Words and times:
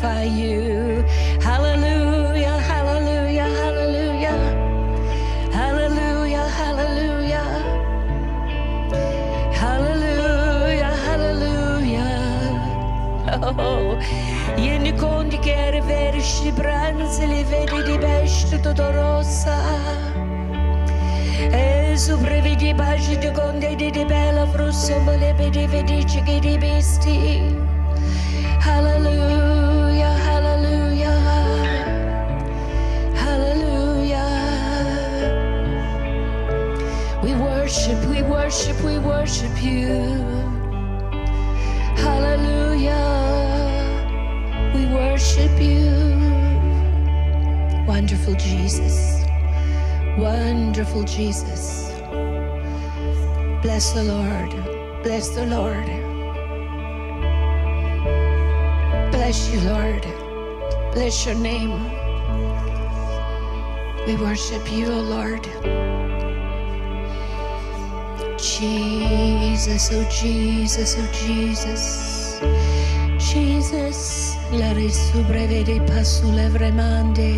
By 0.00 0.22
you. 0.22 0.57
Bless 53.78 53.92
the 53.92 54.02
Lord. 54.02 54.50
Bless 55.04 55.28
the 55.28 55.46
Lord. 55.46 55.86
Bless 59.12 59.52
you, 59.52 59.60
Lord. 59.70 60.02
Bless 60.94 61.24
your 61.24 61.36
name. 61.36 61.78
We 64.04 64.16
worship 64.16 64.66
you, 64.72 64.90
O 64.90 64.98
Lord. 64.98 65.44
Jesus, 68.36 69.90
oh 69.92 70.08
Jesus, 70.10 70.96
oh 70.98 71.08
Jesus. 71.12 72.40
Jesus, 73.16 74.34
la 74.50 74.72
risubrevede 74.72 75.86
pasule 75.86 76.72
mande. 76.72 77.30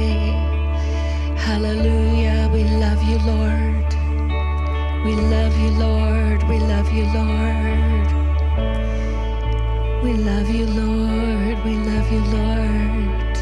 Hallelujah, 1.37 2.49
we 2.51 2.65
love 2.81 3.03
you, 3.03 3.19
Lord. 3.27 3.80
We 5.05 5.17
love 5.17 5.57
you, 5.57 5.71
Lord. 5.71 6.43
We 6.45 6.59
love 6.59 6.93
you, 6.93 7.05
Lord. 7.15 8.11
We 10.05 10.13
love 10.13 10.51
you, 10.51 10.67
Lord. 10.67 11.65
We 11.65 11.77
love 11.77 12.13
you, 12.13 12.21
Lord. 12.37 13.37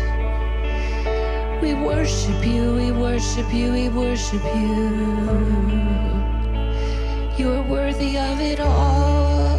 We 1.61 1.75
worship 1.75 2.47
you. 2.47 2.75
We 2.75 2.93
worship 2.93 3.53
you. 3.53 3.73
We 3.73 3.89
worship 3.89 4.45
you. 4.55 5.99
You 7.37 7.55
are 7.55 7.63
worthy 7.63 8.17
of 8.19 8.41
it 8.41 8.61
all. 8.61 9.58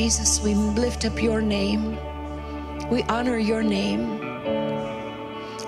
Jesus. 0.00 0.40
We 0.40 0.54
lift 0.54 1.04
up 1.04 1.22
your 1.22 1.42
name. 1.42 1.98
We 2.88 3.02
honor 3.02 3.36
your 3.36 3.62
name 3.62 4.18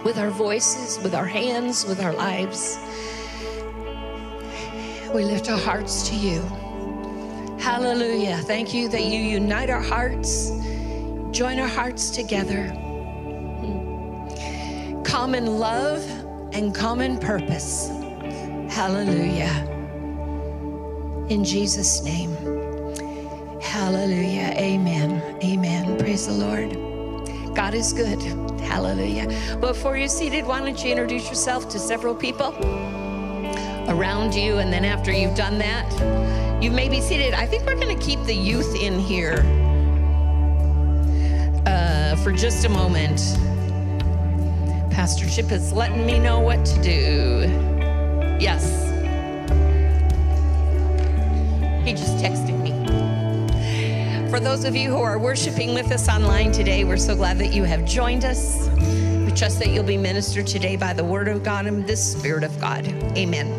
with 0.05 0.17
our 0.17 0.31
voices, 0.31 0.99
with 1.05 1.15
our 1.15 1.27
hands, 1.27 1.85
with 1.85 2.01
our 2.01 2.15
lives. 2.15 2.79
We 5.13 5.23
lift 5.23 5.51
our 5.51 5.59
hearts 5.59 6.09
to 6.09 6.17
you. 6.17 6.41
Hallelujah. 7.59 8.39
Thank 8.39 8.73
you 8.73 8.89
that 8.89 9.05
you 9.05 9.21
unite 9.21 9.69
our 9.69 9.83
hearts, 9.83 10.51
join 11.31 11.59
our 11.59 11.69
hearts 11.69 12.09
together. 12.09 12.69
Common 15.05 15.59
love 15.59 16.03
and 16.55 16.75
common 16.75 17.19
purpose. 17.19 17.89
Hallelujah. 18.71 19.53
In 21.29 21.45
Jesus' 21.45 22.03
name. 22.03 22.52
Hallelujah. 23.93 24.55
Amen. 24.57 25.39
Amen. 25.45 25.99
Praise 25.99 26.27
the 26.27 26.33
Lord. 26.33 27.55
God 27.55 27.75
is 27.75 27.93
good. 27.93 28.23
Hallelujah. 28.63 29.27
Before 29.61 29.99
you're 29.99 30.09
seated, 30.09 30.47
why 30.47 30.61
don't 30.61 30.83
you 30.83 30.91
introduce 30.91 31.29
yourself 31.29 31.69
to 31.69 31.79
several 31.79 32.15
people 32.15 32.55
around 33.91 34.35
you? 34.35 34.57
And 34.57 34.73
then 34.73 34.87
after 34.87 35.13
you've 35.13 35.35
done 35.35 35.59
that, 35.59 36.63
you 36.63 36.71
may 36.71 36.89
be 36.89 37.03
seated. 37.03 37.35
I 37.35 37.47
think 37.47 37.67
we're 37.67 37.79
going 37.79 37.95
to 37.95 38.03
keep 38.03 38.19
the 38.25 38.35
youth 38.35 38.75
in 38.75 38.99
here 38.99 39.41
uh, 41.67 42.17
for 42.17 42.33
just 42.33 42.65
a 42.65 42.71
moment. 42.71 43.21
Pastor 44.91 45.29
Chip 45.29 45.53
is 45.53 45.71
letting 45.71 46.07
me 46.07 46.19
know 46.19 46.41
what 46.41 46.65
to 46.65 46.83
do. 46.83 47.41
Yes. 48.41 48.89
He 51.85 51.93
just 51.93 52.17
texted. 52.17 52.42
For 54.33 54.41
those 54.41 54.65
of 54.65 54.75
you 54.75 54.89
who 54.89 55.03
are 55.03 55.19
worshiping 55.19 55.75
with 55.75 55.93
us 55.93 56.09
online 56.09 56.53
today, 56.53 56.85
we're 56.85 56.97
so 56.97 57.15
glad 57.15 57.37
that 57.37 57.53
you 57.53 57.65
have 57.65 57.85
joined 57.85 58.25
us. 58.25 58.67
We 59.27 59.31
trust 59.33 59.59
that 59.59 59.69
you'll 59.69 59.85
be 59.85 59.99
ministered 59.99 60.47
today 60.47 60.75
by 60.75 60.95
the 60.95 61.05
Word 61.05 61.29
of 61.29 61.45
God 61.45 61.67
and 61.67 61.87
the 61.87 61.95
Spirit 61.99 62.43
of 62.43 62.59
God. 62.59 62.87
Amen. 63.15 63.53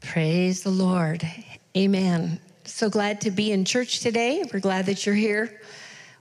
Praise 0.00 0.62
the 0.62 0.70
Lord. 0.70 1.28
Amen. 1.76 2.40
So 2.68 2.90
glad 2.90 3.22
to 3.22 3.30
be 3.30 3.50
in 3.50 3.64
church 3.64 4.00
today. 4.00 4.44
We're 4.52 4.60
glad 4.60 4.84
that 4.86 5.06
you're 5.06 5.14
here. 5.14 5.58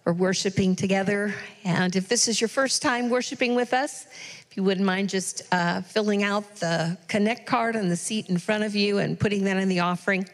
We're 0.06 0.14
worshiping 0.14 0.78
together. 0.78 1.36
And 1.66 1.94
if 1.94 2.08
this 2.08 2.30
is 2.30 2.40
your 2.40 2.48
first 2.48 2.82
time 2.82 3.10
worshiping 3.10 3.54
with 3.54 3.74
us, 3.74 4.06
if 4.50 4.56
you 4.56 4.64
wouldn't 4.64 4.86
mind 4.86 5.10
just 5.10 5.42
uh, 5.52 5.82
filling 5.82 6.24
out 6.24 6.56
the 6.56 6.98
connect 7.10 7.48
card 7.48 7.76
on 7.76 7.90
the 7.90 7.98
seat 7.98 8.30
in 8.30 8.38
front 8.38 8.64
of 8.64 8.76
you 8.76 9.00
and 9.00 9.20
putting 9.20 9.44
that 9.44 9.58
in 9.58 9.68
the 9.68 9.82
offering. 9.82 10.26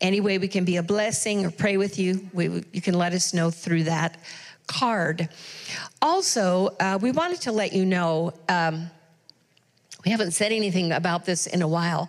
Any 0.00 0.22
way 0.22 0.38
we 0.38 0.48
can 0.48 0.64
be 0.64 0.78
a 0.78 0.82
blessing 0.82 1.44
or 1.44 1.50
pray 1.50 1.76
with 1.76 1.98
you, 1.98 2.26
we, 2.32 2.64
you 2.72 2.80
can 2.80 2.94
let 2.94 3.12
us 3.12 3.34
know 3.34 3.50
through 3.50 3.84
that 3.84 4.16
card. 4.66 5.28
Also, 6.00 6.74
uh, 6.80 6.98
we 7.00 7.12
wanted 7.12 7.42
to 7.42 7.52
let 7.52 7.74
you 7.74 7.84
know 7.84 8.32
um, 8.48 8.90
we 10.02 10.10
haven't 10.10 10.32
said 10.32 10.50
anything 10.50 10.92
about 10.92 11.26
this 11.26 11.46
in 11.46 11.60
a 11.60 11.68
while. 11.68 12.08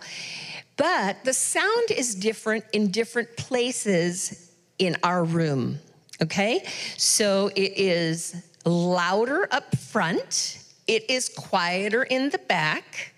But 0.76 1.24
the 1.24 1.32
sound 1.32 1.90
is 1.90 2.14
different 2.14 2.64
in 2.72 2.90
different 2.90 3.36
places 3.36 4.52
in 4.78 4.96
our 5.02 5.24
room, 5.24 5.78
okay? 6.22 6.66
So 6.96 7.50
it 7.54 7.72
is 7.76 8.34
louder 8.64 9.46
up 9.50 9.76
front, 9.76 10.58
it 10.86 11.08
is 11.10 11.28
quieter 11.28 12.02
in 12.02 12.30
the 12.30 12.38
back, 12.38 13.14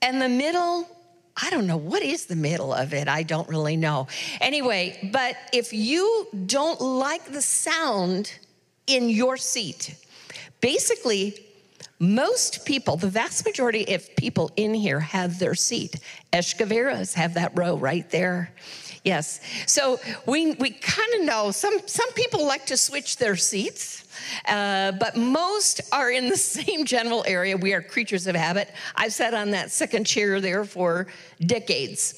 and 0.00 0.20
the 0.20 0.28
middle. 0.28 0.88
I 1.42 1.50
don't 1.50 1.66
know 1.66 1.76
what 1.76 2.02
is 2.02 2.26
the 2.26 2.36
middle 2.36 2.72
of 2.72 2.94
it. 2.94 3.08
I 3.08 3.22
don't 3.22 3.48
really 3.48 3.76
know. 3.76 4.06
Anyway, 4.40 5.10
but 5.12 5.36
if 5.52 5.72
you 5.72 6.26
don't 6.46 6.80
like 6.80 7.24
the 7.30 7.42
sound 7.42 8.32
in 8.86 9.10
your 9.10 9.36
seat, 9.36 9.94
basically 10.60 11.46
most 11.98 12.66
people, 12.66 12.96
the 12.96 13.08
vast 13.08 13.44
majority 13.46 13.94
of 13.94 14.14
people 14.16 14.50
in 14.56 14.74
here 14.74 15.00
have 15.00 15.38
their 15.38 15.54
seat. 15.54 15.96
Eshkaveras 16.32 17.14
have 17.14 17.34
that 17.34 17.56
row 17.56 17.76
right 17.76 18.08
there. 18.10 18.52
Yes. 19.02 19.40
So 19.66 20.00
we, 20.26 20.52
we 20.54 20.70
kind 20.70 21.14
of 21.14 21.22
know 21.22 21.52
some, 21.52 21.78
some 21.86 22.12
people 22.12 22.44
like 22.44 22.66
to 22.66 22.76
switch 22.76 23.18
their 23.18 23.36
seats. 23.36 24.04
Uh, 24.46 24.92
but 24.92 25.16
most 25.16 25.80
are 25.92 26.10
in 26.10 26.28
the 26.28 26.36
same 26.36 26.84
general 26.84 27.24
area. 27.26 27.56
We 27.56 27.72
are 27.72 27.80
creatures 27.80 28.26
of 28.26 28.34
habit. 28.34 28.68
I've 28.96 29.12
sat 29.12 29.32
on 29.32 29.52
that 29.52 29.70
second 29.70 30.04
chair 30.04 30.40
there 30.40 30.64
for 30.64 31.06
decades. 31.40 32.14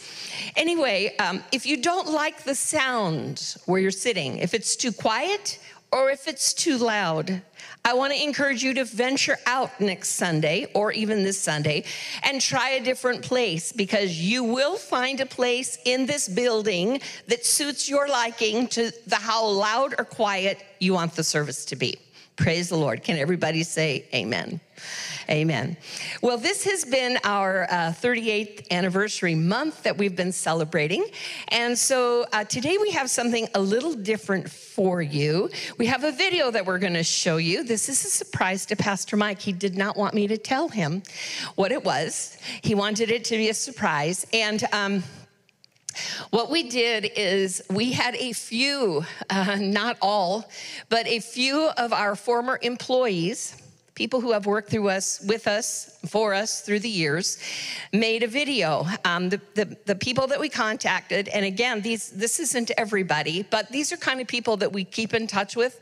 Anyway, 0.57 1.15
um, 1.19 1.45
if 1.53 1.67
you 1.67 1.83
don't 1.83 2.09
like 2.09 2.45
the 2.45 2.55
sound 2.55 3.57
where 3.67 3.81
you're 3.81 3.91
sitting, 3.91 4.39
if 4.39 4.55
it's 4.55 4.75
too 4.75 4.93
quiet 4.93 5.59
or 5.91 6.11
if 6.11 6.29
it's 6.29 6.53
too 6.53 6.77
loud, 6.77 7.43
I 7.85 7.95
want 7.95 8.13
to 8.13 8.23
encourage 8.23 8.63
you 8.63 8.75
to 8.75 8.85
venture 8.85 9.39
out 9.47 9.81
next 9.81 10.11
Sunday 10.11 10.67
or 10.75 10.93
even 10.93 11.23
this 11.23 11.41
Sunday 11.41 11.85
and 12.23 12.41
try 12.41 12.71
a 12.71 12.85
different 12.85 13.23
place 13.23 13.73
because 13.73 14.19
you 14.21 14.45
will 14.45 14.77
find 14.77 15.21
a 15.21 15.27
place 15.27 15.79
in 15.85 16.05
this 16.05 16.29
building 16.29 17.01
that 17.29 17.47
suits 17.47 17.89
your 17.89 18.09
liking 18.09 18.69
to 18.69 18.93
the 19.07 19.17
how 19.17 19.47
loud 19.47 19.95
or 19.99 20.05
quiet 20.05 20.63
you 20.79 20.93
want 20.93 21.15
the 21.15 21.25
service 21.25 21.65
to 21.67 21.77
be. 21.77 21.99
Praise 22.39 22.69
the 22.69 22.77
Lord. 22.77 23.03
Can 23.03 23.19
everybody 23.19 23.65
say 23.65 24.05
amen? 24.15 24.61
Amen. 25.29 25.77
Well, 26.23 26.39
this 26.39 26.63
has 26.65 26.85
been 26.85 27.19
our 27.25 27.65
uh, 27.65 27.93
38th 27.93 28.71
anniversary 28.71 29.35
month 29.35 29.83
that 29.83 29.99
we've 29.99 30.15
been 30.15 30.31
celebrating. 30.31 31.05
And 31.49 31.77
so 31.77 32.27
uh, 32.33 32.45
today 32.45 32.79
we 32.79 32.93
have 32.93 33.11
something 33.11 33.49
a 33.57 33.61
little 33.61 33.93
different 33.93 34.49
for 34.49 35.03
you. 35.03 35.51
We 35.79 35.87
have 35.87 36.05
a 36.05 36.13
video 36.13 36.53
that 36.53 36.65
we're 36.65 36.79
going 36.79 36.95
to 36.95 37.03
show 37.03 37.39
you. 37.39 37.65
This 37.65 37.89
is 37.89 38.05
a 38.05 38.09
surprise 38.09 38.65
to 38.67 38.77
Pastor 38.77 39.17
Mike. 39.17 39.41
He 39.41 39.53
did 39.53 39.77
not 39.77 39.97
want 39.97 40.15
me 40.15 40.29
to 40.29 40.39
tell 40.39 40.69
him 40.69 41.03
what 41.57 41.73
it 41.73 41.85
was, 41.85 42.39
he 42.63 42.77
wanted 42.77 43.11
it 43.11 43.25
to 43.25 43.37
be 43.37 43.49
a 43.49 43.55
surprise. 43.55 44.27
And, 44.33 44.65
um, 44.73 45.03
what 46.31 46.51
we 46.51 46.65
did 46.65 47.11
is 47.17 47.63
we 47.71 47.93
had 47.93 48.15
a 48.17 48.33
few, 48.33 49.05
uh, 49.31 49.57
not 49.61 49.97
all, 50.03 50.49
but 50.89 51.07
a 51.07 51.21
few 51.21 51.69
of 51.77 51.93
our 51.93 52.17
former 52.17 52.59
employees 52.63 53.63
people 53.99 54.21
who 54.21 54.31
have 54.31 54.47
worked 54.47 54.71
through 54.71 54.89
us, 54.89 55.21
with 55.27 55.49
us, 55.49 55.99
for 56.07 56.33
us 56.33 56.61
through 56.61 56.79
the 56.79 56.89
years, 56.89 57.37
made 57.93 58.23
a 58.23 58.29
video. 58.29 58.87
Um, 59.05 59.29
the, 59.29 59.41
the, 59.55 59.77
the, 59.87 59.97
people 59.97 60.29
that 60.29 60.39
we 60.39 60.49
contacted, 60.49 61.27
and 61.27 61.45
again, 61.45 61.81
these 61.81 62.11
this 62.11 62.39
isn't 62.39 62.71
everybody, 62.79 63.43
but 63.51 63.69
these 63.73 63.93
are 63.93 63.97
kind 63.97 64.21
of 64.21 64.29
people 64.29 64.57
that 64.59 64.73
we 64.73 64.85
keep 64.85 65.15
in 65.15 65.27
touch 65.27 65.57
with, 65.57 65.81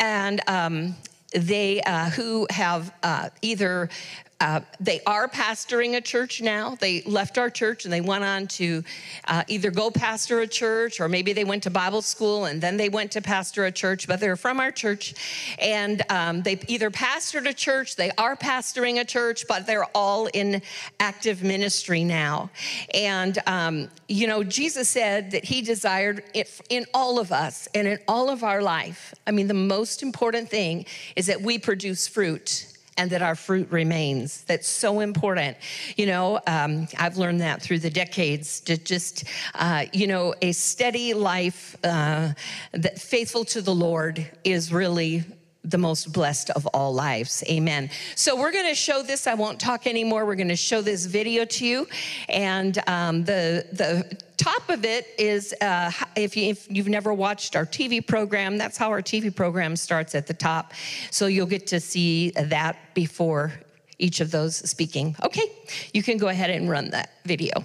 and 0.00 0.40
um, 0.48 0.96
they 1.34 1.82
uh, 1.82 2.08
who 2.10 2.46
have 2.48 2.92
uh, 3.02 3.28
either 3.42 3.90
uh, 4.40 4.60
they 4.80 5.00
are 5.06 5.28
pastoring 5.28 5.96
a 5.96 6.00
church 6.00 6.42
now. 6.42 6.76
They 6.80 7.02
left 7.02 7.38
our 7.38 7.48
church 7.48 7.84
and 7.84 7.92
they 7.92 8.00
went 8.00 8.24
on 8.24 8.46
to 8.48 8.82
uh, 9.28 9.44
either 9.48 9.70
go 9.70 9.90
pastor 9.90 10.40
a 10.40 10.46
church 10.46 11.00
or 11.00 11.08
maybe 11.08 11.32
they 11.32 11.44
went 11.44 11.62
to 11.64 11.70
Bible 11.70 12.02
school 12.02 12.46
and 12.46 12.60
then 12.60 12.76
they 12.76 12.88
went 12.88 13.12
to 13.12 13.22
pastor 13.22 13.64
a 13.64 13.72
church, 13.72 14.08
but 14.08 14.20
they're 14.20 14.36
from 14.36 14.60
our 14.60 14.72
church. 14.72 15.14
And 15.58 16.02
um, 16.10 16.42
they 16.42 16.58
either 16.68 16.90
pastored 16.90 17.48
a 17.48 17.54
church, 17.54 17.96
they 17.96 18.10
are 18.18 18.36
pastoring 18.36 19.00
a 19.00 19.04
church, 19.04 19.46
but 19.48 19.66
they're 19.66 19.86
all 19.94 20.26
in 20.26 20.62
active 20.98 21.42
ministry 21.42 22.02
now. 22.04 22.50
And, 22.92 23.38
um, 23.46 23.88
you 24.08 24.26
know, 24.26 24.42
Jesus 24.42 24.88
said 24.88 25.30
that 25.30 25.44
he 25.44 25.62
desired 25.62 26.24
it 26.34 26.60
in 26.68 26.86
all 26.92 27.18
of 27.18 27.30
us 27.32 27.68
and 27.74 27.86
in 27.86 27.98
all 28.08 28.30
of 28.30 28.42
our 28.42 28.62
life. 28.62 29.14
I 29.26 29.30
mean, 29.30 29.46
the 29.46 29.54
most 29.54 30.02
important 30.02 30.50
thing 30.50 30.86
is 31.16 31.26
that 31.26 31.40
we 31.40 31.58
produce 31.58 32.08
fruit 32.08 32.73
and 32.96 33.10
that 33.10 33.22
our 33.22 33.34
fruit 33.34 33.70
remains. 33.70 34.44
That's 34.44 34.68
so 34.68 35.00
important. 35.00 35.56
You 35.96 36.06
know, 36.06 36.40
um, 36.46 36.86
I've 36.98 37.16
learned 37.16 37.40
that 37.40 37.60
through 37.62 37.80
the 37.80 37.90
decades 37.90 38.60
to 38.60 38.76
just, 38.76 39.24
uh, 39.54 39.86
you 39.92 40.06
know, 40.06 40.34
a 40.42 40.52
steady 40.52 41.14
life 41.14 41.76
uh, 41.84 42.32
that 42.72 43.00
faithful 43.00 43.44
to 43.46 43.60
the 43.60 43.74
Lord 43.74 44.30
is 44.44 44.72
really 44.72 45.24
the 45.64 45.78
most 45.78 46.12
blessed 46.12 46.50
of 46.50 46.66
all 46.68 46.92
lives. 46.92 47.42
Amen. 47.48 47.90
So 48.14 48.36
we're 48.36 48.52
going 48.52 48.68
to 48.68 48.74
show 48.74 49.02
this. 49.02 49.26
I 49.26 49.34
won't 49.34 49.58
talk 49.58 49.86
anymore. 49.86 50.26
We're 50.26 50.34
going 50.34 50.48
to 50.48 50.56
show 50.56 50.82
this 50.82 51.06
video 51.06 51.44
to 51.46 51.66
you, 51.66 51.88
and 52.28 52.78
um, 52.86 53.24
the 53.24 53.66
the 53.72 54.18
top 54.36 54.68
of 54.68 54.84
it 54.84 55.06
is 55.18 55.54
uh, 55.60 55.90
if, 56.16 56.36
you, 56.36 56.50
if 56.50 56.70
you've 56.70 56.88
never 56.88 57.14
watched 57.14 57.56
our 57.56 57.64
TV 57.64 58.04
program, 58.04 58.58
that's 58.58 58.76
how 58.76 58.90
our 58.90 59.00
TV 59.00 59.34
program 59.34 59.76
starts 59.76 60.14
at 60.14 60.26
the 60.26 60.34
top. 60.34 60.72
So 61.10 61.26
you'll 61.26 61.46
get 61.46 61.68
to 61.68 61.80
see 61.80 62.30
that 62.30 62.76
before 62.94 63.52
each 63.98 64.20
of 64.20 64.30
those 64.30 64.56
speaking. 64.68 65.16
Okay, 65.22 65.50
you 65.92 66.02
can 66.02 66.18
go 66.18 66.28
ahead 66.28 66.50
and 66.50 66.68
run 66.68 66.90
that 66.90 67.10
video. 67.24 67.64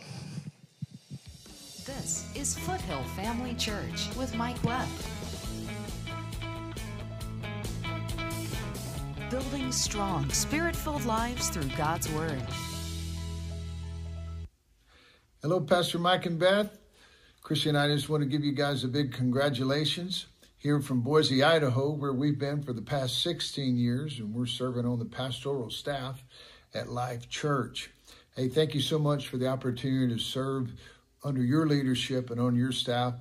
This 1.86 2.30
is 2.36 2.58
Foothill 2.60 3.04
Family 3.16 3.56
Church 3.56 4.16
with 4.16 4.36
Mike 4.36 4.64
Webb. 4.64 4.88
Building 9.30 9.72
strong, 9.72 10.28
spirit 10.32 10.76
filled 10.76 11.06
lives 11.06 11.50
through 11.50 11.70
God's 11.78 12.10
Word. 12.14 12.42
Hello, 15.44 15.60
Pastor 15.60 16.00
Mike 16.00 16.26
and 16.26 16.40
Beth. 16.40 16.76
Christian, 17.44 17.76
I 17.76 17.88
just 17.90 18.10
want 18.10 18.24
to 18.24 18.30
give 18.30 18.44
you 18.44 18.54
guys 18.54 18.84
a 18.84 18.88
big 18.88 19.14
congratulations 19.14 20.26
here 20.58 20.82
from 20.82 21.02
Boise, 21.02 21.44
Idaho, 21.44 21.92
where 21.92 22.12
we've 22.12 22.40
been 22.40 22.64
for 22.64 22.74
the 22.74 22.82
past 22.82 23.22
16 23.22 23.78
years, 23.78 24.18
and 24.18 24.34
we're 24.34 24.48
serving 24.48 24.88
on 24.88 24.98
the 24.98 25.06
pastoral 25.06 25.70
staff 25.70 26.24
at 26.74 26.90
Life 26.90 27.30
Church. 27.30 27.92
Hey, 28.36 28.48
thank 28.48 28.74
you 28.74 28.82
so 28.82 28.98
much 28.98 29.28
for 29.28 29.38
the 29.38 29.48
opportunity 29.48 30.12
to 30.12 30.20
serve 30.20 30.74
under 31.24 31.44
your 31.44 31.68
leadership 31.68 32.32
and 32.32 32.42
on 32.42 32.56
your 32.56 32.72
staff 32.72 33.14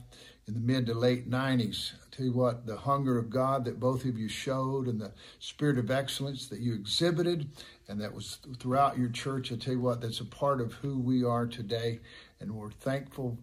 in 0.47 0.55
the 0.55 0.61
mid 0.61 0.87
to 0.87 0.95
late 0.95 1.31
90s. 1.31 1.93
Tell 2.19 2.27
you 2.27 2.33
what, 2.33 2.67
the 2.67 2.77
hunger 2.77 3.17
of 3.17 3.31
God 3.31 3.65
that 3.67 3.79
both 3.79 4.05
of 4.05 4.19
you 4.19 4.29
showed 4.29 4.89
and 4.89 5.01
the 5.01 5.13
spirit 5.39 5.79
of 5.79 5.89
excellence 5.89 6.49
that 6.49 6.59
you 6.59 6.75
exhibited, 6.75 7.49
and 7.87 8.01
that 8.01 8.13
was 8.13 8.39
throughout 8.59 8.99
your 8.99 9.09
church, 9.09 9.53
I 9.53 9.55
tell 9.55 9.75
you 9.75 9.81
what, 9.81 10.01
that's 10.01 10.19
a 10.19 10.25
part 10.25 10.61
of 10.61 10.73
who 10.73 10.99
we 10.99 11.23
are 11.23 11.47
today, 11.47 12.01
and 12.41 12.51
we're 12.51 12.73
thankful 12.73 13.39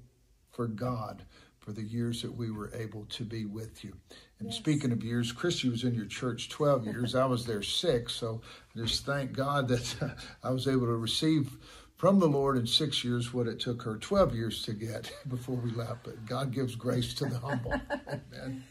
for 0.51 0.67
God 0.67 1.23
for 1.57 1.71
the 1.71 1.83
years 1.83 2.21
that 2.21 2.35
we 2.35 2.51
were 2.51 2.69
able 2.75 3.05
to 3.11 3.23
be 3.23 3.45
with 3.45 3.81
you. 3.85 3.93
And 4.39 4.49
yes. 4.49 4.57
speaking 4.57 4.91
of 4.91 5.05
years, 5.05 5.31
Christy 5.31 5.69
was 5.69 5.85
in 5.85 5.95
your 5.95 6.05
church 6.05 6.49
12 6.49 6.85
years. 6.85 7.15
I 7.15 7.23
was 7.23 7.45
there 7.45 7.63
six. 7.63 8.13
So 8.13 8.41
I 8.75 8.79
just 8.79 9.05
thank 9.05 9.31
God 9.31 9.69
that 9.69 10.17
I 10.43 10.49
was 10.51 10.67
able 10.67 10.87
to 10.87 10.97
receive 10.97 11.49
from 11.95 12.19
the 12.19 12.27
Lord 12.27 12.57
in 12.57 12.67
six 12.67 13.03
years 13.03 13.33
what 13.33 13.47
it 13.47 13.59
took 13.59 13.81
her 13.83 13.95
12 13.97 14.35
years 14.35 14.61
to 14.63 14.73
get 14.73 15.11
before 15.27 15.55
we 15.55 15.71
left. 15.71 16.03
But 16.03 16.25
God 16.25 16.51
gives 16.51 16.75
grace 16.75 17.13
to 17.15 17.25
the 17.25 17.39
humble. 17.39 17.73
Amen. 18.07 18.63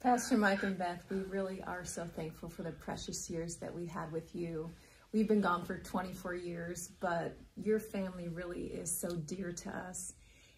Pastor 0.00 0.38
Mike 0.38 0.62
and 0.62 0.78
Beth, 0.78 1.04
we 1.10 1.18
really 1.18 1.62
are 1.66 1.84
so 1.84 2.04
thankful 2.04 2.48
for 2.48 2.62
the 2.62 2.72
precious 2.72 3.28
years 3.28 3.56
that 3.56 3.74
we 3.74 3.84
had 3.84 4.10
with 4.12 4.34
you. 4.34 4.70
We've 5.12 5.28
been 5.28 5.42
gone 5.42 5.64
for 5.64 5.76
24 5.78 6.34
years, 6.36 6.90
but 7.00 7.36
your 7.56 7.78
family 7.80 8.28
really 8.28 8.66
is 8.66 8.90
so 8.90 9.10
dear 9.10 9.52
to 9.52 9.70
us. 9.70 10.14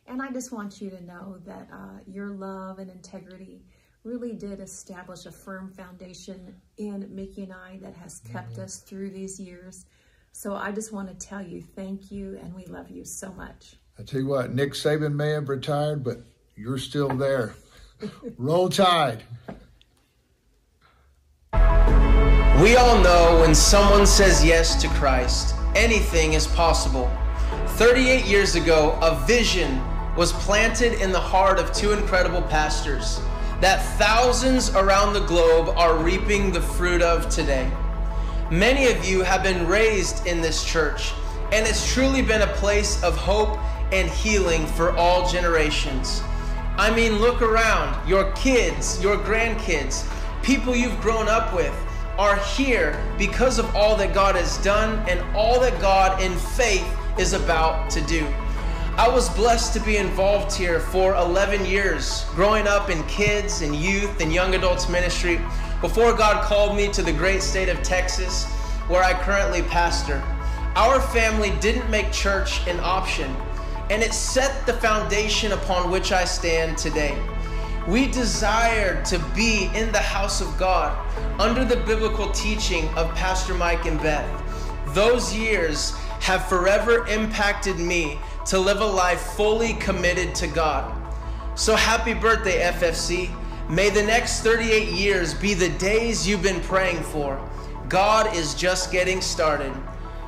And 0.07 0.21
I 0.21 0.31
just 0.31 0.53
want 0.53 0.81
you 0.81 0.91
to 0.91 1.05
know 1.05 1.39
that 1.47 1.69
uh, 1.73 1.99
your 2.07 2.29
love 2.29 2.79
and 2.79 2.91
integrity 2.91 3.65
really 4.05 4.33
did 4.33 4.61
establish 4.61 5.27
a 5.27 5.33
firm 5.33 5.71
foundation 5.71 6.55
in 6.77 7.09
Mickey 7.15 7.45
and 7.45 7.53
I 7.53 7.79
that 7.83 7.97
has 7.97 8.21
kept 8.21 8.53
mm-hmm. 8.53 8.63
us 8.63 8.79
through 8.79 9.11
these 9.11 9.41
years. 9.41 9.87
So 10.33 10.55
I 10.55 10.73
just 10.73 10.93
want 10.93 11.09
to 11.09 11.27
tell 11.27 11.43
you 11.43 11.61
thank 11.61 12.11
you 12.11 12.39
and 12.43 12.55
we 12.55 12.65
love 12.65 12.91
you 12.91 13.05
so 13.05 13.33
much. 13.35 13.77
I 13.99 14.03
tell 14.03 14.21
you 14.21 14.27
what, 14.27 14.55
Nick 14.55 14.73
Saban 14.73 15.15
may 15.15 15.31
have 15.31 15.49
retired, 15.49 16.03
but 16.03 16.23
you're 16.57 16.79
still 16.79 17.09
there. 17.09 17.55
Roll 18.39 18.69
Tide. 18.69 19.23
We 21.53 22.77
all 22.77 23.01
know 23.03 23.39
when 23.41 23.55
someone 23.55 24.07
says 24.07 24.45
yes 24.45 24.81
to 24.83 24.89
Christ, 24.89 25.55
anything 25.75 26.33
is 26.33 26.47
possible. 26.49 27.11
38 27.67 28.25
years 28.25 28.55
ago, 28.55 28.99
a 29.03 29.15
vision 29.27 29.81
was 30.17 30.33
planted 30.33 31.01
in 31.01 31.13
the 31.13 31.21
heart 31.21 31.59
of 31.59 31.73
two 31.73 31.93
incredible 31.93 32.43
pastors 32.43 33.21
that 33.61 33.85
thousands 33.97 34.71
around 34.71 35.13
the 35.13 35.25
globe 35.27 35.69
are 35.77 35.97
reaping 35.97 36.51
the 36.51 36.61
fruit 36.61 37.03
of 37.03 37.29
today. 37.29 37.71
Many 38.53 38.89
of 38.89 39.03
you 39.07 39.23
have 39.23 39.43
been 39.43 39.67
raised 39.67 40.27
in 40.27 40.43
this 40.43 40.63
church, 40.63 41.15
and 41.53 41.67
it's 41.67 41.91
truly 41.91 42.21
been 42.21 42.43
a 42.43 42.47
place 42.49 43.03
of 43.03 43.17
hope 43.17 43.59
and 43.95 44.11
healing 44.11 44.67
for 44.67 44.95
all 44.95 45.27
generations. 45.27 46.23
I 46.77 46.95
mean, 46.95 47.17
look 47.17 47.41
around. 47.41 48.07
Your 48.07 48.31
kids, 48.33 49.03
your 49.03 49.17
grandkids, 49.17 50.07
people 50.43 50.77
you've 50.77 51.01
grown 51.01 51.29
up 51.29 51.55
with 51.55 51.75
are 52.19 52.37
here 52.41 53.03
because 53.17 53.59
of 53.59 53.75
all 53.75 53.97
that 53.97 54.13
God 54.13 54.37
has 54.37 54.59
done 54.59 54.99
and 55.09 55.19
all 55.35 55.59
that 55.61 55.81
God 55.81 56.23
in 56.23 56.37
faith 56.37 56.87
is 57.19 57.33
about 57.33 57.89
to 57.93 58.03
do. 58.03 58.27
I 58.99 59.09
was 59.09 59.31
blessed 59.31 59.73
to 59.73 59.81
be 59.81 59.97
involved 59.97 60.55
here 60.55 60.79
for 60.79 61.15
11 61.15 61.65
years, 61.65 62.27
growing 62.35 62.67
up 62.67 62.91
in 62.91 63.03
kids 63.05 63.63
and 63.63 63.75
youth 63.75 64.21
and 64.21 64.31
young 64.31 64.55
adults 64.55 64.91
ministry 64.91 65.41
before 65.83 66.15
God 66.15 66.45
called 66.45 66.77
me 66.77 66.87
to 66.93 67.03
the 67.03 67.13
great 67.13 67.43
state 67.43 67.69
of 67.69 67.83
Texas, 67.83 68.45
where 68.87 69.03
I 69.03 69.15
currently 69.15 69.63
pastor. 69.63 70.23
Our 70.77 71.01
family 71.01 71.51
didn't 71.61 71.91
make 71.91 72.13
church 72.13 72.65
an 72.69 72.79
option, 72.81 73.35
and 73.91 74.01
it 74.01 74.15
set 74.15 74.65
the 74.65 74.75
foundation 74.75 75.51
upon 75.53 75.91
which 75.91 76.13
I 76.13 76.25
stand 76.25 76.79
today. 76.79 77.21
We 77.89 78.07
desired 78.07 79.05
to 79.07 79.19
be 79.35 79.71
in 79.75 79.91
the 79.91 79.99
house 79.99 80.41
of 80.41 80.57
God 80.57 80.97
under 81.41 81.65
the 81.65 81.77
biblical 81.85 82.31
teaching 82.31 82.89
of 82.91 83.13
Pastor 83.17 83.53
Mike 83.53 83.85
and 83.85 84.01
Beth. 84.01 84.25
Those 84.95 85.35
years 85.35 85.97
have 86.21 86.47
forever 86.49 87.05
impacted 87.09 87.81
me 87.81 88.21
to 88.47 88.57
live 88.57 88.81
a 88.81 88.87
life 88.87 89.21
fully 89.21 89.75
committed 89.75 90.33
to 90.37 90.47
God. 90.47 90.97
So 91.57 91.75
happy 91.75 92.15
birthday, 92.15 92.63
FFC. 92.71 93.35
May 93.73 93.89
the 93.89 94.03
next 94.03 94.43
38 94.43 94.89
years 94.89 95.33
be 95.33 95.55
the 95.55 95.71
days 95.71 96.29
you've 96.29 96.43
been 96.43 96.61
praying 96.61 97.03
for. 97.05 97.41
God 97.89 98.37
is 98.37 98.55
just 98.55 98.93
getting 98.93 99.23
started. 99.23 99.73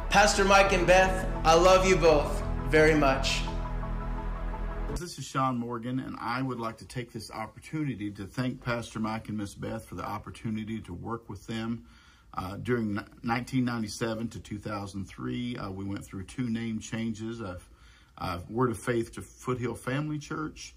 Pastor 0.09 0.47
Mike 0.47 0.73
and 0.73 0.87
Beth, 0.87 1.29
I 1.45 1.53
love 1.53 1.87
you 1.87 1.95
both 1.95 2.43
very 2.71 2.95
much. 2.95 3.43
This 4.99 5.19
is 5.19 5.27
Sean 5.27 5.59
Morgan, 5.59 5.99
and 5.99 6.17
I 6.23 6.41
would 6.41 6.59
like 6.59 6.79
to 6.79 6.87
take 6.87 7.13
this 7.13 7.31
opportunity 7.31 8.11
to 8.13 8.25
thank 8.25 8.65
Pastor 8.65 8.99
Mike 8.99 9.29
and 9.29 9.37
Miss 9.37 9.55
Beth 9.55 9.85
for 9.85 9.97
the 9.97 10.07
opportunity 10.07 10.81
to 10.81 10.95
work 10.95 11.29
with 11.29 11.47
them. 11.47 11.85
Uh, 12.33 12.57
during 12.57 12.95
1997 12.95 14.29
to 14.29 14.41
2003, 14.41 15.59
uh, 15.59 15.71
we 15.71 15.85
went 15.85 16.03
through 16.03 16.25
two 16.25 16.49
name 16.49 16.79
changes. 16.81 17.43
I've 17.43 17.69
uh, 18.19 18.39
Word 18.49 18.71
of 18.71 18.79
Faith 18.79 19.13
to 19.13 19.23
Foothill 19.23 19.75
Family 19.75 20.19
Church. 20.19 20.75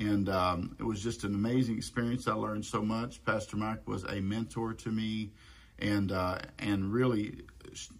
And 0.00 0.30
um, 0.30 0.74
it 0.80 0.82
was 0.82 1.02
just 1.02 1.24
an 1.24 1.34
amazing 1.34 1.76
experience. 1.76 2.26
I 2.26 2.32
learned 2.32 2.64
so 2.64 2.80
much. 2.80 3.22
Pastor 3.24 3.58
Mike 3.58 3.86
was 3.86 4.04
a 4.04 4.18
mentor 4.20 4.72
to 4.72 4.88
me 4.88 5.30
and, 5.78 6.10
uh, 6.10 6.38
and 6.58 6.90
really 6.90 7.42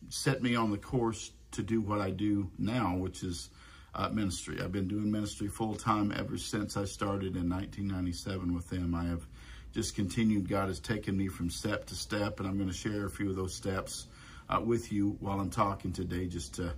set 0.09 0.43
me 0.43 0.57
on 0.57 0.71
the 0.71 0.79
course 0.79 1.31
to 1.53 1.63
do 1.63 1.83
what 1.83 2.01
I 2.01 2.11
do 2.11 2.51
now, 2.59 2.97
which 2.97 3.23
is 3.23 3.51
uh, 3.95 4.09
ministry. 4.09 4.61
I've 4.63 4.73
been 4.73 4.89
doing 4.89 5.11
ministry 5.11 5.49
full 5.49 5.75
time 5.75 6.11
ever 6.17 6.39
since 6.39 6.79
I 6.79 6.85
started 6.85 7.37
in 7.37 7.51
1997 7.51 8.55
with 8.55 8.71
them. 8.71 8.95
I 8.95 9.05
have 9.05 9.27
just 9.73 9.95
continued. 9.95 10.49
God 10.49 10.69
has 10.69 10.81
taken 10.81 11.17
me 11.17 11.29
from 11.29 11.51
step 11.51 11.85
to 11.87 11.95
step, 11.95 12.41
and 12.41 12.49
I'm 12.49 12.57
going 12.57 12.71
to 12.71 12.75
share 12.75 13.05
a 13.05 13.11
few 13.11 13.29
of 13.29 13.37
those 13.37 13.55
steps 13.55 14.07
uh, 14.49 14.61
with 14.61 14.91
you 14.91 15.17
while 15.21 15.39
I'm 15.39 15.51
talking 15.51 15.93
today 15.93 16.27
just 16.27 16.55
to 16.55 16.73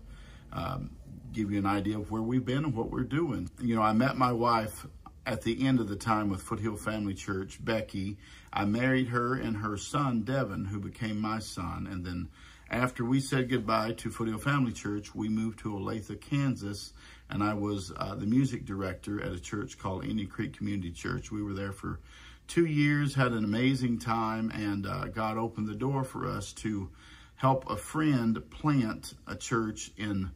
um, 0.53 0.91
give 1.33 1.51
you 1.53 1.59
an 1.59 1.67
idea 1.67 1.99
of 1.99 2.11
where 2.11 2.23
we've 2.23 2.45
been 2.45 2.65
and 2.65 2.75
what 2.75 2.91
we're 2.91 3.05
doing. 3.05 3.51
You 3.61 3.77
know, 3.77 3.83
I 3.83 3.93
met 3.93 4.17
my 4.17 4.33
wife 4.33 4.87
at 5.25 5.43
the 5.43 5.67
end 5.67 5.81
of 5.81 5.89
the 5.89 5.97
time 5.97 6.29
with 6.29 6.43
Foothill 6.43 6.77
Family 6.77 7.15
Church, 7.15 7.65
Becky. 7.65 8.17
I 8.53 8.65
married 8.65 9.09
her 9.09 9.35
and 9.35 9.57
her 9.57 9.77
son, 9.77 10.23
Devin, 10.23 10.65
who 10.67 10.81
became 10.81 11.21
my 11.21 11.39
son. 11.39 11.89
And 11.91 12.05
then 12.05 12.29
after 12.71 13.05
we 13.05 13.21
said 13.21 13.49
goodbye 13.49 13.93
to 13.93 14.11
Foothill 14.11 14.39
Family 14.39 14.73
Church, 14.73 15.15
we 15.15 15.29
moved 15.29 15.61
to 15.61 15.75
Olathe, 15.75 16.21
Kansas, 16.21 16.93
and 17.31 17.43
I 17.43 17.55
was 17.55 17.93
uh, 17.97 18.15
the 18.15 18.27
music 18.27 18.65
director 18.65 19.23
at 19.23 19.33
a 19.33 19.41
church 19.41 19.79
called 19.79 20.05
Indian 20.05 20.29
Creek 20.29 20.57
Community 20.57 20.91
Church. 20.91 21.31
We 21.31 21.43
were 21.43 21.55
there 21.55 21.73
for 21.73 22.01
two 22.49 22.67
years, 22.67 23.15
had 23.15 23.33
an 23.33 23.45
amazing 23.45 23.99
time, 23.99 24.51
and 24.51 24.87
uh, 24.87 25.07
God 25.07 25.39
opened 25.39 25.69
the 25.69 25.75
door 25.75 26.03
for 26.03 26.27
us 26.27 26.53
to 26.55 26.91
help 27.37 27.71
a 27.71 27.77
friend 27.77 28.39
plant 28.51 29.15
a 29.27 29.37
church 29.37 29.91
in 29.97 30.31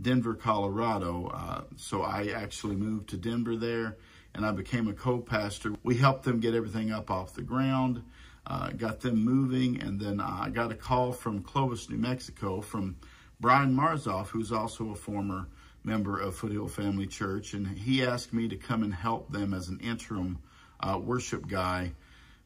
Denver, 0.00 0.34
Colorado. 0.34 1.30
Uh, 1.32 1.62
so 1.76 2.02
I 2.02 2.28
actually 2.28 2.76
moved 2.76 3.08
to 3.10 3.16
Denver 3.16 3.56
there 3.56 3.96
and 4.36 4.44
I 4.44 4.52
became 4.52 4.86
a 4.86 4.92
co-pastor. 4.92 5.72
We 5.82 5.96
helped 5.96 6.24
them 6.24 6.40
get 6.40 6.54
everything 6.54 6.92
up 6.92 7.10
off 7.10 7.32
the 7.32 7.42
ground, 7.42 8.02
uh, 8.46 8.70
got 8.70 9.00
them 9.00 9.24
moving, 9.24 9.80
and 9.80 9.98
then 9.98 10.20
I 10.20 10.50
got 10.50 10.70
a 10.70 10.74
call 10.74 11.12
from 11.12 11.42
Clovis, 11.42 11.88
New 11.88 11.96
Mexico 11.96 12.60
from 12.60 12.96
Brian 13.40 13.74
Marzoff, 13.74 14.28
who's 14.28 14.52
also 14.52 14.90
a 14.90 14.94
former 14.94 15.48
member 15.84 16.20
of 16.20 16.36
Foothill 16.36 16.68
Family 16.68 17.06
Church, 17.06 17.54
and 17.54 17.66
he 17.66 18.04
asked 18.04 18.34
me 18.34 18.46
to 18.48 18.56
come 18.56 18.82
and 18.82 18.92
help 18.92 19.32
them 19.32 19.54
as 19.54 19.68
an 19.68 19.80
interim 19.80 20.38
uh, 20.80 21.00
worship 21.02 21.48
guy 21.48 21.92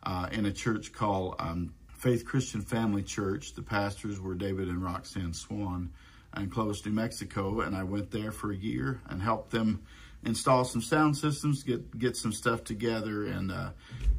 uh, 0.04 0.28
in 0.30 0.46
a 0.46 0.52
church 0.52 0.92
called 0.92 1.34
um, 1.40 1.74
Faith 1.88 2.24
Christian 2.24 2.60
Family 2.60 3.02
Church. 3.02 3.54
The 3.54 3.62
pastors 3.62 4.20
were 4.20 4.34
David 4.34 4.68
and 4.68 4.82
Roxanne 4.82 5.34
Swan 5.34 5.90
in 6.36 6.50
Clovis, 6.50 6.86
New 6.86 6.92
Mexico, 6.92 7.62
and 7.62 7.74
I 7.74 7.82
went 7.82 8.12
there 8.12 8.30
for 8.30 8.52
a 8.52 8.56
year 8.56 9.00
and 9.08 9.20
helped 9.20 9.50
them 9.50 9.82
install 10.24 10.64
some 10.64 10.82
sound 10.82 11.16
systems, 11.16 11.62
get 11.62 11.98
get 11.98 12.16
some 12.16 12.32
stuff 12.32 12.64
together, 12.64 13.26
and 13.26 13.52
uh, 13.52 13.70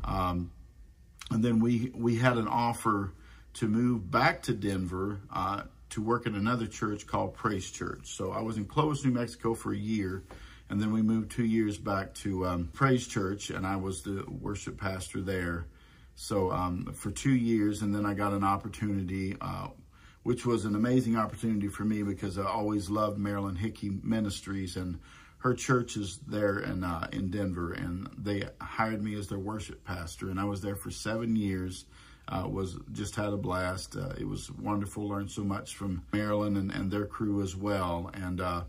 um, 0.04 0.52
and 1.30 1.44
then 1.44 1.60
we 1.60 1.92
we 1.96 2.16
had 2.18 2.38
an 2.38 2.48
offer 2.48 3.14
to 3.54 3.68
move 3.68 4.10
back 4.10 4.44
to 4.44 4.54
Denver 4.54 5.22
uh, 5.34 5.64
to 5.90 6.02
work 6.02 6.26
at 6.26 6.34
another 6.34 6.68
church 6.68 7.06
called 7.06 7.34
Praise 7.34 7.70
Church. 7.70 8.08
So 8.16 8.32
I 8.32 8.42
was 8.42 8.58
in 8.58 8.66
Clovis, 8.66 9.04
New 9.04 9.12
Mexico 9.12 9.54
for 9.54 9.74
a 9.74 9.78
year, 9.78 10.24
and 10.70 10.82
then 10.82 10.94
we 10.94 11.02
moved 11.02 11.32
two 11.32 11.46
years 11.46 11.78
back 11.78 12.14
to 12.16 12.48
um, 12.48 12.70
Praise 12.74 13.08
Church, 13.08 13.50
and 13.50 13.68
I 13.68 13.76
was 13.76 14.02
the 14.04 14.24
worship 14.28 14.80
pastor 14.80 15.22
there. 15.22 15.66
So 16.16 16.52
um, 16.52 16.94
for 16.94 17.12
two 17.12 17.36
years, 17.36 17.82
and 17.82 17.94
then 17.94 18.06
I 18.06 18.14
got 18.14 18.32
an 18.32 18.44
opportunity, 18.44 19.36
uh, 19.42 19.68
which 20.24 20.46
was 20.46 20.66
an 20.66 20.76
amazing 20.76 21.18
opportunity 21.18 21.68
for 21.68 21.84
me 21.84 22.04
because 22.04 22.38
I 22.38 22.46
always 22.46 22.90
loved 22.90 23.18
Marilyn 23.18 23.56
Hickey 23.56 23.90
Ministries, 24.04 24.78
and 24.78 25.00
her 25.42 25.54
church 25.56 25.98
is 25.98 26.20
there 26.28 26.60
in 26.60 26.84
uh, 26.84 27.08
in 27.12 27.30
Denver, 27.30 27.74
and 27.74 28.10
they 28.18 28.44
hired 28.62 29.04
me 29.04 29.16
as 29.16 29.28
their 29.28 29.40
worship 29.40 29.84
pastor, 29.84 30.30
and 30.30 30.40
I 30.40 30.46
was 30.46 30.62
there 30.62 30.76
for 30.76 30.92
seven 30.92 31.36
years. 31.36 31.86
Uh, 32.28 32.48
was 32.48 32.78
just 32.94 33.16
had 33.16 33.34
a 33.34 33.38
blast. 33.38 33.98
Uh, 33.98 34.14
it 34.18 34.26
was 34.26 34.50
wonderful. 34.52 35.10
Learned 35.10 35.32
so 35.32 35.44
much 35.44 35.76
from 35.76 36.04
Marilyn 36.14 36.56
and, 36.56 36.72
and 36.72 36.90
their 36.90 37.06
crew 37.06 37.42
as 37.42 37.58
well. 37.58 38.10
And 38.14 38.40
uh, 38.40 38.62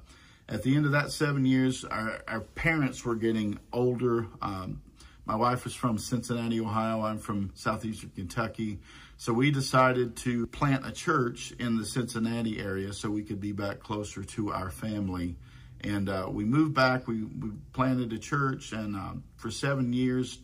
at 0.49 0.65
the 0.65 0.75
end 0.75 0.85
of 0.85 0.93
that 0.93 1.13
seven 1.13 1.45
years, 1.45 1.85
our, 1.85 2.23
our 2.27 2.41
parents 2.41 3.05
were 3.05 3.15
getting 3.15 3.61
older. 3.73 4.27
Um, 4.41 4.83
my 5.27 5.37
wife 5.37 5.65
is 5.67 5.75
from 5.75 5.99
Cincinnati, 5.99 6.61
Ohio. 6.61 7.03
I'm 7.03 7.19
from 7.19 7.53
southeastern 7.55 8.11
Kentucky. 8.17 8.81
So 9.17 9.33
we 9.33 9.53
decided 9.53 10.17
to 10.17 10.49
plant 10.49 10.85
a 10.85 10.91
church 10.91 11.53
in 11.61 11.77
the 11.77 11.85
Cincinnati 11.85 12.59
area 12.59 12.93
so 12.93 13.11
we 13.11 13.23
could 13.23 13.41
be 13.41 13.53
back 13.53 13.79
closer 13.79 14.25
to 14.25 14.51
our 14.51 14.71
family. 14.71 15.37
And 15.85 16.09
uh, 16.09 16.29
we 16.31 16.45
moved 16.45 16.75
back. 16.75 17.09
We, 17.09 17.25
we 17.25 17.51
planted 17.73 18.13
a 18.13 18.19
church, 18.19 18.73
and 18.73 18.95
um, 18.95 19.25
for 19.37 19.51
seven 19.51 19.93
years, 19.93 20.39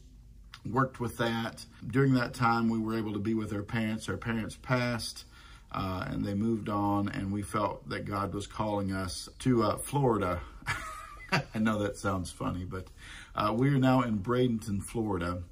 worked 0.66 1.00
with 1.00 1.16
that. 1.18 1.64
During 1.86 2.14
that 2.14 2.34
time, 2.34 2.68
we 2.68 2.78
were 2.78 2.96
able 2.96 3.12
to 3.12 3.18
be 3.18 3.34
with 3.34 3.52
our 3.52 3.62
parents. 3.62 4.08
Our 4.08 4.16
parents 4.16 4.56
passed. 4.60 5.24
Uh, 5.70 6.04
and 6.08 6.24
they 6.24 6.34
moved 6.34 6.68
on, 6.68 7.08
and 7.08 7.30
we 7.30 7.42
felt 7.42 7.86
that 7.90 8.06
God 8.06 8.32
was 8.32 8.46
calling 8.46 8.92
us 8.92 9.28
to 9.40 9.62
uh, 9.64 9.76
Florida. 9.76 10.40
I 11.32 11.58
know 11.58 11.78
that 11.82 11.98
sounds 11.98 12.30
funny, 12.30 12.64
but 12.64 12.86
uh, 13.34 13.52
we 13.54 13.68
are 13.68 13.78
now 13.78 14.00
in 14.00 14.18
Bradenton, 14.18 14.82
Florida. 14.82 15.42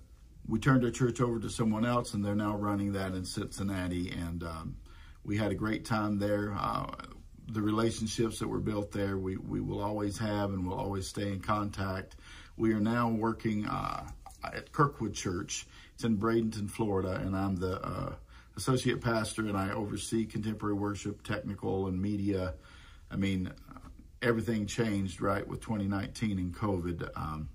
We 0.48 0.58
turned 0.58 0.84
our 0.84 0.90
church 0.90 1.20
over 1.20 1.38
to 1.40 1.50
someone 1.50 1.84
else, 1.84 2.14
and 2.14 2.24
they're 2.24 2.34
now 2.34 2.56
running 2.56 2.92
that 2.92 3.12
in 3.12 3.26
Cincinnati. 3.26 4.10
And 4.10 4.42
um, 4.42 4.76
we 5.22 5.36
had 5.36 5.50
a 5.50 5.54
great 5.54 5.84
time 5.84 6.18
there. 6.18 6.54
The 7.48 7.62
relationships 7.62 8.38
that 8.40 8.48
were 8.48 8.60
built 8.60 8.90
there, 8.90 9.18
we, 9.18 9.36
we 9.36 9.60
will 9.60 9.80
always 9.80 10.18
have 10.18 10.50
and 10.50 10.66
will 10.66 10.78
always 10.78 11.06
stay 11.06 11.32
in 11.32 11.40
contact. 11.40 12.16
We 12.56 12.72
are 12.72 12.80
now 12.80 13.08
working 13.08 13.66
uh, 13.66 14.08
at 14.42 14.72
Kirkwood 14.72 15.14
Church. 15.14 15.66
It's 15.94 16.04
in 16.04 16.18
Bradenton, 16.18 16.68
Florida, 16.68 17.20
and 17.24 17.36
I'm 17.36 17.56
the 17.56 17.80
uh, 17.82 18.14
associate 18.56 19.00
pastor, 19.00 19.42
and 19.42 19.56
I 19.56 19.70
oversee 19.70 20.26
contemporary 20.26 20.74
worship, 20.74 21.22
technical, 21.22 21.86
and 21.86 22.00
media. 22.00 22.54
I 23.10 23.16
mean, 23.16 23.52
everything 24.22 24.66
changed 24.66 25.20
right 25.20 25.46
with 25.46 25.60
2019 25.60 26.38
and 26.38 26.54
COVID. 26.54 27.08
Um, 27.16 27.48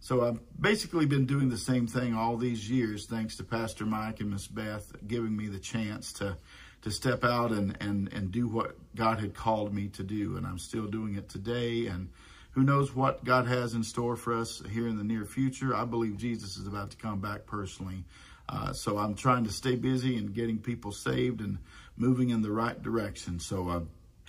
so 0.00 0.24
I've 0.24 0.40
basically 0.60 1.06
been 1.06 1.26
doing 1.26 1.48
the 1.48 1.58
same 1.58 1.86
thing 1.86 2.14
all 2.14 2.36
these 2.36 2.70
years, 2.70 3.06
thanks 3.06 3.36
to 3.36 3.44
Pastor 3.44 3.84
Mike 3.84 4.20
and 4.20 4.30
Miss 4.30 4.46
Beth 4.46 4.92
giving 5.06 5.36
me 5.36 5.48
the 5.48 5.58
chance 5.58 6.12
to 6.14 6.36
to 6.82 6.90
step 6.90 7.24
out 7.24 7.50
and, 7.50 7.76
and, 7.80 8.12
and 8.12 8.30
do 8.30 8.46
what 8.46 8.76
God 8.98 9.20
had 9.20 9.32
called 9.32 9.72
me 9.72 9.86
to 9.90 10.02
do. 10.02 10.36
And 10.36 10.44
I'm 10.44 10.58
still 10.58 10.86
doing 10.86 11.14
it 11.14 11.28
today. 11.28 11.86
And 11.86 12.08
who 12.50 12.64
knows 12.64 12.94
what 12.96 13.24
God 13.24 13.46
has 13.46 13.74
in 13.74 13.84
store 13.84 14.16
for 14.16 14.34
us 14.34 14.60
here 14.70 14.88
in 14.88 14.98
the 14.98 15.04
near 15.04 15.24
future. 15.24 15.74
I 15.74 15.84
believe 15.84 16.16
Jesus 16.16 16.56
is 16.56 16.66
about 16.66 16.90
to 16.90 16.96
come 16.96 17.20
back 17.20 17.46
personally. 17.46 18.04
Uh, 18.48 18.72
so 18.72 18.98
I'm 18.98 19.14
trying 19.14 19.44
to 19.44 19.52
stay 19.52 19.76
busy 19.76 20.16
and 20.16 20.34
getting 20.34 20.58
people 20.58 20.90
saved 20.90 21.40
and 21.40 21.58
moving 21.96 22.30
in 22.30 22.42
the 22.42 22.50
right 22.50 22.82
direction. 22.82 23.38
So 23.38 23.68
uh, 23.68 23.80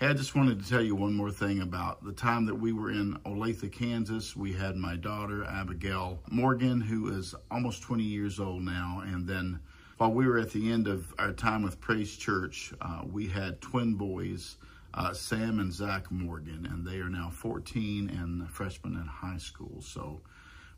I 0.02 0.14
just 0.14 0.36
wanted 0.36 0.62
to 0.62 0.70
tell 0.70 0.84
you 0.84 0.94
one 0.96 1.16
more 1.16 1.32
thing 1.32 1.62
about 1.62 2.04
the 2.04 2.12
time 2.12 2.46
that 2.46 2.56
we 2.56 2.72
were 2.72 2.92
in 2.92 3.18
Olathe, 3.26 3.72
Kansas. 3.72 4.36
We 4.36 4.54
had 4.54 4.76
my 4.76 4.98
daughter, 4.98 5.46
Abigail 5.46 6.20
Morgan, 6.30 6.80
who 6.80 7.18
is 7.18 7.34
almost 7.50 7.82
20 7.82 8.04
years 8.04 8.40
old 8.40 8.62
now. 8.62 9.02
And 9.04 9.28
then 9.28 9.60
while 10.00 10.14
we 10.14 10.26
were 10.26 10.40
at 10.40 10.52
the 10.52 10.72
end 10.72 10.88
of 10.88 11.14
our 11.20 11.34
time 11.34 11.62
with 11.62 11.82
Praise 11.82 12.16
Church, 12.16 12.74
uh, 12.80 13.02
we 13.12 13.28
had 13.28 13.60
twin 13.60 13.96
boys, 13.96 14.56
uh, 14.94 15.12
Sam 15.12 15.60
and 15.60 15.74
Zach 15.74 16.10
Morgan, 16.10 16.66
and 16.72 16.88
they 16.88 17.00
are 17.02 17.10
now 17.10 17.30
14 17.30 18.10
and 18.10 18.50
freshmen 18.50 18.94
in 18.94 19.06
high 19.06 19.38
school. 19.38 19.82
So 19.82 20.22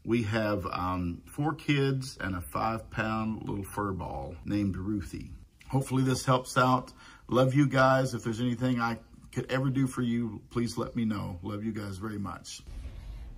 we 0.03 0.23
have 0.23 0.65
um, 0.65 1.21
four 1.27 1.53
kids 1.53 2.17
and 2.19 2.35
a 2.35 2.41
five 2.41 2.89
pound 2.89 3.47
little 3.47 3.63
fur 3.63 3.91
ball 3.91 4.33
named 4.43 4.75
Ruthie. 4.75 5.29
Hopefully 5.69 6.01
this 6.01 6.25
helps 6.25 6.57
out. 6.57 6.91
Love 7.27 7.53
you 7.53 7.67
guys. 7.67 8.15
If 8.15 8.23
there's 8.23 8.41
anything 8.41 8.81
I 8.81 8.97
could 9.31 9.51
ever 9.51 9.69
do 9.69 9.85
for 9.85 10.01
you, 10.01 10.41
please 10.49 10.79
let 10.79 10.95
me 10.95 11.05
know. 11.05 11.37
Love 11.43 11.63
you 11.63 11.73
guys 11.73 11.97
very 11.97 12.17
much. 12.17 12.63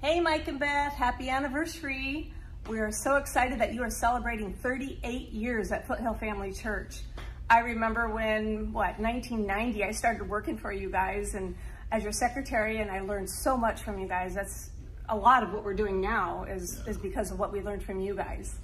Hey, 0.02 0.22
Mike 0.22 0.48
and 0.48 0.62
Beth, 0.62 0.94
happy 0.94 1.30
anniversary. 1.30 2.32
We 2.70 2.80
are 2.80 2.94
so 2.94 3.18
excited 3.18 3.60
that 3.60 3.74
you 3.74 3.84
are 3.84 3.90
celebrating 3.90 4.54
38 4.54 5.34
years 5.34 5.74
at 5.74 5.86
Foothill 5.86 6.14
Family 6.14 6.54
Church. 6.54 7.02
I 7.50 7.60
remember 7.60 8.08
when, 8.08 8.72
what, 8.72 8.98
1990, 9.00 9.84
I 9.84 9.92
started 9.92 10.30
working 10.30 10.58
for 10.58 10.72
you 10.72 10.90
guys 10.90 11.36
and 11.36 11.56
as 11.92 12.04
your 12.04 12.14
secretary, 12.14 12.80
and 12.80 12.90
I 12.90 13.02
learned 13.02 13.30
so 13.30 13.58
much 13.58 13.82
from 13.82 14.00
you 14.00 14.08
guys. 14.08 14.34
That's 14.34 14.70
a 15.10 15.16
lot 15.16 15.44
of 15.44 15.52
what 15.52 15.66
we're 15.66 15.74
doing 15.74 16.00
now 16.00 16.46
is, 16.46 16.82
is 16.88 16.98
because 16.98 17.32
of 17.32 17.38
what 17.38 17.52
we 17.52 17.62
learned 17.62 17.84
from 17.84 18.00
you 18.00 18.16
guys. 18.16 18.56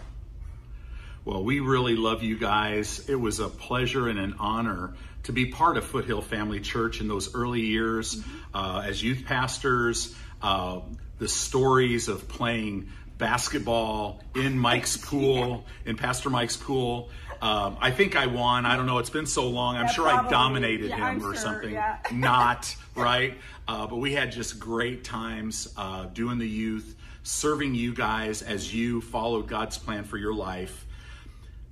Well, 1.25 1.43
we 1.43 1.59
really 1.59 1.97
love 1.97 2.23
you 2.23 2.37
guys. 2.37 3.09
It 3.09 3.15
was 3.15 3.41
a 3.41 3.49
pleasure 3.49 4.07
and 4.07 4.17
an 4.17 4.35
honor 4.39 4.93
to 5.23 5.33
be 5.33 5.47
part 5.47 5.75
of 5.75 5.83
Foothill 5.83 6.21
Family 6.21 6.61
Church 6.61 7.01
in 7.01 7.09
those 7.09 7.35
early 7.35 7.61
years 7.61 8.15
mm-hmm. 8.15 8.55
uh, 8.55 8.81
as 8.81 9.03
youth 9.03 9.25
pastors. 9.25 10.15
Uh, 10.41 10.79
the 11.19 11.27
stories 11.27 12.07
of 12.07 12.29
playing 12.29 12.89
basketball 13.19 14.19
in 14.33 14.57
Mike's 14.57 14.97
pool, 14.97 15.65
in 15.85 15.95
Pastor 15.95 16.31
Mike's 16.31 16.57
pool. 16.57 17.09
Um, 17.41 17.77
I 17.79 17.91
think 17.91 18.15
I 18.17 18.25
won. 18.25 18.65
I 18.65 18.75
don't 18.75 18.85
know. 18.87 18.97
It's 18.97 19.11
been 19.11 19.27
so 19.27 19.47
long. 19.47 19.75
I'm 19.77 19.85
Yeah, 19.85 19.91
sure 19.91 20.05
probably. 20.09 20.27
I 20.27 20.31
dominated 20.31 20.89
Yeah, 20.89 20.95
him 20.97 21.03
I'm 21.03 21.17
or 21.19 21.33
sure, 21.33 21.35
something. 21.35 21.71
yeah. 21.71 21.99
Not 22.11 22.75
right. 22.95 23.37
Uh, 23.67 23.85
but 23.87 23.97
we 23.97 24.13
had 24.13 24.31
just 24.31 24.59
great 24.59 25.03
times 25.03 25.71
uh, 25.77 26.05
doing 26.07 26.39
the 26.39 26.47
youth, 26.47 26.95
serving 27.23 27.75
you 27.75 27.93
guys 27.93 28.41
as 28.41 28.73
you 28.73 28.99
followed 29.01 29.47
God's 29.47 29.77
plan 29.77 30.03
for 30.03 30.17
your 30.17 30.33
life. 30.33 30.85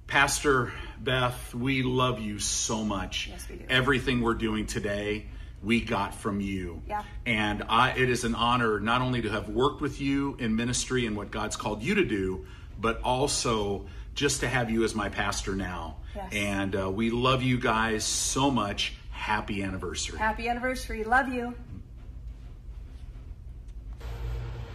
Pastor 0.05 0.71
Beth, 1.01 1.53
we 1.53 1.83
love 1.83 2.21
you 2.21 2.39
so 2.39 2.83
much. 2.85 3.27
Yes, 3.29 3.45
we 3.49 3.57
do. 3.57 3.65
Everything 3.69 4.21
we're 4.21 4.35
doing 4.35 4.67
today, 4.67 5.25
we 5.63 5.81
got 5.81 6.13
from 6.13 6.39
you. 6.39 6.81
Yeah. 6.87 7.03
And 7.25 7.63
I, 7.67 7.91
it 7.91 8.09
is 8.09 8.23
an 8.23 8.35
honor 8.35 8.79
not 8.79 9.01
only 9.01 9.21
to 9.23 9.29
have 9.29 9.49
worked 9.49 9.81
with 9.81 9.99
you 9.99 10.35
in 10.39 10.55
ministry 10.55 11.05
and 11.05 11.15
what 11.15 11.31
God's 11.31 11.55
called 11.55 11.81
you 11.81 11.95
to 11.95 12.05
do, 12.05 12.45
but 12.79 13.01
also 13.01 13.85
just 14.13 14.41
to 14.41 14.47
have 14.47 14.69
you 14.69 14.83
as 14.83 14.95
my 14.95 15.09
pastor 15.09 15.55
now. 15.55 15.97
Yes. 16.15 16.33
And 16.33 16.75
uh, 16.75 16.89
we 16.89 17.09
love 17.09 17.43
you 17.43 17.59
guys 17.59 18.03
so 18.03 18.51
much. 18.51 18.93
Happy 19.11 19.63
anniversary. 19.63 20.19
Happy 20.19 20.47
anniversary. 20.47 21.03
Love 21.03 21.33
you. 21.33 21.55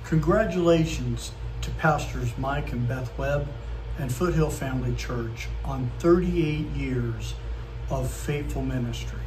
Congratulations 0.04 1.32
to 1.62 1.70
Pastors 1.72 2.36
Mike 2.36 2.72
and 2.72 2.86
Beth 2.86 3.16
Webb 3.16 3.48
and 3.98 4.12
Foothill 4.12 4.50
Family 4.50 4.94
Church 4.96 5.48
on 5.64 5.90
38 6.00 6.66
years 6.76 7.34
of 7.88 8.10
faithful 8.10 8.62
ministry. 8.62 9.21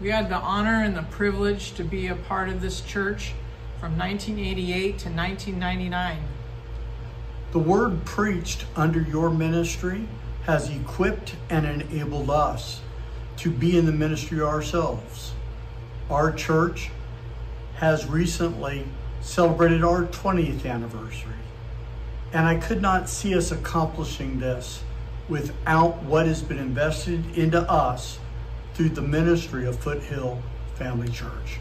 We 0.00 0.10
had 0.10 0.28
the 0.28 0.36
honor 0.36 0.82
and 0.82 0.96
the 0.96 1.02
privilege 1.02 1.72
to 1.74 1.84
be 1.84 2.08
a 2.08 2.16
part 2.16 2.48
of 2.48 2.60
this 2.60 2.80
church 2.80 3.32
from 3.78 3.96
1988 3.96 4.98
to 4.98 5.08
1999. 5.08 6.18
The 7.52 7.58
word 7.58 8.04
preached 8.04 8.66
under 8.74 9.00
your 9.00 9.30
ministry 9.30 10.08
has 10.46 10.68
equipped 10.68 11.36
and 11.48 11.64
enabled 11.64 12.28
us 12.28 12.80
to 13.38 13.50
be 13.50 13.78
in 13.78 13.86
the 13.86 13.92
ministry 13.92 14.40
ourselves. 14.40 15.32
Our 16.10 16.32
church 16.32 16.90
has 17.76 18.06
recently 18.06 18.86
celebrated 19.20 19.84
our 19.84 20.04
20th 20.04 20.66
anniversary. 20.66 21.32
And 22.32 22.46
I 22.46 22.56
could 22.56 22.82
not 22.82 23.08
see 23.08 23.36
us 23.36 23.52
accomplishing 23.52 24.40
this 24.40 24.82
without 25.28 26.02
what 26.02 26.26
has 26.26 26.42
been 26.42 26.58
invested 26.58 27.38
into 27.38 27.60
us 27.70 28.18
through 28.74 28.90
the 28.90 29.02
ministry 29.02 29.66
of 29.66 29.78
Foothill 29.78 30.42
Family 30.74 31.08
Church. 31.08 31.58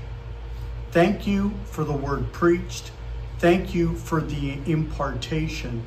Thank 0.91 1.25
you 1.25 1.53
for 1.65 1.83
the 1.83 1.93
word 1.93 2.31
preached. 2.33 2.91
Thank 3.39 3.73
you 3.73 3.95
for 3.95 4.21
the 4.21 4.59
impartation. 4.65 5.83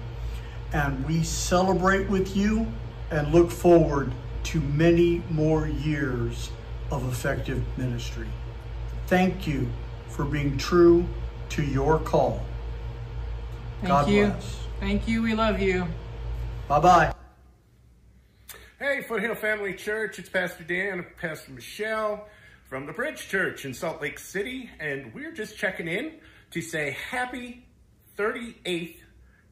And 0.73 1.05
we 1.07 1.23
celebrate 1.23 2.09
with 2.09 2.37
you 2.37 2.67
and 3.11 3.33
look 3.33 3.51
forward 3.51 4.13
to 4.45 4.61
many 4.61 5.23
more 5.31 5.67
years 5.67 6.51
of 6.91 7.07
effective 7.09 7.63
ministry. 7.77 8.29
Thank 9.07 9.47
you 9.47 9.69
for 10.09 10.25
being 10.25 10.57
true 10.59 11.07
to 11.51 11.63
your 11.63 11.99
call. 11.99 12.43
Thank 13.81 13.89
God 13.89 14.09
you. 14.09 14.27
bless. 14.27 14.57
Thank 14.81 15.09
you. 15.09 15.23
We 15.23 15.35
love 15.35 15.61
you. 15.61 15.87
Bye 16.69 16.81
bye. 16.81 17.16
Hey, 18.79 19.01
Foothill 19.01 19.35
Family 19.35 19.73
Church, 19.73 20.19
it's 20.19 20.29
Pastor 20.29 20.63
Dan 20.63 20.99
and 20.99 21.17
Pastor 21.17 21.51
Michelle 21.51 22.29
from 22.69 22.85
the 22.85 22.93
Bridge 22.93 23.27
Church 23.27 23.65
in 23.65 23.73
Salt 23.73 24.03
Lake 24.03 24.19
City, 24.19 24.69
and 24.79 25.15
we're 25.15 25.33
just 25.33 25.57
checking 25.57 25.89
in 25.89 26.13
to 26.51 26.61
say 26.61 26.95
happy 27.09 27.65
38th 28.19 28.97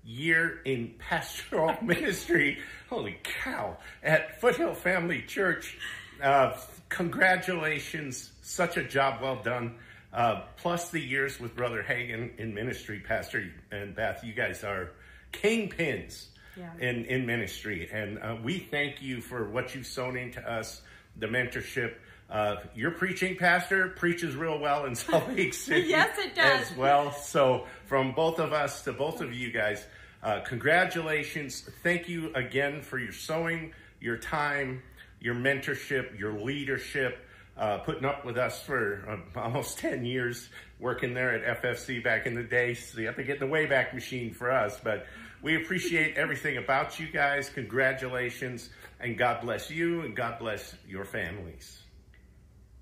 year 0.05 0.61
in 0.66 0.97
pastoral 0.99 1.75
ministry. 1.83 2.59
Holy 2.91 3.18
cow, 3.22 3.79
at 4.03 4.43
Foothill 4.43 4.75
Family 4.75 5.22
Church. 5.22 5.79
Uh, 6.22 6.55
congratulations, 6.91 8.31
such 8.43 8.77
a 8.77 8.85
job 8.85 9.22
well 9.22 9.43
done. 9.43 9.77
Uh, 10.12 10.43
plus 10.59 10.91
the 10.91 11.01
years 11.01 11.41
with 11.41 11.57
Brother 11.57 11.83
Hagin 11.83 12.39
in 12.39 12.53
ministry, 12.53 13.01
Pastor 13.01 13.51
and 13.72 13.97
Beth, 13.97 14.22
you 14.22 14.35
guys 14.35 14.62
are 14.64 14.91
kingpins 15.33 16.27
Yeah. 16.57 16.71
in, 16.79 17.05
in 17.07 17.27
ministry. 17.27 17.89
And 17.93 18.19
uh, 18.19 18.37
we 18.43 18.59
thank 18.59 19.03
you 19.03 19.21
for 19.21 19.49
what 19.49 19.75
you've 19.75 19.87
sown 19.87 20.17
into 20.17 20.41
us, 20.41 20.83
the 21.17 21.27
mentorship. 21.27 21.95
Uh, 22.31 22.57
your 22.75 22.91
preaching, 22.93 23.37
Pastor, 23.37 23.89
preaches 23.89 24.35
real 24.35 24.59
well 24.59 24.87
in 24.87 24.95
Salt 24.95 25.29
Lake 25.29 25.55
City. 25.55 25.89
Yes, 25.89 26.19
it 26.19 26.35
does. 26.35 26.71
As 26.71 26.77
well. 26.77 27.13
So, 27.13 27.67
from 27.87 28.13
both 28.13 28.39
of 28.39 28.53
us 28.53 28.83
to 28.85 28.93
both 28.93 29.21
of 29.21 29.33
you 29.33 29.51
guys, 29.53 29.85
uh, 30.23 30.41
congratulations. 30.41 31.69
Thank 31.83 32.09
you 32.09 32.33
again 32.35 32.83
for 32.83 32.99
your 32.99 33.13
sowing, 33.13 33.73
your 34.01 34.17
time, 34.17 34.83
your 35.21 35.35
mentorship, 35.35 36.19
your 36.19 36.33
leadership. 36.33 37.19
Uh, 37.57 37.79
putting 37.79 38.05
up 38.05 38.25
with 38.25 38.37
us 38.37 38.61
for 38.63 39.23
uh, 39.37 39.41
almost 39.41 39.79
10 39.81 40.05
years 40.05 40.49
working 40.81 41.15
there 41.15 41.31
at 41.31 41.63
FFC 41.63 42.03
back 42.03 42.27
in 42.27 42.35
the 42.35 42.43
day. 42.43 42.75
So 42.75 42.99
you 43.01 43.07
have 43.07 43.15
to 43.15 43.23
get 43.23 43.41
in 43.41 43.49
the 43.49 43.55
Wayback 43.55 43.95
Machine 43.95 44.35
for 44.35 44.51
us. 44.51 44.81
But 44.83 45.07
we 45.45 45.57
appreciate 45.57 46.16
everything 46.16 46.57
about 46.57 46.99
you 46.99 47.07
guys. 47.07 47.51
Congratulations. 47.51 48.70
And 48.99 49.18
God 49.18 49.42
bless 49.42 49.70
you 49.70 50.01
and 50.01 50.16
God 50.16 50.38
bless 50.38 50.74
your 50.88 51.05
families. 51.05 51.82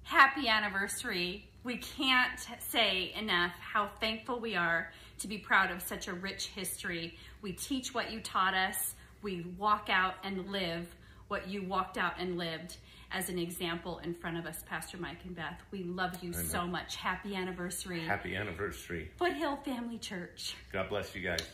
happy 0.05 0.47
anniversary. 0.47 1.49
We 1.65 1.77
can't 1.79 2.39
say 2.61 3.13
enough 3.17 3.53
how 3.59 3.91
thankful 4.01 4.41
we 4.41 4.55
are 4.55 4.93
to 5.19 5.29
be 5.29 5.39
proud 5.39 5.71
of 5.71 5.83
such 5.83 6.07
a 6.07 6.13
rich 6.13 6.49
history. 6.49 7.17
We 7.41 7.53
teach 7.53 7.95
what 7.95 8.13
you 8.13 8.21
taught 8.21 8.55
us. 8.55 8.95
We 9.23 9.47
walk 9.59 9.89
out 9.91 10.15
and 10.23 10.49
live 10.51 10.95
what 11.29 11.49
you 11.49 11.63
walked 11.65 11.99
out 11.99 12.15
and 12.19 12.37
lived 12.37 12.77
as 13.11 13.29
an 13.29 13.39
example 13.39 14.01
in 14.05 14.15
front 14.15 14.39
of 14.39 14.47
us, 14.47 14.63
Pastor 14.69 14.99
Mike 14.99 15.25
and 15.25 15.35
Beth. 15.35 15.61
We 15.71 15.83
love 15.85 16.23
you 16.23 16.33
so 16.33 16.67
much. 16.67 16.97
Happy 16.97 17.35
anniversary. 17.35 18.01
Happy 18.01 18.37
anniversary. 18.37 19.11
Foothill 19.17 19.57
Family 19.57 19.99
Church. 19.99 20.55
God 20.73 20.89
bless 20.89 21.15
you 21.15 21.23
guys. 21.23 21.47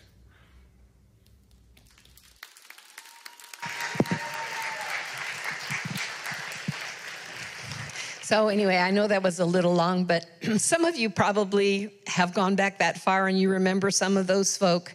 So, 8.29 8.49
anyway, 8.49 8.77
I 8.77 8.91
know 8.91 9.07
that 9.07 9.23
was 9.23 9.41
a 9.41 9.45
little 9.47 9.73
long, 9.73 10.05
but 10.05 10.27
some 10.59 10.85
of 10.85 10.97
you 10.97 11.09
probably 11.09 11.95
have 12.07 12.35
gone 12.35 12.57
back 12.57 12.81
that 12.81 12.99
far 12.99 13.27
and 13.27 13.41
you 13.41 13.49
remember 13.49 13.91
some 13.91 14.19
of 14.19 14.27
those 14.27 14.55
folk. 14.55 14.93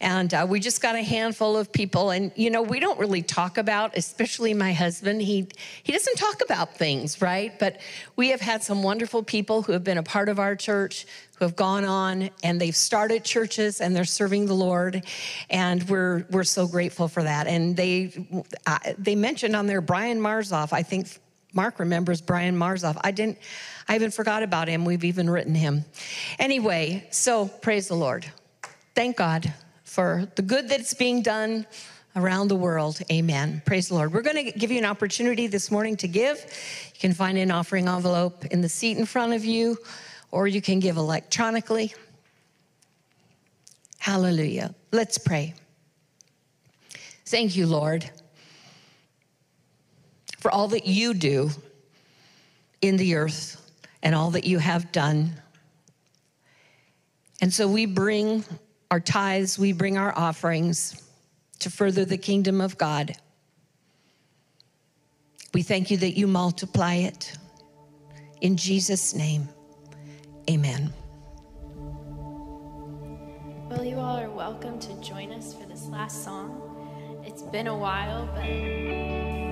And 0.00 0.32
uh, 0.32 0.46
we 0.48 0.60
just 0.60 0.80
got 0.80 0.94
a 0.94 1.02
handful 1.02 1.58
of 1.58 1.70
people. 1.72 2.08
And, 2.08 2.32
you 2.36 2.48
know, 2.48 2.62
we 2.62 2.80
don't 2.80 2.98
really 2.98 3.20
talk 3.20 3.58
about, 3.58 3.98
especially 3.98 4.54
my 4.54 4.72
husband, 4.72 5.20
he, 5.20 5.46
he 5.82 5.92
doesn't 5.92 6.16
talk 6.16 6.40
about 6.40 6.74
things, 6.74 7.20
right? 7.20 7.52
But 7.58 7.82
we 8.16 8.30
have 8.30 8.40
had 8.40 8.62
some 8.62 8.82
wonderful 8.82 9.24
people 9.24 9.60
who 9.60 9.72
have 9.72 9.84
been 9.84 9.98
a 9.98 10.02
part 10.02 10.30
of 10.30 10.38
our 10.38 10.56
church, 10.56 11.04
who 11.36 11.44
have 11.44 11.56
gone 11.56 11.84
on 11.84 12.30
and 12.42 12.58
they've 12.58 12.74
started 12.74 13.24
churches 13.24 13.82
and 13.82 13.94
they're 13.94 14.04
serving 14.06 14.46
the 14.46 14.54
Lord, 14.54 15.04
and 15.50 15.86
we're 15.86 16.24
we're 16.30 16.44
so 16.44 16.66
grateful 16.66 17.08
for 17.08 17.22
that. 17.22 17.46
And 17.46 17.76
they 17.76 18.26
uh, 18.66 18.78
they 18.96 19.16
mentioned 19.16 19.54
on 19.54 19.66
there 19.66 19.82
Brian 19.82 20.18
Marzoff. 20.18 20.72
I 20.72 20.82
think 20.82 21.08
Mark 21.52 21.78
remembers 21.78 22.20
Brian 22.20 22.56
Marzoff. 22.56 22.96
I 23.02 23.10
didn't. 23.10 23.38
I 23.88 23.94
even 23.96 24.10
forgot 24.10 24.42
about 24.42 24.68
him. 24.68 24.84
We've 24.84 25.04
even 25.04 25.28
written 25.28 25.54
him. 25.54 25.84
Anyway, 26.38 27.06
so 27.10 27.48
praise 27.48 27.88
the 27.88 27.96
Lord. 27.96 28.24
Thank 28.94 29.16
God 29.16 29.52
for 29.84 30.28
the 30.36 30.42
good 30.42 30.68
that's 30.68 30.94
being 30.94 31.22
done 31.22 31.66
around 32.16 32.48
the 32.48 32.56
world. 32.56 33.00
Amen. 33.10 33.62
Praise 33.64 33.88
the 33.88 33.94
Lord. 33.94 34.12
We're 34.12 34.22
going 34.22 34.52
to 34.52 34.58
give 34.58 34.70
you 34.70 34.78
an 34.78 34.84
opportunity 34.84 35.46
this 35.46 35.70
morning 35.70 35.96
to 35.98 36.08
give. 36.08 36.38
You 36.94 37.00
can 37.00 37.14
find 37.14 37.38
an 37.38 37.50
offering 37.50 37.88
envelope 37.88 38.44
in 38.46 38.60
the 38.60 38.68
seat 38.68 38.98
in 38.98 39.06
front 39.06 39.32
of 39.32 39.44
you, 39.44 39.76
or 40.30 40.46
you 40.46 40.60
can 40.60 40.80
give 40.80 40.96
electronically. 40.96 41.94
Hallelujah. 43.98 44.74
Let's 44.92 45.18
pray. 45.18 45.54
Thank 47.26 47.54
you, 47.54 47.66
Lord, 47.66 48.08
for 50.40 50.50
all 50.50 50.68
that 50.68 50.86
you 50.86 51.14
do 51.14 51.50
in 52.80 52.96
the 52.96 53.14
earth 53.14 53.70
and 54.02 54.14
all 54.14 54.30
that 54.30 54.44
you 54.44 54.58
have 54.58 54.90
done. 54.90 55.32
And 57.40 57.52
so 57.52 57.68
we 57.68 57.86
bring 57.86 58.44
our 58.90 59.00
tithes, 59.00 59.58
we 59.58 59.72
bring 59.72 59.96
our 59.98 60.16
offerings 60.16 61.02
to 61.60 61.70
further 61.70 62.04
the 62.04 62.18
kingdom 62.18 62.60
of 62.60 62.76
God. 62.76 63.16
We 65.52 65.62
thank 65.62 65.90
you 65.90 65.96
that 65.98 66.16
you 66.16 66.26
multiply 66.26 66.94
it. 66.94 67.36
In 68.40 68.56
Jesus' 68.56 69.14
name, 69.14 69.48
amen. 70.48 70.92
Well, 73.68 73.84
you 73.84 73.96
all 73.96 74.16
are 74.16 74.30
welcome 74.30 74.78
to 74.80 75.00
join 75.00 75.32
us 75.32 75.54
for 75.54 75.66
this 75.66 75.86
last 75.86 76.24
song. 76.24 77.22
It's 77.24 77.42
been 77.42 77.66
a 77.66 77.76
while, 77.76 78.26
but 78.34 79.49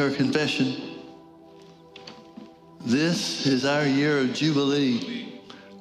our 0.00 0.10
confession. 0.10 0.76
This 2.80 3.46
is 3.46 3.66
our 3.66 3.84
year 3.84 4.18
of 4.18 4.32
Jubilee. 4.32 5.40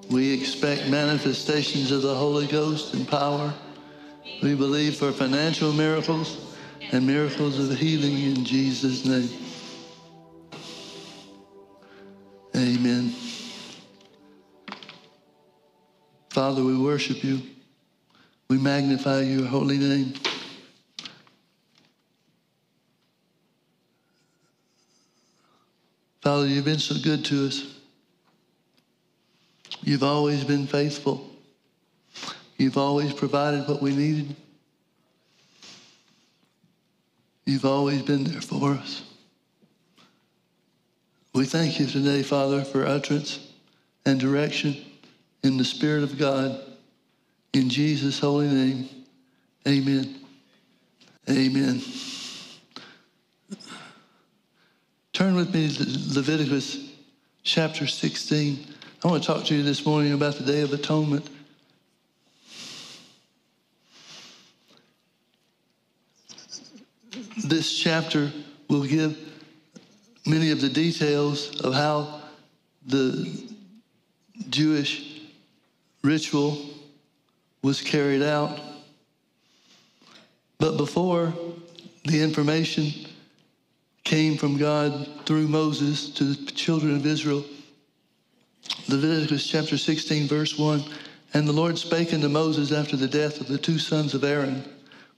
We 0.09 0.33
expect 0.33 0.89
manifestations 0.89 1.91
of 1.91 2.01
the 2.01 2.13
Holy 2.13 2.45
Ghost 2.45 2.93
and 2.93 3.07
power. 3.07 3.53
We 4.43 4.55
believe 4.55 4.97
for 4.97 5.13
financial 5.13 5.71
miracles 5.71 6.53
and 6.91 7.07
miracles 7.07 7.59
of 7.59 7.77
healing 7.77 8.21
in 8.21 8.43
Jesus' 8.43 9.05
name. 9.05 9.29
Amen. 12.55 13.13
Father, 16.29 16.63
we 16.63 16.77
worship 16.77 17.23
you. 17.23 17.41
We 18.49 18.57
magnify 18.57 19.21
your 19.21 19.45
holy 19.45 19.77
name. 19.77 20.13
Father, 26.21 26.47
you've 26.47 26.65
been 26.65 26.79
so 26.79 26.95
good 27.01 27.23
to 27.25 27.47
us. 27.47 27.65
You've 29.81 30.03
always 30.03 30.43
been 30.43 30.67
faithful. 30.67 31.29
You've 32.57 32.77
always 32.77 33.13
provided 33.13 33.67
what 33.67 33.81
we 33.81 33.95
needed. 33.95 34.35
You've 37.45 37.65
always 37.65 38.01
been 38.01 38.25
there 38.25 38.41
for 38.41 38.73
us. 38.73 39.03
We 41.33 41.45
thank 41.45 41.79
you 41.79 41.85
today, 41.85 42.21
Father, 42.21 42.63
for 42.63 42.85
utterance 42.85 43.39
and 44.05 44.19
direction 44.19 44.75
in 45.43 45.57
the 45.57 45.63
Spirit 45.63 46.03
of 46.03 46.17
God. 46.17 46.59
In 47.53 47.69
Jesus' 47.69 48.19
holy 48.19 48.47
name, 48.47 48.89
amen. 49.65 50.19
Amen. 51.29 51.81
Turn 55.19 55.35
with 55.35 55.53
me 55.53 55.69
to 55.69 55.83
Leviticus 56.15 56.93
chapter 57.43 57.85
16. 57.85 58.65
I 59.03 59.07
want 59.09 59.21
to 59.21 59.27
talk 59.27 59.43
to 59.47 59.53
you 59.53 59.63
this 59.63 59.85
morning 59.85 60.13
about 60.13 60.35
the 60.35 60.45
Day 60.45 60.61
of 60.61 60.71
Atonement. 60.71 61.29
This 67.43 67.77
chapter 67.77 68.31
will 68.69 68.85
give 68.85 69.17
many 70.25 70.51
of 70.51 70.61
the 70.61 70.69
details 70.69 71.59
of 71.59 71.73
how 71.73 72.21
the 72.87 73.45
Jewish 74.49 75.19
ritual 76.01 76.65
was 77.61 77.81
carried 77.81 78.23
out. 78.23 78.57
But 80.59 80.77
before 80.77 81.33
the 82.05 82.23
information 82.23 83.08
came 84.09 84.37
from 84.37 84.57
God 84.57 85.07
through 85.27 85.47
Moses 85.47 86.09
to 86.15 86.23
the 86.23 86.51
children 86.53 86.95
of 86.95 87.05
Israel, 87.05 87.45
Leviticus 88.87 89.45
chapter 89.45 89.77
16, 89.77 90.27
verse 90.27 90.57
1 90.57 90.83
And 91.35 91.47
the 91.47 91.51
Lord 91.51 91.77
spake 91.77 92.11
unto 92.11 92.27
Moses 92.27 92.71
after 92.71 92.97
the 92.97 93.07
death 93.07 93.39
of 93.39 93.47
the 93.47 93.59
two 93.59 93.77
sons 93.77 94.15
of 94.15 94.23
Aaron, 94.23 94.63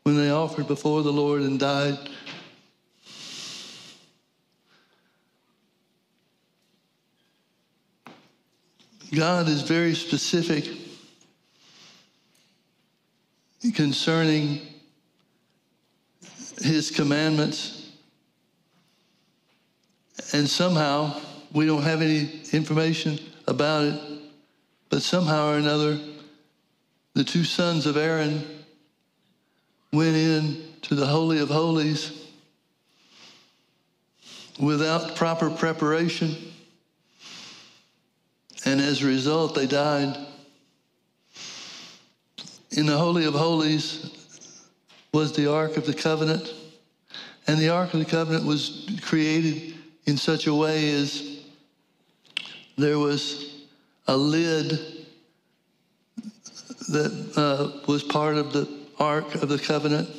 when 0.04 0.18
they 0.18 0.30
offered 0.30 0.68
before 0.68 1.04
the 1.04 1.14
Lord 1.14 1.42
and 1.42 1.58
died. 1.58 1.98
God 9.16 9.48
is 9.48 9.62
very 9.62 9.96
specific 9.96 10.68
concerning 13.74 14.60
his 16.62 16.92
commandments. 16.92 17.81
And 20.34 20.50
somehow 20.50 21.20
we 21.54 21.66
don't 21.66 21.84
have 21.84 22.02
any 22.02 22.42
information 22.52 23.20
about 23.48 23.86
it, 23.86 24.02
but 24.90 25.02
somehow 25.02 25.52
or 25.52 25.58
another, 25.58 26.00
the 27.14 27.24
two 27.24 27.44
sons 27.44 27.86
of 27.86 27.98
Aaron 27.98 28.44
went 29.92 30.16
in 30.16 30.64
to 30.84 30.96
the 30.96 31.06
Holy 31.06 31.40
of 31.40 31.50
Holies 31.50 32.30
without 34.60 35.16
proper 35.16 35.50
preparation. 35.50 36.36
And 38.66 38.80
as 38.80 39.02
a 39.02 39.08
result, 39.08 39.56
they 39.56 39.66
died. 39.66 40.18
In 42.72 42.86
the 42.86 42.98
Holy 42.98 43.26
of 43.26 43.34
Holies 43.34 44.16
was 45.14 45.34
the 45.34 45.52
Ark 45.52 45.76
of 45.78 45.86
the 45.86 45.94
Covenant. 45.94 46.54
And 47.48 47.60
the 47.60 47.70
Ark 47.70 47.94
of 47.94 48.00
the 48.00 48.06
Covenant 48.06 48.46
was 48.46 48.88
created 49.02 49.76
in 50.12 50.18
such 50.18 50.46
a 50.46 50.54
way 50.54 50.92
as 50.92 51.40
there 52.78 53.00
was 53.00 53.64
a 54.10 54.18
lid 54.18 54.78
that 56.90 57.32
uh, 57.38 57.80
was 57.88 58.04
part 58.04 58.36
of 58.36 58.52
the 58.52 58.68
Ark 59.00 59.36
of 59.36 59.48
the 59.48 59.58
Covenant. 59.58 60.10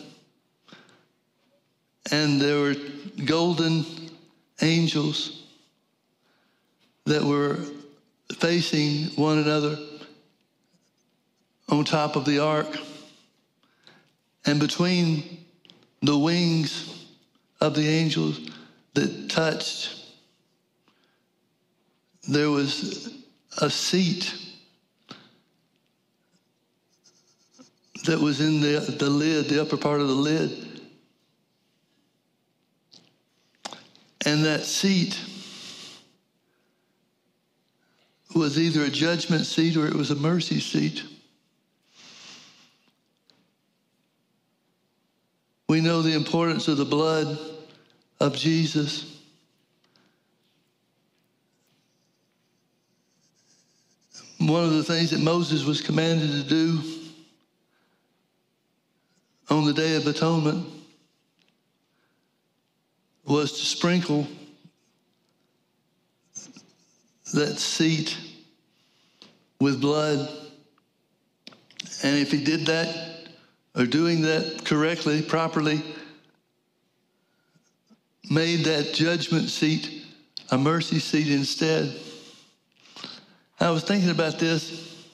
And 2.11 2.41
there 2.41 2.59
were 2.59 2.75
golden 3.27 3.85
angels 4.63 5.43
that 7.05 7.23
were 7.23 7.59
facing 8.39 9.15
one 9.23 9.41
another 9.41 9.77
on 11.69 11.85
top 11.85 12.17
of 12.17 12.25
the 12.25 12.39
ark. 12.39 12.79
And 14.47 14.59
between 14.59 15.45
the 16.01 16.17
wings 16.17 17.07
of 17.61 17.75
the 17.75 17.87
angels 17.87 18.52
that 18.95 19.31
touched, 19.31 19.99
there 22.29 22.51
was 22.51 23.25
a 23.61 23.71
seat 23.71 24.35
that 28.05 28.19
was 28.19 28.41
in 28.41 28.61
the, 28.61 28.81
the 28.99 29.09
lid, 29.09 29.49
the 29.49 29.61
upper 29.61 29.77
part 29.77 30.01
of 30.01 30.09
the 30.09 30.15
lid. 30.15 30.51
And 34.25 34.45
that 34.45 34.65
seat 34.65 35.21
was 38.35 38.59
either 38.59 38.85
a 38.85 38.91
judgment 38.91 39.47
seat 39.47 39.77
or 39.77 39.87
it 39.87 39.95
was 39.95 40.11
a 40.11 40.15
mercy 40.15 40.61
seat. 40.61 41.03
We 45.69 45.81
know 45.81 46.03
the 46.03 46.15
importance 46.15 46.69
of 46.69 46.77
the 46.77 46.85
blood 46.85 47.39
of 48.23 48.37
Jesus. 48.37 49.21
One 54.39 54.63
of 54.63 54.75
the 54.75 54.85
things 54.85 55.11
that 55.11 55.21
Moses 55.21 55.65
was 55.65 55.81
commanded 55.81 56.31
to 56.31 56.49
do 56.49 56.81
on 59.51 59.65
the 59.65 59.73
Day 59.73 59.97
of 59.97 60.07
Atonement 60.07 60.65
was 63.25 63.53
to 63.59 63.65
sprinkle 63.65 64.29
that 67.35 67.59
seat 67.59 68.17
with 69.61 69.81
blood. 69.81 70.29
And 72.05 72.19
if 72.19 72.31
he 72.31 72.45
did 72.45 72.67
that 72.67 73.27
or 73.75 73.85
doing 73.85 74.23
that 74.23 74.65
correctly, 74.65 75.23
properly, 75.23 75.83
made 78.31 78.65
that 78.65 78.95
judgment 78.95 79.49
seat 79.49 80.03
a 80.53 80.59
mercy 80.59 80.99
seat 80.99 81.33
instead. 81.33 81.97
I 83.59 83.71
was 83.71 83.85
thinking 83.85 84.11
about 84.11 84.39
this, 84.39 85.07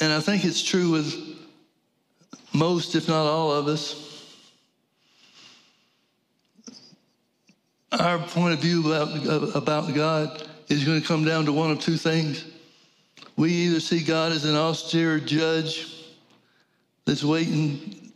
and 0.00 0.12
I 0.12 0.20
think 0.20 0.44
it's 0.44 0.62
true 0.62 0.90
with 0.90 1.14
most, 2.52 2.96
if 2.96 3.08
not 3.08 3.24
all 3.26 3.52
of 3.52 3.68
us. 3.68 4.00
Our 7.92 8.18
point 8.18 8.54
of 8.54 8.58
view 8.58 8.92
about, 8.92 9.54
about 9.54 9.94
God 9.94 10.48
is 10.68 10.84
going 10.84 11.00
to 11.00 11.06
come 11.06 11.24
down 11.24 11.44
to 11.44 11.52
one 11.52 11.70
of 11.70 11.78
two 11.78 11.96
things. 11.96 12.44
We 13.36 13.52
either 13.52 13.78
see 13.78 14.02
God 14.02 14.32
as 14.32 14.44
an 14.44 14.56
austere 14.56 15.20
judge 15.20 16.04
that's 17.04 17.22
waiting 17.22 18.12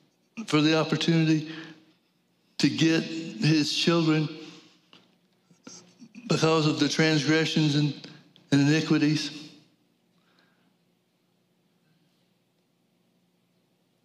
for 0.46 0.60
the 0.60 0.76
opportunity 0.76 1.52
to 2.58 2.68
get 2.68 3.02
his 3.02 3.72
children 3.72 4.28
because 6.28 6.66
of 6.66 6.78
the 6.78 6.88
transgressions 6.88 7.76
and, 7.76 7.94
and 8.52 8.68
iniquities. 8.68 9.50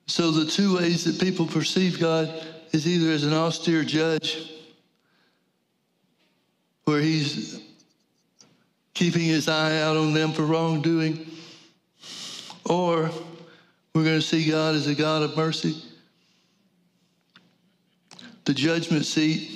So 0.08 0.32
the 0.32 0.50
two 0.50 0.76
ways 0.76 1.04
that 1.06 1.20
people 1.20 1.48
perceive 1.48 2.00
God 2.00 2.32
is 2.72 2.88
either 2.88 3.12
as 3.12 3.24
an 3.24 3.34
austere 3.34 3.84
judge, 3.84 4.52
where 6.86 7.00
he's 7.00 7.62
keeping 8.94 9.24
his 9.24 9.48
eye 9.48 9.82
out 9.82 9.98
on 9.98 10.14
them 10.14 10.32
for 10.32 10.44
wrongdoing, 10.44 11.26
or 12.66 13.10
we're 13.96 14.04
going 14.04 14.20
to 14.20 14.22
see 14.22 14.50
God 14.50 14.76
as 14.76 14.88
a 14.88 14.96
God 14.96 15.24
of 15.24 15.36
mercy. 15.36 15.82
The 18.46 18.54
judgment 18.54 19.06
seat 19.06 19.50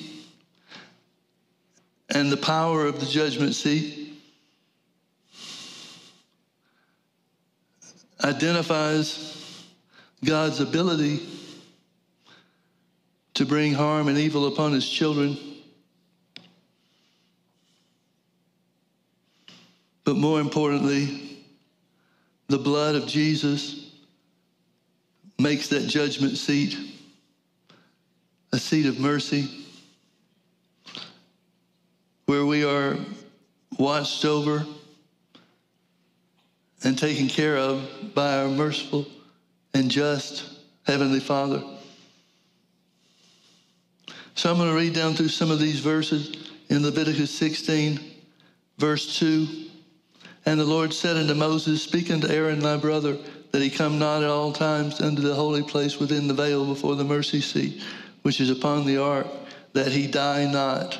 and 2.09 2.31
the 2.31 2.37
power 2.37 2.85
of 2.85 2.99
the 2.99 3.05
judgment 3.05 3.53
seat 3.53 4.13
identifies 8.23 9.65
God's 10.23 10.59
ability 10.59 11.19
to 13.33 13.45
bring 13.45 13.73
harm 13.73 14.07
and 14.07 14.17
evil 14.17 14.47
upon 14.47 14.71
his 14.73 14.87
children. 14.87 15.37
But 20.03 20.15
more 20.15 20.39
importantly, 20.39 21.45
the 22.47 22.57
blood 22.57 22.95
of 22.95 23.05
Jesus 23.07 23.91
makes 25.37 25.67
that 25.67 25.87
judgment 25.87 26.37
seat 26.37 26.96
a 28.57 28.59
seat 28.59 28.87
of 28.87 28.99
mercy 28.99 29.47
where 32.25 32.43
we 32.43 32.63
are 32.63 32.97
watched 33.77 34.25
over 34.25 34.65
and 36.83 36.97
taken 36.97 37.27
care 37.27 37.55
of 37.55 37.87
by 38.15 38.39
our 38.39 38.47
merciful 38.47 39.05
and 39.75 39.91
just 39.91 40.57
Heavenly 40.87 41.19
Father. 41.19 41.61
So 44.33 44.49
I'm 44.49 44.57
going 44.57 44.71
to 44.71 44.75
read 44.75 44.93
down 44.93 45.13
through 45.13 45.27
some 45.27 45.51
of 45.51 45.59
these 45.59 45.79
verses 45.79 46.49
in 46.69 46.81
Leviticus 46.81 47.29
16, 47.29 47.99
verse 48.79 49.19
2. 49.19 49.67
And 50.47 50.59
the 50.59 50.65
Lord 50.65 50.95
said 50.95 51.15
unto 51.15 51.35
Moses, 51.35 51.83
Speak 51.83 52.09
unto 52.09 52.27
Aaron 52.27 52.61
thy 52.61 52.77
brother, 52.77 53.19
that 53.51 53.61
he 53.61 53.69
come 53.69 53.99
not 53.99 54.23
at 54.23 54.29
all 54.31 54.51
times 54.51 54.99
unto 54.99 55.21
the 55.21 55.35
holy 55.35 55.61
place 55.61 55.99
within 55.99 56.27
the 56.27 56.33
veil 56.33 56.65
before 56.65 56.95
the 56.95 57.03
mercy 57.03 57.39
seat, 57.39 57.83
which 58.23 58.41
is 58.41 58.49
upon 58.49 58.85
the 58.85 58.97
ark, 58.97 59.27
that 59.73 59.91
he 59.91 60.07
die 60.07 60.51
not. 60.51 60.99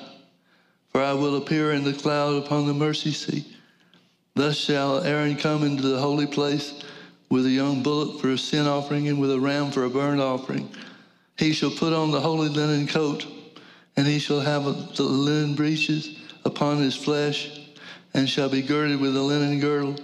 For 0.92 1.02
I 1.02 1.14
will 1.14 1.36
appear 1.36 1.74
in 1.74 1.84
the 1.84 1.94
cloud 1.94 2.44
upon 2.44 2.68
the 2.68 2.74
mercy 2.74 3.12
seat. 3.12 3.46
Thus 4.36 4.56
shall 4.56 5.04
Aaron 5.04 5.36
come 5.36 5.64
into 5.64 5.82
the 5.82 6.00
holy 6.00 6.28
place 6.28 6.84
with 7.30 7.46
a 7.46 7.50
young 7.50 7.84
bullock 7.84 8.22
for 8.22 8.30
a 8.30 8.38
sin 8.38 8.68
offering 8.68 9.08
and 9.08 9.20
with 9.20 9.32
a 9.32 9.40
ram 9.40 9.72
for 9.72 9.84
a 9.84 9.90
burnt 9.90 10.22
offering. 10.22 10.70
He 11.38 11.54
shall 11.54 11.72
put 11.72 11.94
on 11.94 12.12
the 12.12 12.22
holy 12.22 12.50
linen 12.50 12.88
coat, 12.88 13.26
and 13.96 14.08
he 14.08 14.20
shall 14.20 14.40
have 14.40 14.64
the 14.96 15.04
linen 15.04 15.56
breeches 15.56 16.20
upon 16.46 16.78
his 16.78 16.96
flesh, 16.96 17.62
and 18.14 18.28
shall 18.28 18.50
be 18.50 18.62
girded 18.62 19.00
with 19.00 19.16
a 19.16 19.22
linen 19.22 19.60
girdle. 19.60 19.96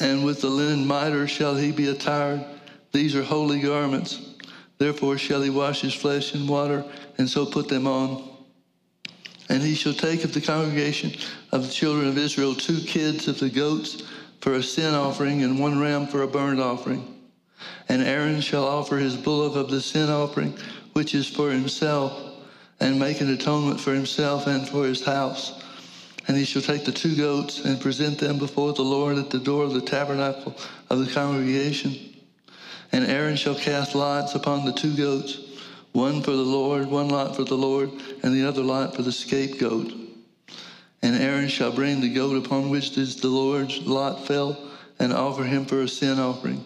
And 0.00 0.24
with 0.24 0.40
the 0.40 0.48
linen 0.48 0.86
mitre 0.86 1.28
shall 1.28 1.54
he 1.54 1.70
be 1.70 1.88
attired. 1.88 2.44
These 2.92 3.14
are 3.14 3.22
holy 3.22 3.60
garments. 3.60 4.33
Therefore 4.78 5.18
shall 5.18 5.42
he 5.42 5.50
wash 5.50 5.80
his 5.80 5.94
flesh 5.94 6.34
in 6.34 6.46
water, 6.46 6.84
and 7.18 7.28
so 7.28 7.46
put 7.46 7.68
them 7.68 7.86
on. 7.86 8.28
And 9.48 9.62
he 9.62 9.74
shall 9.74 9.94
take 9.94 10.24
of 10.24 10.34
the 10.34 10.40
congregation 10.40 11.12
of 11.52 11.66
the 11.66 11.72
children 11.72 12.08
of 12.08 12.18
Israel 12.18 12.54
two 12.54 12.80
kids 12.80 13.28
of 13.28 13.38
the 13.38 13.50
goats 13.50 14.02
for 14.40 14.54
a 14.54 14.62
sin 14.62 14.94
offering, 14.94 15.42
and 15.42 15.58
one 15.58 15.80
ram 15.80 16.06
for 16.06 16.22
a 16.22 16.28
burnt 16.28 16.60
offering. 16.60 17.14
And 17.88 18.02
Aaron 18.02 18.40
shall 18.40 18.66
offer 18.66 18.96
his 18.96 19.16
bullock 19.16 19.56
of 19.56 19.70
the 19.70 19.80
sin 19.80 20.10
offering, 20.10 20.56
which 20.92 21.14
is 21.14 21.28
for 21.28 21.50
himself, 21.50 22.12
and 22.80 22.98
make 22.98 23.20
an 23.20 23.32
atonement 23.32 23.80
for 23.80 23.94
himself 23.94 24.46
and 24.46 24.68
for 24.68 24.84
his 24.84 25.04
house. 25.04 25.62
And 26.26 26.36
he 26.36 26.44
shall 26.44 26.62
take 26.62 26.84
the 26.84 26.92
two 26.92 27.16
goats 27.16 27.64
and 27.64 27.80
present 27.80 28.18
them 28.18 28.38
before 28.38 28.72
the 28.72 28.82
Lord 28.82 29.18
at 29.18 29.30
the 29.30 29.38
door 29.38 29.64
of 29.64 29.74
the 29.74 29.82
tabernacle 29.82 30.56
of 30.88 31.04
the 31.04 31.12
congregation. 31.12 32.13
And 32.94 33.04
Aaron 33.06 33.34
shall 33.34 33.56
cast 33.56 33.96
lots 33.96 34.36
upon 34.36 34.64
the 34.64 34.72
two 34.72 34.94
goats, 34.94 35.40
one 35.90 36.22
for 36.22 36.30
the 36.30 36.36
Lord, 36.36 36.86
one 36.86 37.08
lot 37.08 37.34
for 37.34 37.42
the 37.42 37.56
Lord, 37.56 37.90
and 38.22 38.32
the 38.32 38.46
other 38.46 38.62
lot 38.62 38.94
for 38.94 39.02
the 39.02 39.10
scapegoat. 39.10 39.92
And 41.02 41.16
Aaron 41.16 41.48
shall 41.48 41.72
bring 41.72 42.00
the 42.00 42.14
goat 42.14 42.36
upon 42.36 42.70
which 42.70 42.94
the 42.94 43.26
Lord's 43.26 43.80
lot 43.80 44.28
fell, 44.28 44.70
and 45.00 45.12
offer 45.12 45.42
him 45.42 45.64
for 45.64 45.82
a 45.82 45.88
sin 45.88 46.20
offering. 46.20 46.64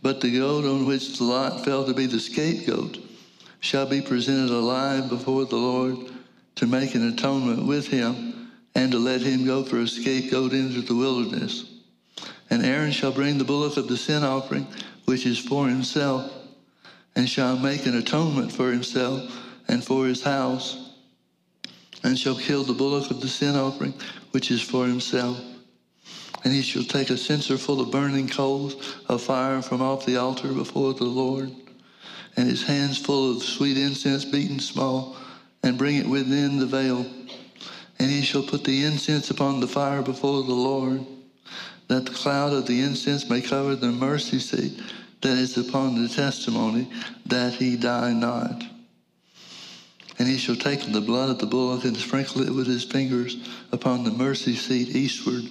But 0.00 0.22
the 0.22 0.34
goat 0.34 0.64
on 0.64 0.86
which 0.86 1.18
the 1.18 1.24
lot 1.24 1.62
fell 1.62 1.84
to 1.84 1.92
be 1.92 2.06
the 2.06 2.20
scapegoat 2.20 2.96
shall 3.60 3.84
be 3.84 4.00
presented 4.00 4.48
alive 4.48 5.10
before 5.10 5.44
the 5.44 5.56
Lord 5.56 5.98
to 6.54 6.66
make 6.66 6.94
an 6.94 7.06
atonement 7.06 7.66
with 7.66 7.86
him 7.86 8.50
and 8.74 8.90
to 8.92 8.98
let 8.98 9.20
him 9.20 9.44
go 9.44 9.62
for 9.62 9.80
a 9.80 9.86
scapegoat 9.86 10.54
into 10.54 10.80
the 10.80 10.96
wilderness. 10.96 11.66
And 12.48 12.64
Aaron 12.64 12.92
shall 12.92 13.12
bring 13.12 13.36
the 13.36 13.44
bullock 13.44 13.76
of 13.76 13.88
the 13.88 13.96
sin 13.98 14.24
offering, 14.24 14.66
which 15.10 15.26
is 15.26 15.40
for 15.40 15.66
himself, 15.66 16.32
and 17.16 17.28
shall 17.28 17.58
make 17.58 17.84
an 17.84 17.96
atonement 17.96 18.52
for 18.52 18.70
himself 18.70 19.44
and 19.66 19.82
for 19.82 20.06
his 20.06 20.22
house, 20.22 20.92
and 22.04 22.16
shall 22.16 22.36
kill 22.36 22.62
the 22.62 22.72
bullock 22.72 23.10
of 23.10 23.20
the 23.20 23.26
sin 23.26 23.56
offering, 23.56 23.92
which 24.30 24.52
is 24.52 24.62
for 24.62 24.86
himself. 24.86 25.36
And 26.44 26.52
he 26.52 26.62
shall 26.62 26.84
take 26.84 27.10
a 27.10 27.16
censer 27.16 27.58
full 27.58 27.80
of 27.80 27.90
burning 27.90 28.28
coals 28.28 28.76
of 29.08 29.20
fire 29.20 29.60
from 29.62 29.82
off 29.82 30.06
the 30.06 30.16
altar 30.16 30.52
before 30.52 30.94
the 30.94 31.02
Lord, 31.02 31.50
and 32.36 32.48
his 32.48 32.62
hands 32.62 32.96
full 32.96 33.32
of 33.32 33.42
sweet 33.42 33.78
incense 33.78 34.24
beaten 34.24 34.60
small, 34.60 35.16
and 35.64 35.76
bring 35.76 35.96
it 35.96 36.06
within 36.06 36.60
the 36.60 36.66
veil. 36.66 37.04
And 37.98 38.08
he 38.08 38.22
shall 38.22 38.44
put 38.44 38.62
the 38.62 38.84
incense 38.84 39.28
upon 39.28 39.58
the 39.58 39.66
fire 39.66 40.02
before 40.02 40.44
the 40.44 40.54
Lord, 40.54 41.04
that 41.88 42.06
the 42.06 42.12
cloud 42.12 42.52
of 42.52 42.68
the 42.68 42.82
incense 42.82 43.28
may 43.28 43.40
cover 43.40 43.74
the 43.74 43.90
mercy 43.90 44.38
seat 44.38 44.80
that 45.20 45.36
is 45.36 45.56
upon 45.56 46.02
the 46.02 46.08
testimony, 46.08 46.90
that 47.26 47.54
he 47.54 47.76
die 47.76 48.12
not. 48.12 48.62
And 50.18 50.28
he 50.28 50.38
shall 50.38 50.56
take 50.56 50.80
the 50.92 51.00
blood 51.00 51.30
of 51.30 51.38
the 51.38 51.46
bullock 51.46 51.84
and 51.84 51.96
sprinkle 51.96 52.42
it 52.42 52.54
with 52.54 52.66
his 52.66 52.84
fingers 52.84 53.36
upon 53.72 54.04
the 54.04 54.10
mercy 54.10 54.54
seat 54.54 54.94
eastward. 54.94 55.44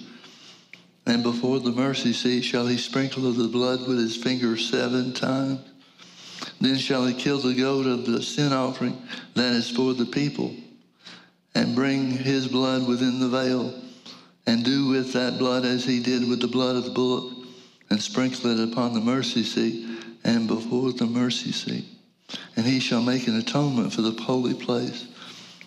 And 1.06 1.22
before 1.22 1.58
the 1.58 1.72
mercy 1.72 2.12
seat 2.12 2.42
shall 2.42 2.66
he 2.66 2.76
sprinkle 2.76 3.26
of 3.26 3.36
the 3.36 3.48
blood 3.48 3.80
with 3.88 3.98
his 3.98 4.16
fingers 4.16 4.68
seven 4.68 5.12
times. 5.12 5.60
Then 6.60 6.76
shall 6.76 7.06
he 7.06 7.14
kill 7.14 7.38
the 7.38 7.54
goat 7.54 7.86
of 7.86 8.06
the 8.06 8.22
sin 8.22 8.52
offering 8.52 9.00
that 9.34 9.54
is 9.54 9.70
for 9.70 9.94
the 9.94 10.06
people, 10.06 10.54
and 11.54 11.74
bring 11.74 12.10
his 12.10 12.46
blood 12.46 12.86
within 12.86 13.18
the 13.18 13.28
veil, 13.28 13.74
and 14.46 14.64
do 14.64 14.88
with 14.88 15.12
that 15.14 15.38
blood 15.38 15.64
as 15.64 15.84
he 15.84 16.00
did 16.00 16.28
with 16.28 16.40
the 16.40 16.48
blood 16.48 16.76
of 16.76 16.84
the 16.84 16.90
bullock, 16.90 17.39
and 17.90 18.00
sprinkle 18.00 18.50
it 18.50 18.72
upon 18.72 18.94
the 18.94 19.00
mercy 19.00 19.42
seat 19.42 19.86
and 20.24 20.46
before 20.46 20.92
the 20.92 21.06
mercy 21.06 21.52
seat. 21.52 21.84
And 22.56 22.64
he 22.64 22.78
shall 22.78 23.02
make 23.02 23.26
an 23.26 23.36
atonement 23.36 23.92
for 23.92 24.02
the 24.02 24.12
holy 24.22 24.54
place 24.54 25.06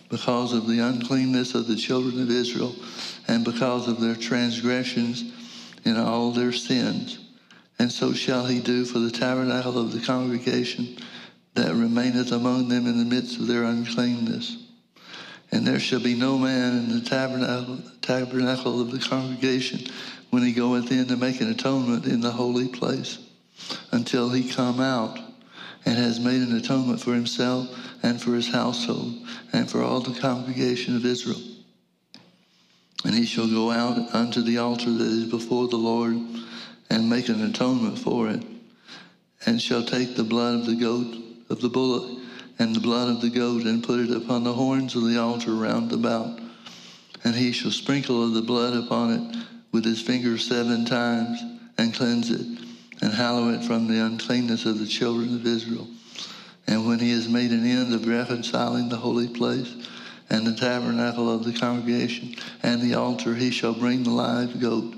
because 0.08 0.52
of 0.52 0.66
the 0.66 0.78
uncleanness 0.78 1.54
of 1.54 1.66
the 1.66 1.76
children 1.76 2.20
of 2.22 2.30
Israel 2.30 2.74
and 3.28 3.44
because 3.44 3.88
of 3.88 4.00
their 4.00 4.14
transgressions 4.14 5.32
in 5.84 5.98
all 5.98 6.30
their 6.30 6.52
sins. 6.52 7.18
And 7.78 7.90
so 7.90 8.12
shall 8.12 8.46
he 8.46 8.60
do 8.60 8.84
for 8.84 8.98
the 8.98 9.10
tabernacle 9.10 9.78
of 9.78 9.92
the 9.92 10.00
congregation 10.00 10.96
that 11.54 11.74
remaineth 11.74 12.32
among 12.32 12.68
them 12.68 12.86
in 12.86 12.98
the 12.98 13.04
midst 13.04 13.38
of 13.38 13.46
their 13.46 13.64
uncleanness. 13.64 14.56
And 15.52 15.66
there 15.66 15.78
shall 15.78 16.00
be 16.00 16.14
no 16.14 16.38
man 16.38 16.78
in 16.78 16.88
the 16.88 17.04
tabernacle, 17.04 17.78
tabernacle 18.00 18.80
of 18.80 18.90
the 18.90 18.98
congregation 18.98 19.86
when 20.34 20.42
he 20.42 20.52
goeth 20.52 20.90
in 20.90 21.06
to 21.06 21.16
make 21.16 21.40
an 21.40 21.48
atonement 21.48 22.06
in 22.06 22.20
the 22.20 22.32
holy 22.32 22.66
place 22.66 23.20
until 23.92 24.30
he 24.30 24.50
come 24.50 24.80
out 24.80 25.16
and 25.86 25.96
has 25.96 26.18
made 26.18 26.42
an 26.42 26.56
atonement 26.56 27.00
for 27.00 27.14
himself 27.14 27.68
and 28.02 28.20
for 28.20 28.34
his 28.34 28.48
household 28.48 29.14
and 29.52 29.70
for 29.70 29.80
all 29.80 30.00
the 30.00 30.18
congregation 30.18 30.96
of 30.96 31.06
Israel. 31.06 31.40
And 33.04 33.14
he 33.14 33.26
shall 33.26 33.46
go 33.46 33.70
out 33.70 34.12
unto 34.12 34.42
the 34.42 34.58
altar 34.58 34.90
that 34.90 35.06
is 35.06 35.30
before 35.30 35.68
the 35.68 35.76
Lord 35.76 36.16
and 36.90 37.08
make 37.08 37.28
an 37.28 37.44
atonement 37.44 38.00
for 38.00 38.28
it, 38.28 38.44
and 39.46 39.62
shall 39.62 39.84
take 39.84 40.16
the 40.16 40.24
blood 40.24 40.56
of 40.56 40.66
the 40.66 40.74
goat, 40.74 41.14
of 41.48 41.60
the 41.60 41.68
bullock, 41.68 42.10
and 42.58 42.74
the 42.74 42.80
blood 42.80 43.08
of 43.08 43.20
the 43.20 43.30
goat, 43.30 43.62
and 43.62 43.84
put 43.84 44.00
it 44.00 44.10
upon 44.10 44.42
the 44.42 44.52
horns 44.52 44.96
of 44.96 45.04
the 45.04 45.16
altar 45.16 45.54
round 45.54 45.92
about. 45.92 46.40
And 47.22 47.36
he 47.36 47.52
shall 47.52 47.70
sprinkle 47.70 48.24
of 48.24 48.34
the 48.34 48.42
blood 48.42 48.74
upon 48.74 49.12
it 49.12 49.44
with 49.74 49.84
his 49.84 50.00
finger 50.00 50.38
seven 50.38 50.84
times, 50.84 51.42
and 51.78 51.92
cleanse 51.92 52.30
it, 52.30 52.46
and 53.02 53.12
hallow 53.12 53.48
it 53.48 53.64
from 53.64 53.88
the 53.88 54.06
uncleanness 54.06 54.66
of 54.66 54.78
the 54.78 54.86
children 54.86 55.34
of 55.34 55.44
Israel. 55.44 55.88
And 56.68 56.86
when 56.86 57.00
he 57.00 57.10
has 57.10 57.28
made 57.28 57.50
an 57.50 57.66
end 57.66 57.92
of 57.92 58.06
reconciling 58.06 58.88
the 58.88 58.96
holy 58.96 59.26
place, 59.26 59.74
and 60.30 60.46
the 60.46 60.54
tabernacle 60.54 61.28
of 61.28 61.44
the 61.44 61.52
congregation, 61.52 62.36
and 62.62 62.80
the 62.80 62.94
altar, 62.94 63.34
he 63.34 63.50
shall 63.50 63.74
bring 63.74 64.04
the 64.04 64.10
live 64.10 64.60
goat. 64.60 64.94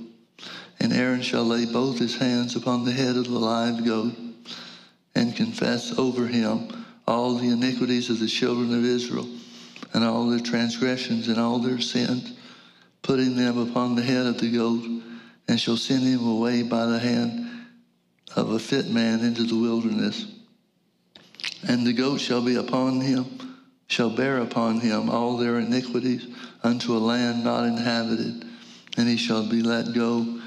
And 0.78 0.92
Aaron 0.92 1.22
shall 1.22 1.44
lay 1.44 1.64
both 1.64 1.98
his 1.98 2.18
hands 2.18 2.54
upon 2.54 2.84
the 2.84 2.92
head 2.92 3.16
of 3.16 3.24
the 3.24 3.38
live 3.38 3.82
goat, 3.82 4.12
and 5.14 5.34
confess 5.34 5.98
over 5.98 6.26
him 6.26 6.68
all 7.08 7.36
the 7.36 7.48
iniquities 7.48 8.10
of 8.10 8.20
the 8.20 8.28
children 8.28 8.74
of 8.74 8.84
Israel, 8.84 9.26
and 9.94 10.04
all 10.04 10.28
their 10.28 10.38
transgressions 10.38 11.28
and 11.28 11.38
all 11.40 11.60
their 11.60 11.80
sins, 11.80 12.34
putting 13.06 13.36
them 13.36 13.56
upon 13.56 13.94
the 13.94 14.02
head 14.02 14.26
of 14.26 14.38
the 14.40 14.50
goat, 14.50 14.84
and 15.46 15.60
shall 15.60 15.76
send 15.76 16.02
him 16.02 16.26
away 16.26 16.64
by 16.64 16.86
the 16.86 16.98
hand 16.98 17.48
of 18.34 18.50
a 18.50 18.58
fit 18.58 18.88
man 18.88 19.20
into 19.20 19.44
the 19.44 19.54
wilderness. 19.54 20.26
And 21.68 21.86
the 21.86 21.92
goat 21.92 22.20
shall 22.20 22.42
be 22.42 22.56
upon 22.56 23.00
him, 23.00 23.24
shall 23.86 24.10
bear 24.10 24.38
upon 24.38 24.80
him 24.80 25.08
all 25.08 25.36
their 25.36 25.60
iniquities 25.60 26.26
unto 26.64 26.96
a 26.96 26.98
land 26.98 27.44
not 27.44 27.64
inhabited, 27.64 28.44
and 28.96 29.08
he 29.08 29.16
shall 29.16 29.48
be 29.48 29.62
let 29.62 29.94
go, 29.94 30.40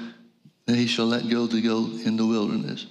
and 0.66 0.76
he 0.76 0.86
shall 0.86 1.06
let 1.06 1.30
go 1.30 1.46
the 1.46 1.62
goat 1.62 2.02
in 2.04 2.18
the 2.18 2.26
wilderness. 2.26 2.86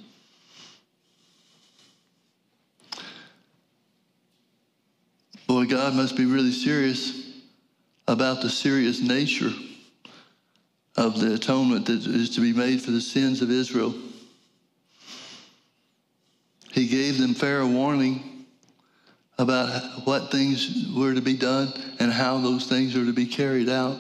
Boy, 5.45 5.65
God 5.65 5.93
must 5.93 6.15
be 6.15 6.25
really 6.25 6.51
serious 6.51 7.18
about 8.09 8.41
the 8.41 8.49
serious 8.49 8.99
nature 9.01 9.51
of 10.97 11.19
the 11.19 11.35
atonement 11.35 11.85
that 11.85 12.07
is 12.07 12.31
to 12.31 12.41
be 12.41 12.51
made 12.51 12.81
for 12.81 12.89
the 12.89 12.99
sins 12.99 13.43
of 13.43 13.51
Israel. 13.51 13.93
He 16.71 16.87
gave 16.87 17.19
them 17.19 17.35
fair 17.35 17.63
warning 17.67 18.47
about 19.37 20.07
what 20.07 20.31
things 20.31 20.91
were 20.95 21.13
to 21.13 21.21
be 21.21 21.37
done 21.37 21.71
and 21.99 22.11
how 22.11 22.39
those 22.39 22.65
things 22.65 22.95
are 22.95 23.05
to 23.05 23.13
be 23.13 23.27
carried 23.27 23.69
out. 23.69 23.95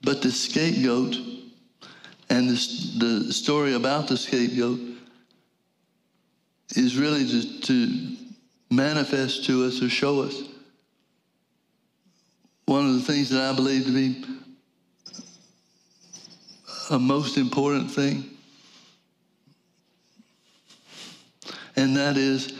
But 0.00 0.22
the 0.22 0.30
scapegoat 0.30 1.14
and 2.28 2.48
the 2.48 3.32
story 3.32 3.74
about 3.74 4.08
the 4.08 4.16
scapegoat 4.16 4.80
is 6.74 6.96
really 6.96 7.26
to, 7.26 7.60
to 7.60 8.16
manifest 8.70 9.44
to 9.46 9.64
us 9.64 9.80
or 9.82 9.88
show 9.88 10.22
us 10.22 10.42
one 12.66 12.84
of 12.84 12.94
the 12.94 13.00
things 13.00 13.30
that 13.30 13.42
I 13.42 13.54
believe 13.54 13.84
to 13.86 13.92
be 13.92 14.24
a 16.90 16.98
most 16.98 17.36
important 17.36 17.90
thing. 17.90 18.24
And 21.76 21.96
that 21.96 22.16
is, 22.16 22.52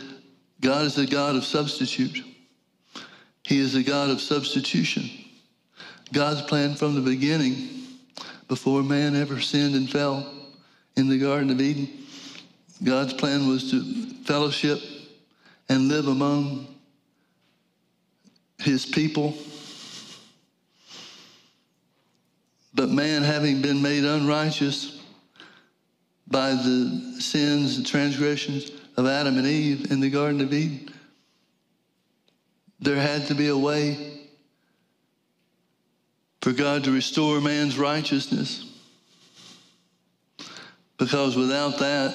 God 0.60 0.84
is 0.84 0.98
a 0.98 1.06
God 1.06 1.36
of 1.36 1.44
substitute. 1.44 2.22
He 3.42 3.58
is 3.58 3.74
a 3.74 3.82
God 3.82 4.10
of 4.10 4.20
substitution. 4.20 5.10
God's 6.12 6.42
plan 6.42 6.74
from 6.74 6.94
the 6.94 7.00
beginning, 7.00 7.75
before 8.48 8.82
man 8.82 9.16
ever 9.16 9.40
sinned 9.40 9.74
and 9.74 9.90
fell 9.90 10.32
in 10.96 11.08
the 11.08 11.18
Garden 11.18 11.50
of 11.50 11.60
Eden, 11.60 11.88
God's 12.82 13.12
plan 13.12 13.48
was 13.48 13.70
to 13.70 13.82
fellowship 14.24 14.80
and 15.68 15.88
live 15.88 16.08
among 16.08 16.66
his 18.58 18.86
people. 18.86 19.34
But 22.74 22.90
man, 22.90 23.22
having 23.22 23.62
been 23.62 23.80
made 23.80 24.04
unrighteous 24.04 25.00
by 26.28 26.50
the 26.50 27.16
sins 27.20 27.76
and 27.76 27.86
transgressions 27.86 28.70
of 28.96 29.06
Adam 29.06 29.38
and 29.38 29.46
Eve 29.46 29.90
in 29.90 30.00
the 30.00 30.10
Garden 30.10 30.40
of 30.40 30.52
Eden, 30.52 30.90
there 32.80 32.96
had 32.96 33.26
to 33.28 33.34
be 33.34 33.48
a 33.48 33.56
way 33.56 34.15
for 36.46 36.52
God 36.52 36.84
to 36.84 36.92
restore 36.92 37.40
man's 37.40 37.76
righteousness. 37.76 38.64
Because 40.96 41.34
without 41.34 41.80
that, 41.80 42.14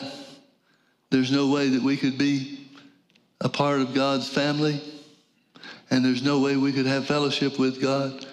there's 1.09 1.33
no 1.33 1.49
way 1.49 1.67
that 1.67 1.83
we 1.83 1.97
could 1.97 2.17
be 2.17 2.65
a 3.41 3.49
part 3.49 3.81
of 3.81 3.93
God's 3.93 4.29
family, 4.29 4.81
and 5.89 6.05
there's 6.05 6.23
no 6.23 6.39
way 6.39 6.55
we 6.55 6.71
could 6.71 6.85
have 6.85 7.07
fellowship 7.07 7.59
with 7.59 7.81
God 7.81 8.25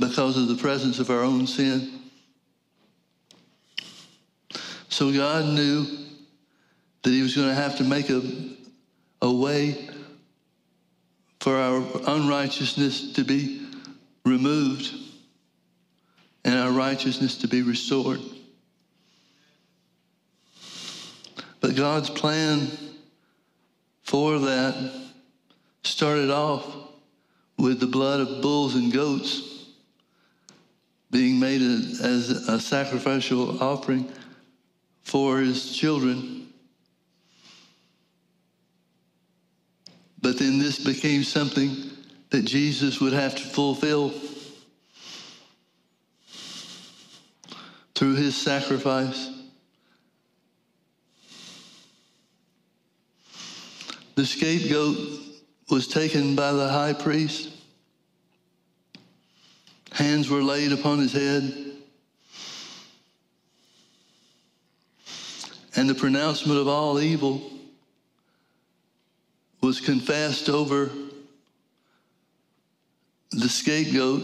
because 0.00 0.38
of 0.38 0.48
the 0.48 0.56
presence 0.56 0.98
of 0.98 1.10
our 1.10 1.20
own 1.20 1.46
sin. 1.46 2.00
So 4.88 5.12
God 5.12 5.44
knew 5.44 5.84
that 7.02 7.10
He 7.10 7.20
was 7.20 7.36
going 7.36 7.48
to 7.48 7.54
have 7.54 7.76
to 7.76 7.84
make 7.84 8.08
a, 8.08 8.22
a 9.20 9.30
way 9.30 9.90
for 11.40 11.58
our 11.58 11.84
unrighteousness 12.06 13.12
to 13.12 13.22
be 13.22 13.61
removed 14.24 14.92
and 16.44 16.58
our 16.58 16.70
righteousness 16.70 17.38
to 17.38 17.48
be 17.48 17.62
restored. 17.62 18.20
But 21.60 21.76
God's 21.76 22.10
plan 22.10 22.68
for 24.02 24.38
that 24.40 24.92
started 25.84 26.30
off 26.30 26.66
with 27.56 27.78
the 27.78 27.86
blood 27.86 28.20
of 28.20 28.42
bulls 28.42 28.74
and 28.74 28.92
goats 28.92 29.66
being 31.10 31.38
made 31.38 31.60
as 31.60 32.30
a 32.48 32.58
sacrificial 32.58 33.62
offering 33.62 34.10
for 35.02 35.38
his 35.38 35.76
children. 35.76 36.48
But 40.20 40.38
then 40.38 40.58
this 40.58 40.82
became 40.82 41.22
something 41.22 41.91
that 42.32 42.46
Jesus 42.46 42.98
would 42.98 43.12
have 43.12 43.34
to 43.34 43.42
fulfill 43.42 44.10
through 47.94 48.14
his 48.14 48.34
sacrifice. 48.34 49.30
The 54.14 54.24
scapegoat 54.24 54.96
was 55.68 55.86
taken 55.86 56.34
by 56.34 56.52
the 56.52 56.70
high 56.70 56.94
priest. 56.94 57.50
Hands 59.92 60.26
were 60.30 60.42
laid 60.42 60.72
upon 60.72 61.00
his 61.00 61.12
head. 61.12 61.54
And 65.76 65.88
the 65.88 65.94
pronouncement 65.94 66.58
of 66.58 66.66
all 66.66 66.98
evil 66.98 67.42
was 69.60 69.82
confessed 69.82 70.48
over 70.48 70.90
the 73.32 73.48
scapegoat. 73.48 74.22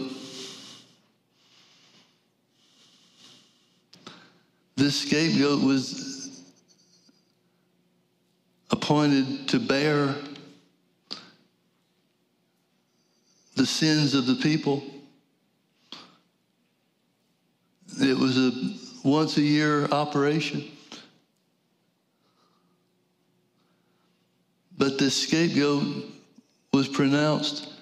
This 4.75 5.01
scapegoat 5.01 5.63
was 5.63 6.43
appointed 8.71 9.47
to 9.49 9.59
bear 9.59 10.15
the 13.55 13.65
sins 13.65 14.13
of 14.13 14.25
the 14.25 14.35
people. 14.35 14.83
It 17.99 18.17
was 18.17 18.37
a 18.37 18.51
once 19.03 19.37
a 19.37 19.41
year 19.41 19.85
operation. 19.85 20.63
But 24.77 24.97
this 24.97 25.23
scapegoat 25.23 26.05
was 26.71 26.87
pronounced 26.87 27.78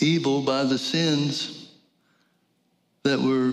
evil 0.00 0.42
by 0.42 0.64
the 0.64 0.78
sins 0.78 1.70
that 3.04 3.20
were 3.20 3.52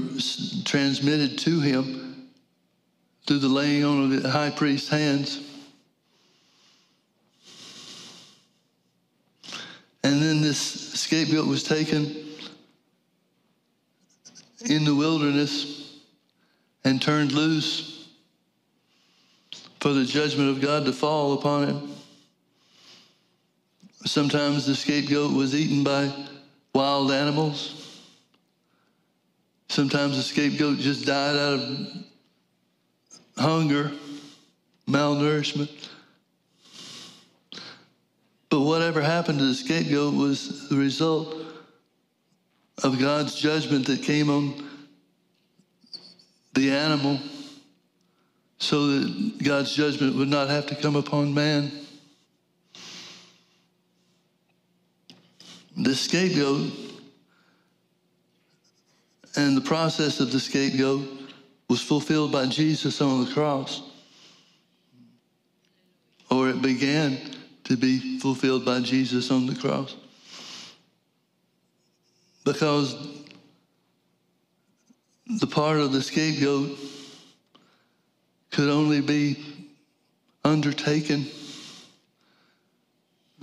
transmitted 0.66 1.38
to 1.40 1.60
him 1.60 2.30
through 3.26 3.40
the 3.40 3.48
laying 3.48 3.84
on 3.84 4.12
of 4.12 4.22
the 4.22 4.30
high 4.30 4.50
priest's 4.50 4.90
hands. 4.90 5.42
And 10.04 10.22
then 10.22 10.42
this 10.42 10.94
scapegoat 10.94 11.48
was 11.48 11.64
taken 11.64 12.16
in 14.70 14.84
the 14.86 14.94
wilderness 14.94 16.00
and 16.84 17.02
turned 17.02 17.32
loose 17.32 18.10
for 19.80 19.94
the 19.94 20.06
judgment 20.06 20.50
of 20.50 20.62
God 20.62 20.86
to 20.86 20.94
fall 20.94 21.34
upon 21.34 21.68
him. 21.68 21.90
Sometimes 24.06 24.68
the 24.68 24.76
scapegoat 24.76 25.34
was 25.34 25.56
eaten 25.56 25.84
by 25.84 26.14
wild 26.76 27.10
animals. 27.10 28.04
Sometimes 29.70 30.18
the 30.18 30.24
scapegoat 30.24 30.78
just 30.78 31.06
died 31.06 31.38
out 31.38 31.54
of 31.54 31.88
hunger, 33.38 33.94
malnourishment. 34.86 35.70
But 38.50 38.60
whatever 38.60 39.02
happened 39.02 39.40
to 39.40 39.46
the 39.46 39.54
scapegoat 39.54 40.14
was 40.14 40.68
the 40.68 40.76
result 40.76 41.34
of 42.84 43.00
God's 43.00 43.36
judgment 43.36 43.88
that 43.88 44.04
came 44.04 44.30
on 44.30 44.54
the 46.54 46.72
animal 46.72 47.20
so 48.58 48.88
that 48.88 49.44
God's 49.44 49.74
judgment 49.74 50.16
would 50.16 50.30
not 50.30 50.50
have 50.50 50.66
to 50.68 50.76
come 50.76 50.98
upon 50.98 51.34
man. 51.34 51.72
The 55.78 55.96
scapegoat 55.96 56.72
and 59.36 59.58
the 59.58 59.62
process 59.62 60.20
of 60.20 60.32
the 60.32 60.40
scapegoat 60.40 61.08
was 61.70 61.82
fulfilled 61.82 62.32
by 62.32 62.46
Jesus 62.46 63.02
on 63.02 63.26
the 63.26 63.32
cross, 63.32 63.82
or 66.32 66.50
it 66.50 66.62
began 66.62 67.20
to 67.66 67.76
be 67.76 68.20
fulfilled 68.20 68.64
by 68.64 68.80
Jesus 68.80 69.32
on 69.32 69.46
the 69.48 69.56
cross. 69.56 69.96
because 72.46 72.96
the 75.40 75.48
part 75.48 75.80
of 75.80 75.92
the 75.92 76.02
scapegoat 76.02 76.78
could 78.52 78.70
only 78.70 79.02
be 79.02 79.44
undertaken 80.44 81.26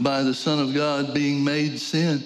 by 0.03 0.23
the 0.23 0.35
Son 0.35 0.59
of 0.59 0.75
God 0.75 1.15
being 1.15 1.45
made 1.45 1.79
sin. 1.79 2.23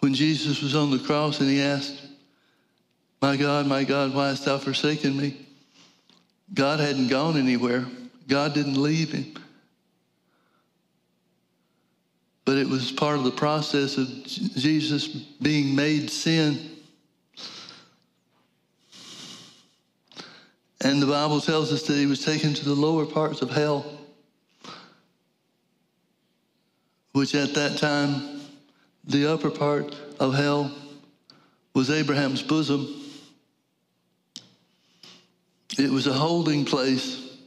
When 0.00 0.14
Jesus 0.14 0.62
was 0.62 0.74
on 0.74 0.90
the 0.90 0.98
cross 0.98 1.40
and 1.40 1.48
he 1.48 1.62
asked, 1.62 2.02
My 3.22 3.36
God, 3.36 3.66
my 3.66 3.84
God, 3.84 4.14
why 4.14 4.28
hast 4.28 4.44
thou 4.44 4.58
forsaken 4.58 5.16
me? 5.16 5.46
God 6.52 6.80
hadn't 6.80 7.08
gone 7.08 7.36
anywhere. 7.36 7.86
God 8.28 8.54
didn't 8.54 8.80
leave 8.80 9.12
him. 9.12 9.34
But 12.44 12.58
it 12.58 12.68
was 12.68 12.92
part 12.92 13.16
of 13.16 13.24
the 13.24 13.30
process 13.30 13.96
of 13.96 14.06
Jesus 14.26 15.08
being 15.08 15.74
made 15.74 16.10
sin. 16.10 16.70
And 20.82 21.00
the 21.00 21.06
Bible 21.06 21.40
tells 21.40 21.72
us 21.72 21.82
that 21.84 21.94
he 21.94 22.04
was 22.04 22.22
taken 22.22 22.52
to 22.52 22.64
the 22.64 22.74
lower 22.74 23.06
parts 23.06 23.40
of 23.40 23.50
hell, 23.50 23.93
which 27.14 27.32
at 27.36 27.54
that 27.54 27.78
time, 27.78 28.40
the 29.04 29.32
upper 29.32 29.48
part 29.48 29.94
of 30.18 30.34
hell 30.34 30.74
was 31.72 31.88
Abraham's 31.88 32.42
bosom. 32.42 32.92
It 35.78 35.88
was 35.90 36.08
a 36.08 36.12
holding 36.12 36.64
place 36.64 37.38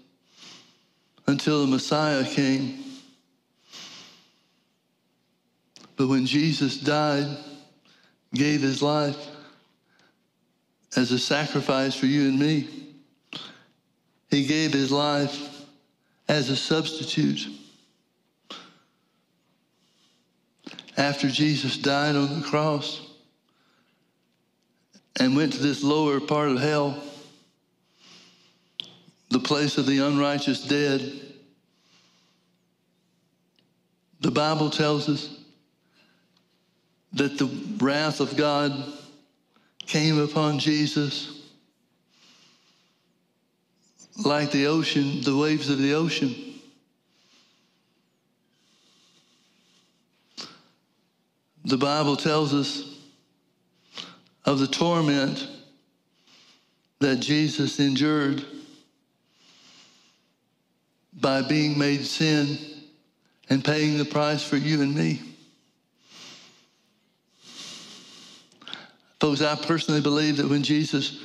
until 1.27 1.61
the 1.61 1.67
Messiah 1.67 2.23
came. 2.23 2.81
But 5.97 6.07
when 6.07 6.25
Jesus 6.25 6.77
died, 6.77 7.27
gave 8.33 8.61
his 8.61 8.81
life 8.81 9.17
as 10.95 11.11
a 11.11 11.19
sacrifice 11.19 11.93
for 11.93 12.05
you 12.05 12.29
and 12.29 12.39
me, 12.39 12.69
he 14.29 14.45
gave 14.45 14.71
his 14.71 14.93
life 14.93 15.65
as 16.29 16.49
a 16.49 16.55
substitute. 16.55 17.56
After 20.97 21.29
Jesus 21.29 21.77
died 21.77 22.15
on 22.15 22.41
the 22.41 22.45
cross 22.47 23.01
and 25.19 25.35
went 25.35 25.53
to 25.53 25.59
this 25.59 25.83
lower 25.83 26.19
part 26.19 26.49
of 26.49 26.59
hell, 26.59 27.01
the 29.29 29.39
place 29.39 29.77
of 29.77 29.85
the 29.85 29.99
unrighteous 29.99 30.63
dead, 30.67 31.13
the 34.21 34.31
Bible 34.31 34.71
tells 34.71 35.07
us 35.07 35.37
that 37.13 37.37
the 37.37 37.49
wrath 37.79 38.19
of 38.19 38.35
God 38.35 38.73
came 39.85 40.19
upon 40.19 40.57
Jesus 40.57 41.33
like 44.25 44.51
the 44.51 44.65
ocean, 44.65 45.21
the 45.21 45.37
waves 45.37 45.69
of 45.69 45.77
the 45.77 45.93
ocean. 45.93 46.46
The 51.67 51.77
Bible 51.77 52.15
tells 52.15 52.53
us 52.53 52.97
of 54.45 54.59
the 54.59 54.67
torment 54.67 55.45
that 56.99 57.17
Jesus 57.17 57.77
endured 57.81 58.45
by 61.13 61.41
being 61.41 61.77
made 61.77 62.05
sin 62.05 62.57
and 63.49 63.65
paying 63.65 63.97
the 63.97 64.05
price 64.05 64.41
for 64.41 64.55
you 64.55 64.81
and 64.81 64.95
me. 64.95 65.21
Folks, 69.19 69.41
I 69.41 69.55
personally 69.55 69.99
believe 69.99 70.37
that 70.37 70.47
when 70.47 70.63
Jesus 70.63 71.21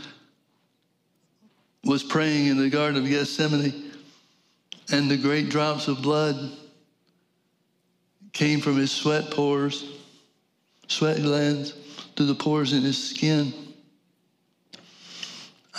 was 1.84 2.02
praying 2.02 2.48
in 2.48 2.58
the 2.58 2.68
Garden 2.68 3.00
of 3.00 3.08
Gethsemane 3.08 3.92
and 4.90 5.08
the 5.08 5.16
great 5.16 5.50
drops 5.50 5.86
of 5.86 6.02
blood 6.02 6.50
came 8.32 8.60
from 8.60 8.76
his 8.76 8.90
sweat 8.90 9.30
pores, 9.30 10.01
sweat 10.92 11.16
glands, 11.22 11.74
to 12.16 12.24
the 12.24 12.34
pores 12.34 12.72
in 12.72 12.82
his 12.82 13.02
skin, 13.10 13.52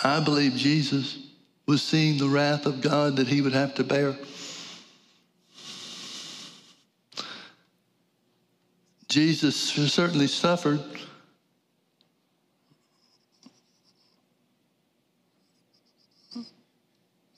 I 0.02 0.20
believe 0.20 0.54
Jesus 0.54 1.18
was 1.66 1.82
seeing 1.82 2.18
the 2.18 2.28
wrath 2.28 2.66
of 2.66 2.80
God 2.80 3.16
that 3.16 3.28
he 3.28 3.40
would 3.40 3.52
have 3.52 3.74
to 3.76 3.84
bear. 3.84 4.16
Jesus 9.08 9.56
certainly 9.92 10.26
suffered 10.26 10.82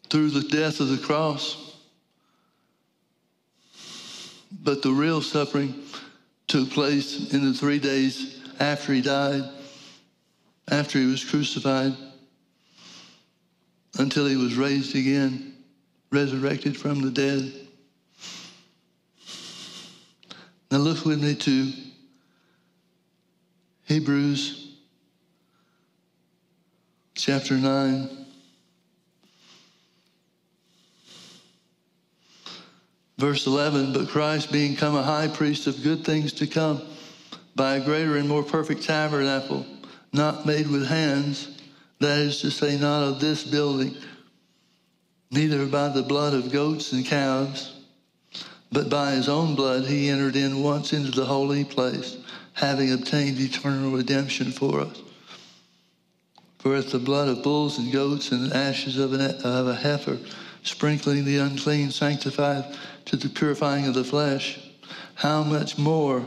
through 0.09 0.31
the 0.31 0.49
death 0.49 0.81
of 0.81 0.89
the 0.89 0.97
cross. 0.97 1.77
But 4.62 4.81
the 4.83 4.93
real 4.93 5.20
suffering 5.20 5.74
took 6.47 6.70
place 6.70 7.32
in 7.32 7.44
the 7.44 7.53
three 7.53 7.78
days 7.78 8.40
after 8.61 8.92
he 8.92 9.03
died, 9.03 9.42
after 10.70 10.99
he 10.99 11.07
was 11.07 11.24
crucified, 11.24 11.94
until 13.99 14.26
he 14.26 14.36
was 14.36 14.57
raised 14.57 14.94
again, 14.94 15.55
resurrected 16.11 16.76
from 16.76 17.03
the 17.03 17.11
dead. 17.11 17.53
Now 20.70 20.78
look 20.78 21.05
with 21.05 21.22
me 21.22 21.34
to 21.34 21.72
Hebrews 23.84 24.74
chapter 27.14 27.55
9. 27.55 28.26
Verse 33.19 33.47
11, 33.47 33.95
but 33.95 34.09
Christ 34.09 34.53
being 34.53 34.77
come 34.77 34.95
a 34.95 35.03
high 35.03 35.29
priest 35.29 35.67
of 35.67 35.83
good 35.83 36.05
things 36.05 36.35
to 36.35 36.47
come, 36.47 36.83
by 37.55 37.77
a 37.77 37.85
greater 37.85 38.17
and 38.17 38.29
more 38.29 38.43
perfect 38.43 38.83
tabernacle, 38.83 39.64
not 40.12 40.45
made 40.45 40.69
with 40.69 40.86
hands, 40.86 41.49
that 41.99 42.19
is 42.19 42.43
to 42.43 42.51
say, 42.51 42.78
not 42.78 43.03
of 43.03 43.19
this 43.19 43.43
building, 43.43 43.97
neither 45.31 45.65
by 45.65 45.89
the 45.89 46.03
blood 46.03 46.35
of 46.35 46.53
goats 46.53 46.93
and 46.93 47.07
calves, 47.07 47.73
but 48.70 48.90
by 48.90 49.12
his 49.12 49.31
own 49.31 49.55
blood 49.55 49.86
he 49.86 50.11
entered 50.11 50.36
in 50.36 50.62
once 50.62 50.93
into 50.93 51.11
the 51.11 51.24
holy 51.24 51.65
place, 51.65 52.19
having 52.53 52.93
obtained 52.93 53.40
eternal 53.40 53.93
redemption 53.93 54.53
for 54.53 54.81
us. 54.81 55.03
For 56.59 56.77
if 56.77 56.90
the 56.90 56.99
blood 56.99 57.28
of 57.28 57.43
bulls 57.43 57.78
and 57.78 57.90
goats 57.90 58.31
and 58.32 58.51
the 58.51 58.57
ashes 58.57 58.99
of, 58.99 59.15
an, 59.15 59.23
of 59.23 59.69
a 59.69 59.74
heifer, 59.74 60.19
sprinkling 60.66 61.24
the 61.24 61.38
unclean, 61.38 61.90
sanctified 61.90 62.76
to 63.06 63.16
the 63.16 63.28
purifying 63.28 63.86
of 63.86 63.94
the 63.94 64.05
flesh, 64.05 64.59
how 65.14 65.43
much 65.43 65.78
more 65.78 66.24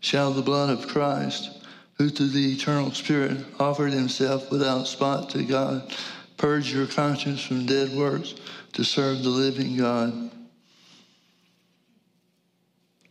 shall 0.00 0.32
the 0.32 0.42
blood 0.42 0.70
of 0.70 0.88
Christ, 0.88 1.50
who 1.94 2.08
through 2.08 2.28
the 2.28 2.52
eternal 2.52 2.90
Spirit 2.92 3.38
offered 3.58 3.92
himself 3.92 4.50
without 4.50 4.86
spot 4.86 5.30
to 5.30 5.44
God, 5.44 5.94
purge 6.36 6.72
your 6.72 6.86
conscience 6.86 7.42
from 7.42 7.66
dead 7.66 7.92
works 7.92 8.34
to 8.72 8.84
serve 8.84 9.22
the 9.22 9.28
living 9.28 9.76
God? 9.76 10.30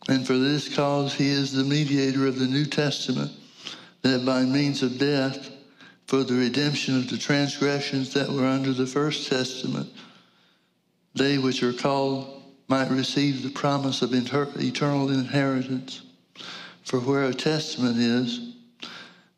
And 0.07 0.25
for 0.25 0.37
this 0.37 0.73
cause 0.75 1.13
he 1.13 1.29
is 1.29 1.53
the 1.53 1.63
mediator 1.63 2.25
of 2.25 2.39
the 2.39 2.47
New 2.47 2.65
Testament, 2.65 3.31
that 4.01 4.25
by 4.25 4.43
means 4.43 4.81
of 4.81 4.97
death, 4.97 5.51
for 6.07 6.23
the 6.23 6.33
redemption 6.33 6.97
of 6.97 7.07
the 7.07 7.17
transgressions 7.17 8.13
that 8.13 8.27
were 8.27 8.45
under 8.45 8.73
the 8.73 8.87
first 8.87 9.29
testament, 9.29 9.87
they 11.15 11.37
which 11.37 11.63
are 11.63 11.73
called 11.73 12.43
might 12.67 12.89
receive 12.89 13.41
the 13.41 13.49
promise 13.49 14.01
of 14.01 14.13
eternal 14.13 15.09
inheritance. 15.09 16.03
For 16.83 16.99
where 16.99 17.23
a 17.23 17.33
testament 17.33 17.97
is, 17.97 18.55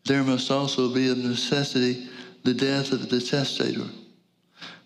there 0.06 0.23
must 0.23 0.52
also 0.52 0.93
be 0.93 1.10
of 1.10 1.18
necessity 1.18 2.10
the 2.43 2.53
death 2.53 2.91
of 2.91 3.10
the 3.10 3.22
testator. 3.22 3.88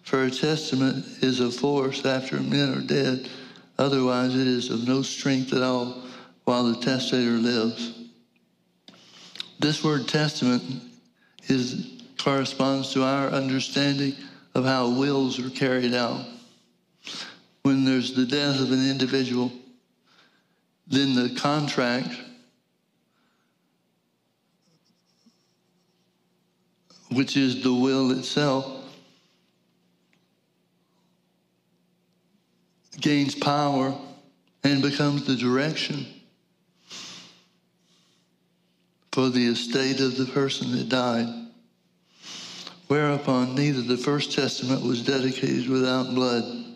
For 0.03 0.23
a 0.23 0.31
testament 0.31 1.05
is 1.21 1.39
of 1.39 1.55
force 1.55 2.05
after 2.05 2.39
men 2.39 2.77
are 2.77 2.81
dead, 2.81 3.29
otherwise 3.77 4.35
it 4.35 4.47
is 4.47 4.69
of 4.69 4.87
no 4.87 5.01
strength 5.01 5.53
at 5.53 5.63
all 5.63 6.03
while 6.43 6.63
the 6.63 6.79
testator 6.79 7.31
lives. 7.31 7.93
This 9.59 9.83
word 9.83 10.07
testament 10.07 10.63
is 11.47 12.01
corresponds 12.19 12.93
to 12.93 13.03
our 13.03 13.29
understanding 13.29 14.13
of 14.53 14.65
how 14.65 14.89
wills 14.89 15.39
are 15.39 15.49
carried 15.49 15.93
out. 15.93 16.25
When 17.65 17.83
there's 17.83 18.13
the 18.13 18.27
death 18.27 18.61
of 18.61 18.71
an 18.71 18.87
individual, 18.87 19.51
then 20.85 21.15
the 21.15 21.33
contract 21.33 22.15
which 27.09 27.35
is 27.35 27.63
the 27.63 27.73
will 27.73 28.11
itself, 28.11 28.83
gains 33.01 33.33
power 33.33 33.97
and 34.63 34.83
becomes 34.83 35.25
the 35.25 35.35
direction 35.35 36.05
for 39.11 39.29
the 39.29 39.47
estate 39.47 40.01
of 40.01 40.17
the 40.17 40.27
person 40.27 40.71
that 40.73 40.87
died. 40.87 41.47
Whereupon 42.89 43.55
neither 43.55 43.81
the 43.81 43.97
first 43.97 44.33
testament 44.33 44.83
was 44.83 45.03
dedicated 45.03 45.67
without 45.67 46.13
blood. 46.13 46.74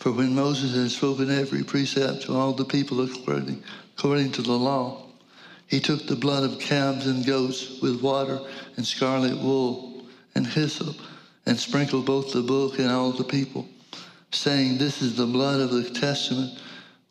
For 0.00 0.10
when 0.12 0.34
Moses 0.34 0.74
had 0.74 0.90
spoken 0.90 1.30
every 1.30 1.62
precept 1.62 2.22
to 2.22 2.34
all 2.34 2.54
the 2.54 2.64
people 2.64 3.02
according, 3.02 3.62
according 3.98 4.32
to 4.32 4.42
the 4.42 4.58
law, 4.58 5.06
he 5.66 5.78
took 5.78 6.06
the 6.06 6.16
blood 6.16 6.42
of 6.42 6.58
calves 6.58 7.06
and 7.06 7.24
goats 7.24 7.80
with 7.82 8.00
water 8.00 8.40
and 8.76 8.86
scarlet 8.86 9.38
wool 9.38 10.06
and 10.34 10.46
hyssop 10.46 10.96
and 11.44 11.58
sprinkled 11.58 12.06
both 12.06 12.32
the 12.32 12.40
book 12.40 12.78
and 12.78 12.90
all 12.90 13.12
the 13.12 13.24
people, 13.24 13.68
saying, 14.32 14.78
This 14.78 15.02
is 15.02 15.16
the 15.16 15.26
blood 15.26 15.60
of 15.60 15.70
the 15.70 15.90
testament 15.90 16.58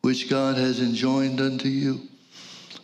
which 0.01 0.27
God 0.27 0.57
has 0.57 0.79
enjoined 0.79 1.39
unto 1.39 1.69
you. 1.69 2.01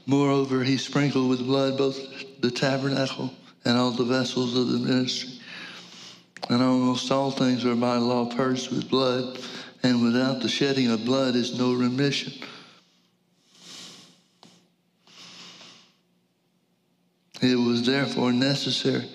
Moreover, 0.05 0.63
he 0.63 0.77
sprinkled 0.77 1.29
with 1.29 1.39
blood 1.39 1.79
both 1.79 1.97
the 2.41 2.51
tabernacle 2.51 3.33
and 3.65 3.75
all 3.75 3.89
the 3.89 4.05
vessels 4.05 4.55
of 4.55 4.67
the 4.67 4.77
ministry. 4.77 5.31
And 6.47 6.61
almost 6.61 7.11
all 7.11 7.31
things 7.31 7.65
are 7.65 7.75
by 7.75 7.97
law 7.97 8.29
purged 8.29 8.69
with 8.69 8.87
blood, 8.87 9.39
and 9.85 10.01
without 10.01 10.41
the 10.41 10.49
shedding 10.49 10.89
of 10.89 11.05
blood 11.05 11.35
is 11.35 11.59
no 11.59 11.71
remission. 11.71 12.33
It 17.39 17.55
was 17.55 17.85
therefore 17.85 18.33
necessary 18.33 19.07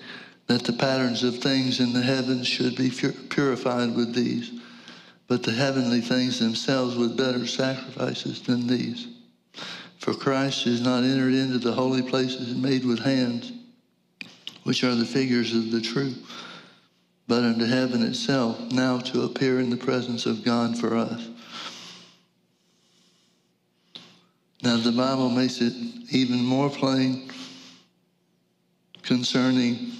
that 0.47 0.63
the 0.63 0.71
patterns 0.71 1.23
of 1.23 1.39
things 1.39 1.81
in 1.81 1.91
the 1.91 2.01
heavens 2.01 2.47
should 2.47 2.77
be 2.77 2.89
purified 2.89 3.93
with 3.97 4.15
these, 4.15 4.49
but 5.27 5.43
the 5.43 5.51
heavenly 5.51 5.99
things 5.99 6.39
themselves 6.39 6.95
with 6.95 7.17
better 7.17 7.45
sacrifices 7.45 8.41
than 8.41 8.67
these. 8.67 9.07
For 9.97 10.13
Christ 10.13 10.67
is 10.67 10.79
not 10.79 11.03
entered 11.03 11.33
into 11.33 11.57
the 11.57 11.73
holy 11.73 12.01
places 12.01 12.55
made 12.55 12.85
with 12.85 12.99
hands, 12.99 13.51
which 14.63 14.85
are 14.85 14.95
the 14.95 15.05
figures 15.05 15.53
of 15.53 15.71
the 15.71 15.81
true, 15.81 16.13
but 17.31 17.45
unto 17.45 17.63
heaven 17.63 18.03
itself, 18.03 18.59
now 18.73 18.99
to 18.99 19.21
appear 19.21 19.61
in 19.61 19.69
the 19.69 19.77
presence 19.77 20.25
of 20.25 20.43
God 20.43 20.77
for 20.77 20.97
us. 20.97 21.29
Now, 24.61 24.75
the 24.75 24.91
Bible 24.91 25.29
makes 25.29 25.61
it 25.61 25.71
even 26.09 26.43
more 26.43 26.69
plain 26.69 27.31
concerning 29.01 29.93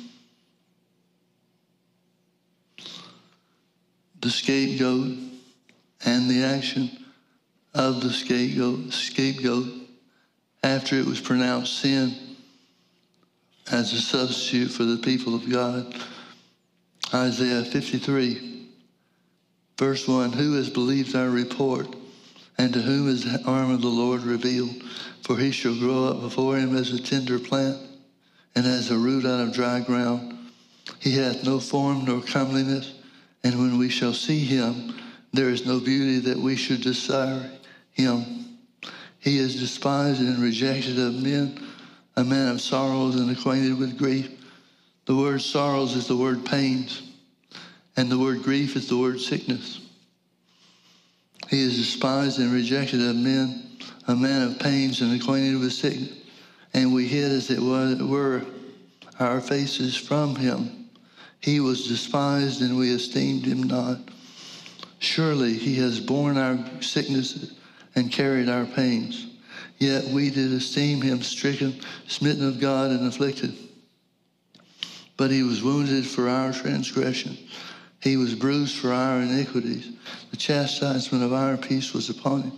the 4.20 4.30
scapegoat 4.30 5.18
and 6.04 6.30
the 6.30 6.44
action 6.44 6.92
of 7.74 8.02
the 8.02 8.10
scapegoat, 8.10 8.92
scapegoat 8.92 9.68
after 10.66 10.98
it 10.98 11.06
was 11.06 11.22
pronounced 11.22 11.80
sin 11.80 12.14
as 13.72 13.94
a 13.94 14.02
substitute 14.02 14.72
for 14.72 14.84
the 14.84 14.98
people 14.98 15.34
of 15.34 15.50
God. 15.50 15.96
Isaiah 17.14 17.66
53, 17.66 18.70
verse 19.78 20.08
1 20.08 20.32
Who 20.32 20.54
has 20.54 20.70
believed 20.70 21.14
our 21.14 21.30
report, 21.30 21.94
and 22.58 22.74
to 22.74 22.82
whom 22.82 23.10
is 23.10 23.26
the 23.26 23.44
arm 23.46 23.70
of 23.70 23.82
the 23.82 23.90
Lord 23.90 24.24
revealed? 24.24 24.82
For 25.24 25.38
he 25.38 25.52
shall 25.52 25.78
grow 25.78 26.06
up 26.06 26.22
before 26.22 26.58
him 26.58 26.76
as 26.76 26.94
a 26.94 27.02
tender 27.02 27.38
plant, 27.38 27.78
and 28.56 28.66
as 28.66 28.92
a 28.92 28.98
root 28.98 29.26
out 29.26 29.42
of 29.42 29.54
dry 29.54 29.82
ground. 29.82 30.38
He 31.00 31.12
hath 31.12 31.44
no 31.44 31.60
form 31.60 32.06
nor 32.06 32.22
comeliness, 32.22 32.94
and 33.44 33.60
when 33.60 33.78
we 33.78 33.90
shall 33.90 34.14
see 34.14 34.40
him, 34.40 34.96
there 35.34 35.50
is 35.50 35.66
no 35.66 35.82
beauty 35.82 36.20
that 36.20 36.38
we 36.38 36.56
should 36.56 36.82
desire 36.82 37.52
him. 37.92 38.58
He 39.20 39.38
is 39.38 39.60
despised 39.60 40.22
and 40.22 40.40
rejected 40.40 40.98
of 40.98 41.16
men, 41.16 41.62
a 42.16 42.24
man 42.24 42.48
of 42.48 42.62
sorrows 42.62 43.16
and 43.16 43.30
acquainted 43.30 43.78
with 43.78 43.98
grief. 43.98 44.32
The 45.12 45.18
word 45.18 45.42
sorrows 45.42 45.94
is 45.98 46.08
the 46.08 46.16
word 46.16 46.46
pains, 46.46 47.02
and 47.98 48.10
the 48.10 48.18
word 48.18 48.44
grief 48.44 48.78
is 48.78 48.88
the 48.88 48.96
word 48.96 49.20
sickness. 49.20 49.82
He 51.50 51.60
is 51.60 51.76
despised 51.76 52.40
and 52.40 52.54
rejected 52.54 53.02
of 53.02 53.18
men, 53.18 53.72
a 54.08 54.16
man 54.16 54.44
of 54.44 54.60
pains 54.60 55.02
and 55.02 55.14
acquainted 55.14 55.60
with 55.60 55.74
sickness. 55.74 56.18
And 56.74 56.94
we 56.94 57.10
hid, 57.10 57.30
as 57.30 57.50
it 57.52 57.60
were, 57.60 58.46
our 59.20 59.42
faces 59.42 59.98
from 59.98 60.38
him. 60.38 60.90
He 61.42 61.60
was 61.60 61.90
despised, 61.90 62.62
and 62.62 62.78
we 62.78 62.92
esteemed 62.92 63.46
him 63.46 63.64
not. 63.64 64.00
Surely 65.00 65.56
he 65.56 65.76
has 65.80 66.00
borne 66.00 66.38
our 66.38 66.58
sicknesses 66.82 67.52
and 67.96 68.14
carried 68.14 68.48
our 68.48 68.66
pains. 68.66 69.28
Yet 69.78 70.06
we 70.06 70.30
did 70.30 70.54
esteem 70.54 71.02
him 71.02 71.22
stricken, 71.22 71.82
smitten 72.08 72.48
of 72.48 72.62
God, 72.62 72.92
and 72.92 73.06
afflicted. 73.06 73.58
But 75.22 75.30
he 75.30 75.44
was 75.44 75.62
wounded 75.62 76.08
for 76.08 76.28
our 76.28 76.52
transgression. 76.52 77.38
He 78.00 78.18
was 78.18 78.34
bruised 78.34 78.76
for 78.76 78.92
our 78.92 79.22
iniquities. 79.22 79.92
The 80.32 80.38
chastisement 80.38 81.24
of 81.24 81.32
our 81.32 81.58
peace 81.58 81.94
was 81.94 82.10
upon 82.10 82.42
him. 82.42 82.58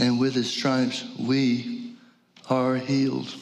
And 0.00 0.18
with 0.18 0.34
his 0.34 0.50
stripes 0.50 1.04
we 1.16 1.94
are 2.50 2.74
healed. 2.74 3.32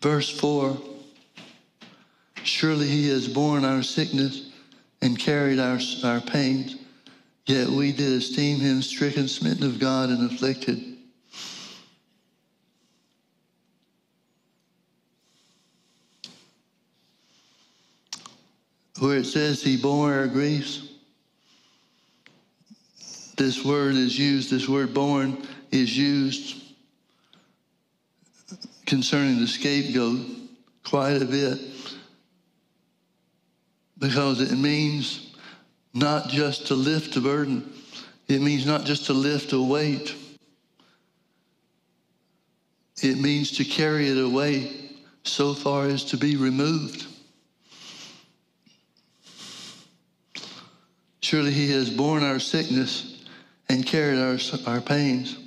Verse 0.00 0.30
4 0.40 0.80
Surely 2.44 2.88
he 2.88 3.10
has 3.10 3.28
borne 3.28 3.66
our 3.66 3.82
sickness 3.82 4.52
and 5.02 5.18
carried 5.18 5.58
our, 5.58 5.78
our 6.02 6.22
pains, 6.22 6.76
yet 7.44 7.68
we 7.68 7.92
did 7.92 8.14
esteem 8.14 8.58
him 8.58 8.80
stricken, 8.80 9.28
smitten 9.28 9.66
of 9.66 9.78
God, 9.78 10.08
and 10.08 10.32
afflicted. 10.32 10.91
Where 19.02 19.16
it 19.16 19.26
says 19.26 19.60
he 19.60 19.76
bore 19.76 20.14
our 20.14 20.28
griefs, 20.28 20.88
this 23.36 23.64
word 23.64 23.96
is 23.96 24.16
used, 24.16 24.48
this 24.48 24.68
word 24.68 24.94
borne 24.94 25.44
is 25.72 25.98
used 25.98 26.62
concerning 28.86 29.40
the 29.40 29.48
scapegoat 29.48 30.20
quite 30.84 31.20
a 31.20 31.24
bit 31.24 31.58
because 33.98 34.40
it 34.40 34.56
means 34.56 35.34
not 35.92 36.28
just 36.28 36.68
to 36.68 36.74
lift 36.74 37.16
a 37.16 37.20
burden, 37.20 37.72
it 38.28 38.40
means 38.40 38.64
not 38.64 38.84
just 38.84 39.06
to 39.06 39.14
lift 39.14 39.52
a 39.52 39.60
weight, 39.60 40.14
it 43.02 43.18
means 43.18 43.50
to 43.56 43.64
carry 43.64 44.10
it 44.10 44.24
away 44.24 44.70
so 45.24 45.54
far 45.54 45.86
as 45.86 46.04
to 46.04 46.16
be 46.16 46.36
removed. 46.36 47.08
Surely 51.22 51.52
he 51.52 51.70
has 51.70 51.88
borne 51.88 52.24
our 52.24 52.40
sickness 52.40 53.24
and 53.68 53.86
carried 53.86 54.18
our, 54.18 54.38
our 54.66 54.80
pains. 54.80 55.38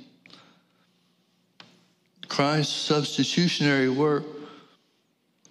Christ's 2.28 2.74
substitutionary 2.74 3.88
work 3.88 4.24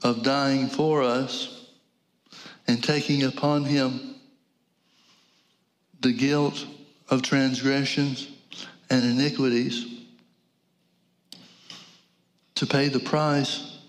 of 0.02 0.23
dying 0.23 0.68
for 0.68 1.03
us 1.03 1.68
and 2.68 2.84
taking 2.84 3.23
upon 3.23 3.64
him 3.64 4.15
the 6.02 6.11
guilt 6.11 6.65
of 7.10 7.22
transgressions 7.22 8.27
and 8.89 9.03
iniquities 9.03 10.02
to 12.56 12.65
pay 12.65 12.88
the 12.88 12.99
price 12.99 13.80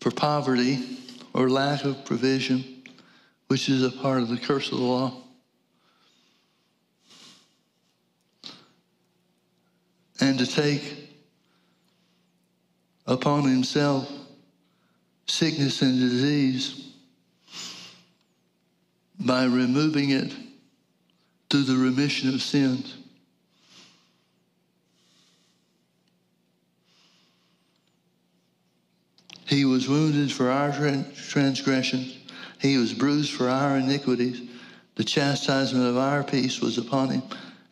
for 0.00 0.10
poverty 0.10 0.98
or 1.32 1.50
lack 1.50 1.84
of 1.84 2.04
provision, 2.04 2.82
which 3.48 3.68
is 3.68 3.82
a 3.82 3.90
part 3.90 4.22
of 4.22 4.28
the 4.28 4.36
curse 4.36 4.72
of 4.72 4.78
the 4.78 4.84
law. 4.84 5.23
And 10.20 10.38
to 10.38 10.46
take 10.46 11.10
upon 13.06 13.44
himself 13.44 14.10
sickness 15.26 15.82
and 15.82 15.98
disease 15.98 16.92
by 19.18 19.44
removing 19.44 20.10
it 20.10 20.32
through 21.50 21.64
the 21.64 21.76
remission 21.76 22.32
of 22.32 22.42
sins. 22.42 22.96
He 29.46 29.64
was 29.64 29.88
wounded 29.88 30.32
for 30.32 30.50
our 30.50 30.72
transgressions. 30.72 32.18
He 32.60 32.78
was 32.78 32.92
bruised 32.92 33.32
for 33.32 33.48
our 33.48 33.76
iniquities. 33.76 34.48
The 34.96 35.04
chastisement 35.04 35.86
of 35.86 35.96
our 35.96 36.24
peace 36.24 36.60
was 36.60 36.78
upon 36.78 37.10
him, 37.10 37.22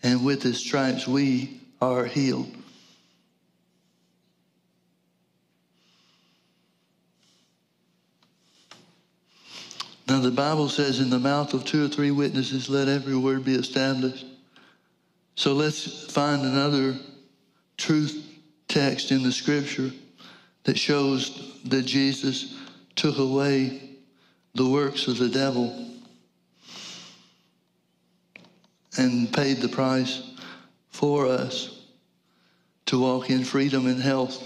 and 0.02 0.24
with 0.24 0.42
his 0.42 0.58
stripes 0.58 1.08
we 1.08 1.61
are 1.82 2.04
healed. 2.04 2.48
Now, 10.08 10.20
the 10.20 10.30
Bible 10.30 10.68
says, 10.68 11.00
in 11.00 11.10
the 11.10 11.18
mouth 11.18 11.54
of 11.54 11.64
two 11.64 11.84
or 11.84 11.88
three 11.88 12.12
witnesses, 12.12 12.68
let 12.68 12.86
every 12.86 13.16
word 13.16 13.44
be 13.44 13.54
established. 13.54 14.26
So 15.34 15.54
let's 15.54 16.12
find 16.12 16.42
another 16.42 16.96
truth 17.76 18.28
text 18.68 19.10
in 19.10 19.24
the 19.24 19.32
scripture 19.32 19.90
that 20.64 20.78
shows 20.78 21.58
that 21.64 21.82
Jesus 21.82 22.58
took 22.94 23.18
away 23.18 23.96
the 24.54 24.68
works 24.68 25.08
of 25.08 25.18
the 25.18 25.28
devil 25.28 25.88
and 28.98 29.32
paid 29.32 29.56
the 29.56 29.68
price 29.68 30.31
for 31.02 31.26
us 31.26 31.80
to 32.86 32.96
walk 32.96 33.28
in 33.28 33.42
freedom 33.42 33.88
and 33.88 34.00
health. 34.00 34.40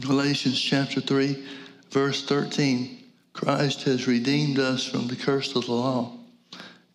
Galatians 0.00 0.60
chapter 0.60 1.00
3, 1.00 1.46
verse 1.90 2.26
13 2.26 3.04
Christ 3.32 3.84
has 3.84 4.08
redeemed 4.08 4.58
us 4.58 4.84
from 4.84 5.06
the 5.06 5.14
curse 5.14 5.54
of 5.54 5.66
the 5.66 5.72
law, 5.72 6.10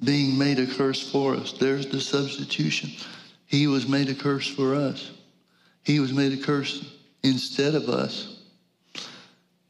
being 0.03 0.37
made 0.37 0.59
a 0.59 0.67
curse 0.67 1.09
for 1.09 1.35
us. 1.35 1.53
There's 1.53 1.87
the 1.87 2.01
substitution. 2.01 2.89
He 3.45 3.67
was 3.67 3.87
made 3.87 4.09
a 4.09 4.13
curse 4.13 4.47
for 4.49 4.75
us, 4.75 5.11
He 5.81 6.01
was 6.01 6.11
made 6.11 6.33
a 6.33 6.43
curse 6.43 6.93
instead 7.23 7.75
of 7.75 7.87
us. 7.87 8.41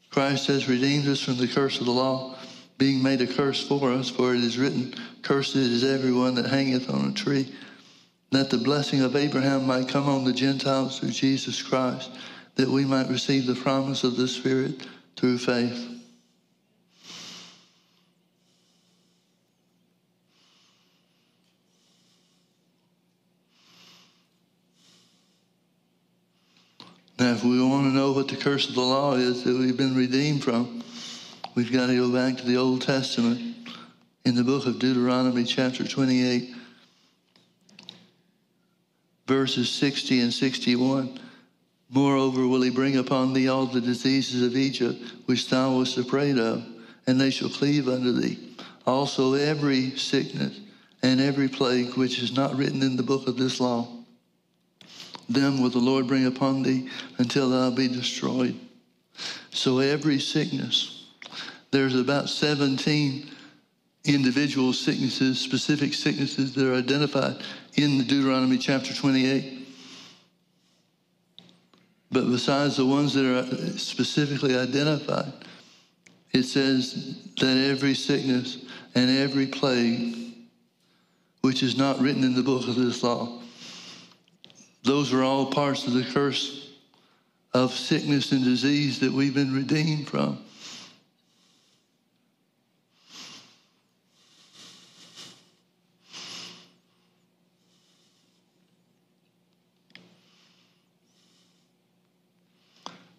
Christ 0.09 0.47
has 0.47 0.67
redeemed 0.67 1.07
us 1.07 1.19
from 1.19 1.37
the 1.37 1.47
curse 1.47 1.79
of 1.79 1.85
the 1.85 1.91
law, 1.91 2.35
being 2.79 3.03
made 3.03 3.21
a 3.21 3.27
curse 3.27 3.67
for 3.67 3.91
us, 3.91 4.09
for 4.09 4.33
it 4.33 4.43
is 4.43 4.57
written, 4.57 4.95
Cursed 5.21 5.55
is 5.55 5.83
everyone 5.83 6.33
that 6.35 6.47
hangeth 6.47 6.89
on 6.89 7.07
a 7.07 7.13
tree, 7.13 7.53
that 8.31 8.49
the 8.49 8.57
blessing 8.57 9.01
of 9.01 9.15
Abraham 9.15 9.67
might 9.67 9.89
come 9.89 10.07
on 10.07 10.23
the 10.23 10.33
Gentiles 10.33 10.99
through 10.99 11.11
Jesus 11.11 11.61
Christ, 11.61 12.09
that 12.55 12.69
we 12.69 12.85
might 12.85 13.09
receive 13.09 13.45
the 13.45 13.55
promise 13.55 14.05
of 14.05 14.15
the 14.15 14.27
Spirit 14.27 14.87
through 15.17 15.37
faith. 15.37 15.87
Now, 27.19 27.33
if 27.33 27.43
we 27.43 27.61
want 27.61 27.83
to 27.83 27.89
know 27.89 28.13
what 28.13 28.29
the 28.29 28.37
curse 28.37 28.67
of 28.67 28.75
the 28.75 28.81
law 28.81 29.13
is 29.13 29.43
that 29.43 29.55
we've 29.55 29.77
been 29.77 29.95
redeemed 29.95 30.43
from, 30.43 30.81
we've 31.53 31.71
got 31.71 31.87
to 31.87 31.95
go 31.95 32.11
back 32.11 32.37
to 32.37 32.45
the 32.45 32.57
Old 32.57 32.81
Testament 32.81 33.57
in 34.25 34.35
the 34.35 34.43
book 34.43 34.65
of 34.65 34.79
Deuteronomy, 34.79 35.43
chapter 35.43 35.87
28, 35.87 36.55
verses 39.27 39.69
60 39.69 40.21
and 40.21 40.33
61. 40.33 41.19
Moreover, 41.89 42.47
will 42.47 42.61
he 42.61 42.69
bring 42.69 42.97
upon 42.97 43.33
thee 43.33 43.49
all 43.49 43.65
the 43.65 43.81
diseases 43.81 44.41
of 44.41 44.55
Egypt, 44.55 45.01
which 45.25 45.49
thou 45.49 45.77
wast 45.77 45.97
afraid 45.97 46.37
of, 46.37 46.65
and 47.07 47.19
they 47.19 47.29
shall 47.29 47.49
cleave 47.49 47.87
unto 47.87 48.13
thee. 48.13 48.55
Also, 48.85 49.33
every 49.33 49.91
sickness 49.91 50.59
and 51.03 51.19
every 51.19 51.47
plague 51.47 51.95
which 51.95 52.19
is 52.19 52.35
not 52.35 52.55
written 52.55 52.81
in 52.81 52.95
the 52.95 53.03
book 53.03 53.27
of 53.27 53.37
this 53.37 53.59
law 53.59 53.87
them 55.33 55.61
will 55.61 55.69
the 55.69 55.79
Lord 55.79 56.07
bring 56.07 56.25
upon 56.25 56.63
thee 56.63 56.89
until 57.17 57.49
thou 57.49 57.69
be 57.69 57.87
destroyed. 57.87 58.59
So 59.51 59.79
every 59.79 60.19
sickness, 60.19 61.05
there's 61.71 61.95
about 61.95 62.29
17 62.29 63.29
individual 64.03 64.73
sicknesses, 64.73 65.39
specific 65.39 65.93
sicknesses 65.93 66.53
that 66.55 66.67
are 66.67 66.75
identified 66.75 67.37
in 67.75 67.97
the 67.97 68.03
Deuteronomy 68.03 68.57
chapter 68.57 68.93
28. 68.93 69.67
But 72.11 72.29
besides 72.29 72.77
the 72.77 72.85
ones 72.85 73.13
that 73.13 73.25
are 73.25 73.77
specifically 73.77 74.57
identified, 74.57 75.31
it 76.33 76.43
says 76.43 77.17
that 77.39 77.57
every 77.57 77.93
sickness 77.93 78.65
and 78.95 79.09
every 79.09 79.47
plague 79.47 80.17
which 81.41 81.63
is 81.63 81.77
not 81.77 81.99
written 81.99 82.23
in 82.23 82.35
the 82.35 82.43
book 82.43 82.67
of 82.67 82.75
this 82.75 83.01
law 83.03 83.41
those 84.83 85.13
are 85.13 85.23
all 85.23 85.45
parts 85.45 85.85
of 85.85 85.93
the 85.93 86.03
curse 86.03 86.69
of 87.53 87.71
sickness 87.71 88.31
and 88.31 88.43
disease 88.43 88.99
that 88.99 89.11
we've 89.11 89.33
been 89.33 89.53
redeemed 89.53 90.07
from. 90.07 90.39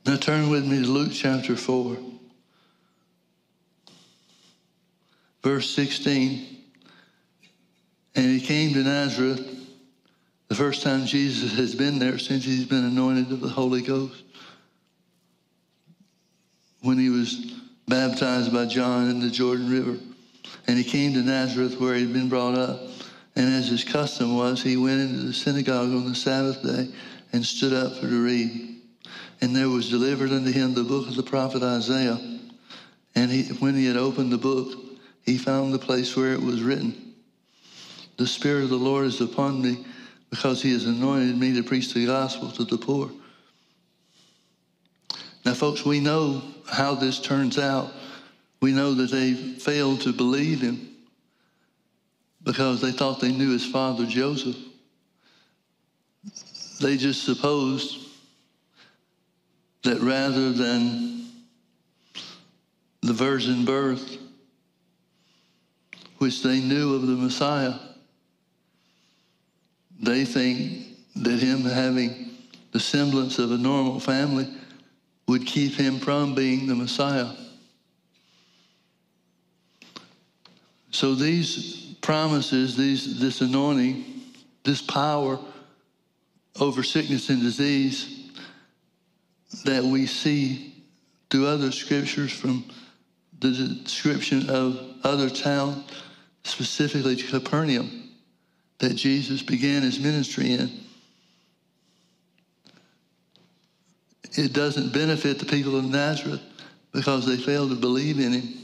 Now 0.05 0.17
turn 0.17 0.51
with 0.51 0.67
me 0.67 0.83
to 0.83 0.89
Luke 0.89 1.13
chapter 1.13 1.55
4, 1.55 1.97
verse 5.45 5.71
16. 5.71 6.59
And 8.17 8.27
he 8.27 8.41
came 8.41 8.75
to 8.75 8.83
Nazareth 8.83 9.49
the 10.49 10.55
first 10.57 10.83
time 10.83 11.07
Jesus 11.07 11.57
has 11.57 11.75
been 11.75 12.01
there 12.01 12.19
since 12.19 12.45
he's 12.45 12.67
been 12.67 12.85
anointed 12.85 13.31
of 13.31 13.41
the 13.41 13.49
Holy 13.49 13.81
Ghost. 13.81 14.25
When 16.81 16.99
he 16.99 17.09
was 17.09 17.53
baptized 17.87 18.53
by 18.53 18.67
John 18.67 19.09
in 19.09 19.21
the 19.21 19.31
Jordan 19.31 19.71
River. 19.71 19.99
And 20.67 20.77
he 20.77 20.85
came 20.85 21.15
to 21.15 21.21
Nazareth 21.21 21.79
where 21.79 21.95
he'd 21.95 22.13
been 22.13 22.29
brought 22.29 22.59
up. 22.59 22.81
And 23.37 23.55
as 23.55 23.69
his 23.69 23.85
custom 23.85 24.37
was, 24.37 24.63
he 24.63 24.77
went 24.77 25.01
into 25.01 25.27
the 25.27 25.33
synagogue 25.33 25.91
on 25.91 26.09
the 26.09 26.15
Sabbath 26.15 26.61
day 26.63 26.89
and 27.33 27.47
stood 27.47 27.73
up 27.73 27.95
for 27.95 28.09
to 28.09 28.25
read. 28.25 28.72
And 29.43 29.57
there 29.57 29.69
was 29.69 29.91
delivered 29.91 30.31
unto 30.31 30.53
him 30.53 30.73
the 30.73 30.85
book 30.85 31.09
of 31.09 31.17
the 31.17 31.23
prophet 31.25 31.65
Isaiah. 31.65 32.17
And 33.17 33.31
he, 33.31 33.43
when 33.55 33.75
he 33.75 33.87
had 33.87 33.97
opened 33.97 34.33
the 34.33 34.39
book, 34.39 34.79
he 35.25 35.37
found 35.37 35.75
the 35.75 35.81
place 35.81 36.17
where 36.17 36.33
it 36.33 36.41
was 36.41 36.63
written, 36.63 37.15
The 38.19 38.27
Spirit 38.27 38.63
of 38.63 38.71
the 38.71 38.77
Lord 38.77 39.05
is 39.05 39.21
upon 39.21 39.61
me 39.61 39.85
because 40.31 40.63
he 40.63 40.73
has 40.73 40.87
anointed 40.87 41.37
me 41.37 41.55
to 41.55 41.65
preach 41.65 41.93
the 41.93 42.07
gospel 42.07 42.53
to 42.53 42.65
the 42.65 42.79
poor. 42.79 43.11
Now, 45.45 45.55
folks, 45.55 45.85
we 45.85 45.99
know 45.99 46.41
how 46.71 46.95
this 46.95 47.19
turns 47.19 47.59
out. 47.59 47.93
We 48.61 48.71
know 48.71 48.95
that 48.95 49.11
they 49.11 49.35
failed 49.35 50.03
to 50.03 50.13
believe 50.13 50.61
him 50.61 50.89
because 52.45 52.81
they 52.81 52.93
thought 52.93 53.19
they 53.19 53.33
knew 53.33 53.51
his 53.51 53.67
father, 53.67 54.07
Joseph. 54.07 54.57
They 56.81 56.97
just 56.97 57.25
supposed 57.25 58.02
that 59.83 60.01
rather 60.01 60.53
than 60.53 61.27
the 63.03 63.13
virgin 63.13 63.65
birth, 63.65 64.19
which 66.19 66.43
they 66.43 66.61
knew 66.61 66.95
of 66.95 67.07
the 67.07 67.17
Messiah, 67.17 67.75
they 70.01 70.25
think 70.25 70.87
that 71.17 71.41
him 71.41 71.63
having 71.63 72.31
the 72.71 72.81
semblance 72.81 73.39
of 73.39 73.51
a 73.51 73.59
normal 73.59 73.99
family 73.99 74.49
would 75.27 75.47
keep 75.47 75.75
him 75.75 75.99
from 75.99 76.35
being 76.35 76.67
the 76.67 76.75
Messiah. 76.75 77.31
So 80.91 81.15
these 81.15 81.95
promises, 82.03 82.77
these, 82.77 83.19
this 83.19 83.41
anointing, 83.41 84.05
this 84.63 84.83
power 84.83 85.39
over 86.61 86.83
sickness 86.83 87.31
and 87.31 87.41
disease 87.41 88.22
that 89.65 89.85
we 89.85 90.07
see 90.07 90.85
through 91.31 91.47
other 91.47 91.73
scriptures 91.73 92.33
from 92.33 92.65
the 93.41 93.51
description 93.51 94.49
of 94.51 94.79
other 95.05 95.29
towns, 95.29 95.85
specifically 96.45 97.17
Capernaum 97.17 98.11
that 98.79 98.95
Jesus 98.95 99.43
began 99.43 99.83
his 99.83 100.01
ministry 100.01 100.53
in. 100.53 100.71
It 104.35 104.53
doesn't 104.53 104.93
benefit 104.93 105.39
the 105.39 105.45
people 105.45 105.77
of 105.77 105.85
Nazareth 105.85 106.41
because 106.93 107.27
they 107.27 107.37
fail 107.37 107.69
to 107.69 107.75
believe 107.75 108.19
in 108.19 108.33
him. 108.33 108.55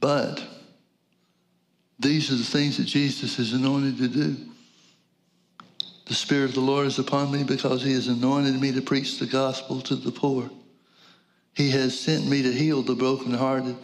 But 0.00 0.42
these 1.98 2.30
are 2.30 2.36
the 2.36 2.44
things 2.44 2.76
that 2.76 2.84
Jesus 2.84 3.38
is 3.38 3.52
anointed 3.52 3.98
to 3.98 4.08
do. 4.08 4.36
The 6.08 6.14
Spirit 6.14 6.48
of 6.48 6.54
the 6.54 6.60
Lord 6.60 6.86
is 6.86 6.98
upon 6.98 7.30
me 7.30 7.44
because 7.44 7.82
he 7.82 7.92
has 7.92 8.08
anointed 8.08 8.58
me 8.58 8.72
to 8.72 8.80
preach 8.80 9.18
the 9.18 9.26
gospel 9.26 9.82
to 9.82 9.94
the 9.94 10.10
poor. 10.10 10.50
He 11.54 11.68
has 11.70 11.98
sent 12.00 12.26
me 12.26 12.40
to 12.40 12.50
heal 12.50 12.82
the 12.82 12.94
brokenhearted, 12.94 13.76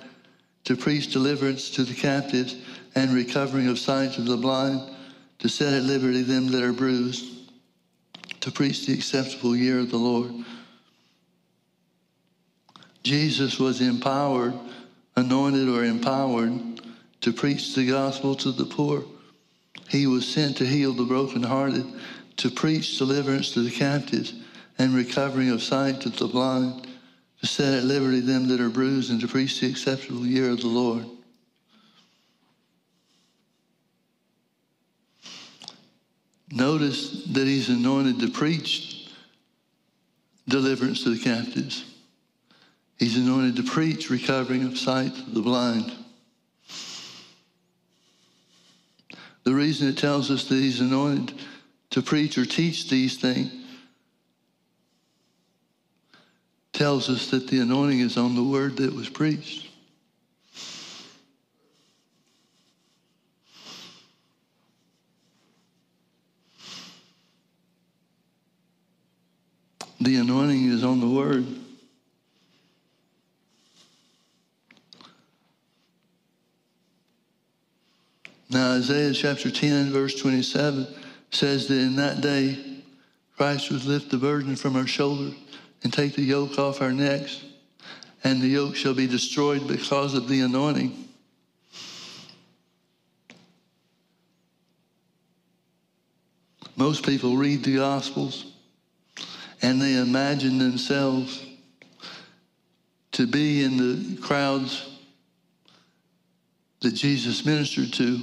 to 0.64 0.76
preach 0.76 1.12
deliverance 1.12 1.68
to 1.70 1.84
the 1.84 1.92
captives, 1.92 2.56
and 2.94 3.12
recovering 3.12 3.68
of 3.68 3.78
sight 3.78 4.14
to 4.14 4.22
the 4.22 4.38
blind, 4.38 4.80
to 5.40 5.50
set 5.50 5.74
at 5.74 5.82
liberty 5.82 6.22
them 6.22 6.46
that 6.48 6.62
are 6.62 6.72
bruised, 6.72 7.26
to 8.40 8.50
preach 8.50 8.86
the 8.86 8.94
acceptable 8.94 9.54
year 9.54 9.78
of 9.78 9.90
the 9.90 9.98
Lord. 9.98 10.32
Jesus 13.02 13.58
was 13.58 13.82
empowered, 13.82 14.54
anointed 15.14 15.68
or 15.68 15.84
empowered 15.84 16.80
to 17.20 17.32
preach 17.34 17.74
the 17.74 17.86
gospel 17.86 18.34
to 18.36 18.50
the 18.50 18.64
poor. 18.64 19.04
He 19.88 20.06
was 20.06 20.26
sent 20.26 20.56
to 20.58 20.66
heal 20.66 20.92
the 20.92 21.04
brokenhearted, 21.04 21.86
to 22.38 22.50
preach 22.50 22.98
deliverance 22.98 23.52
to 23.52 23.60
the 23.60 23.70
captives, 23.70 24.32
and 24.78 24.94
recovering 24.94 25.50
of 25.50 25.62
sight 25.62 26.00
to 26.00 26.10
the 26.10 26.26
blind, 26.26 26.86
to 27.40 27.46
set 27.46 27.74
at 27.74 27.84
liberty 27.84 28.20
them 28.20 28.48
that 28.48 28.60
are 28.60 28.70
bruised, 28.70 29.10
and 29.10 29.20
to 29.20 29.28
preach 29.28 29.60
the 29.60 29.68
acceptable 29.68 30.26
year 30.26 30.50
of 30.50 30.60
the 30.60 30.66
Lord. 30.66 31.06
Notice 36.50 37.24
that 37.32 37.46
he's 37.46 37.68
anointed 37.68 38.20
to 38.20 38.30
preach 38.30 39.08
deliverance 40.48 41.02
to 41.02 41.10
the 41.10 41.22
captives. 41.22 41.84
He's 42.98 43.16
anointed 43.16 43.56
to 43.56 43.62
preach 43.62 44.08
recovering 44.08 44.64
of 44.64 44.78
sight 44.78 45.14
to 45.14 45.30
the 45.30 45.42
blind. 45.42 45.92
The 49.44 49.54
reason 49.54 49.88
it 49.88 49.98
tells 49.98 50.30
us 50.30 50.44
that 50.44 50.54
he's 50.54 50.80
anointed 50.80 51.38
to 51.90 52.02
preach 52.02 52.36
or 52.38 52.46
teach 52.46 52.88
these 52.88 53.18
things 53.18 53.52
tells 56.72 57.08
us 57.08 57.30
that 57.30 57.46
the 57.46 57.60
anointing 57.60 58.00
is 58.00 58.16
on 58.16 58.34
the 58.34 58.42
word 58.42 58.78
that 58.78 58.92
was 58.92 59.08
preached. 59.08 59.70
The 70.00 70.16
anointing 70.16 70.70
is 70.70 70.82
on 70.82 71.00
the 71.00 71.08
word. 71.08 71.46
Now, 78.50 78.72
Isaiah 78.72 79.12
chapter 79.12 79.50
10, 79.50 79.90
verse 79.90 80.14
27 80.20 80.86
says 81.30 81.66
that 81.68 81.78
in 81.78 81.96
that 81.96 82.20
day, 82.20 82.82
Christ 83.36 83.70
would 83.70 83.84
lift 83.84 84.10
the 84.10 84.18
burden 84.18 84.54
from 84.54 84.76
our 84.76 84.86
shoulders 84.86 85.34
and 85.82 85.92
take 85.92 86.14
the 86.14 86.22
yoke 86.22 86.58
off 86.58 86.80
our 86.80 86.92
necks, 86.92 87.42
and 88.22 88.40
the 88.40 88.48
yoke 88.48 88.76
shall 88.76 88.94
be 88.94 89.06
destroyed 89.06 89.66
because 89.66 90.14
of 90.14 90.28
the 90.28 90.40
anointing. 90.40 91.04
Most 96.76 97.04
people 97.04 97.36
read 97.36 97.62
the 97.62 97.76
Gospels 97.76 98.52
and 99.62 99.80
they 99.80 99.96
imagine 99.96 100.58
themselves 100.58 101.44
to 103.12 103.26
be 103.26 103.62
in 103.62 103.76
the 103.76 104.20
crowds 104.20 104.93
that 106.84 106.94
Jesus 106.94 107.44
ministered 107.44 107.92
to. 107.94 108.20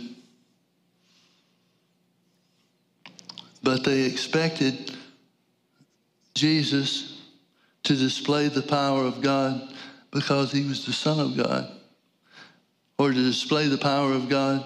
But 3.63 3.83
they 3.83 4.03
expected 4.03 4.95
Jesus 6.35 7.21
to 7.83 7.95
display 7.95 8.47
the 8.47 8.61
power 8.61 9.03
of 9.03 9.21
God 9.21 9.73
because 10.11 10.51
he 10.51 10.63
was 10.63 10.85
the 10.85 10.93
Son 10.93 11.19
of 11.19 11.35
God, 11.35 11.71
or 12.97 13.11
to 13.11 13.23
display 13.23 13.67
the 13.67 13.77
power 13.77 14.13
of 14.13 14.29
God 14.29 14.63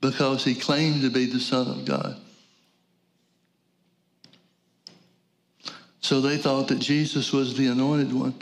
because 0.00 0.44
he 0.44 0.54
claimed 0.54 1.02
to 1.02 1.10
be 1.10 1.26
the 1.26 1.40
Son 1.40 1.66
of 1.66 1.84
God. 1.84 2.16
So 6.00 6.20
they 6.20 6.36
thought 6.36 6.68
that 6.68 6.78
Jesus 6.78 7.32
was 7.32 7.56
the 7.56 7.66
anointed 7.66 8.12
one. 8.12 8.34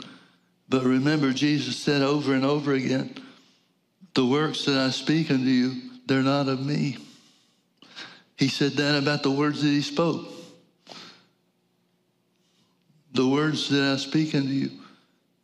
But 0.69 0.83
remember, 0.83 1.31
Jesus 1.31 1.77
said 1.77 2.01
over 2.01 2.33
and 2.33 2.45
over 2.45 2.73
again, 2.73 3.15
The 4.13 4.25
works 4.25 4.65
that 4.65 4.77
I 4.77 4.89
speak 4.89 5.31
unto 5.31 5.43
you, 5.45 5.81
they're 6.05 6.21
not 6.21 6.47
of 6.49 6.65
me. 6.65 6.97
He 8.35 8.49
said 8.49 8.73
that 8.73 9.01
about 9.01 9.23
the 9.23 9.31
words 9.31 9.61
that 9.61 9.69
he 9.69 9.81
spoke. 9.81 10.27
The 13.13 13.27
words 13.27 13.69
that 13.69 13.93
I 13.93 13.97
speak 13.97 14.35
unto 14.35 14.49
you, 14.49 14.71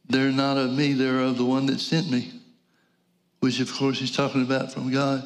they're 0.07 0.31
not 0.31 0.57
of 0.57 0.71
me, 0.71 0.93
they're 0.93 1.21
of 1.21 1.37
the 1.37 1.45
one 1.45 1.65
that 1.67 1.79
sent 1.79 2.11
me, 2.11 2.31
which 3.39 3.59
of 3.59 3.73
course 3.73 3.99
he's 3.99 4.15
talking 4.15 4.43
about 4.43 4.71
from 4.71 4.91
God. 4.91 5.25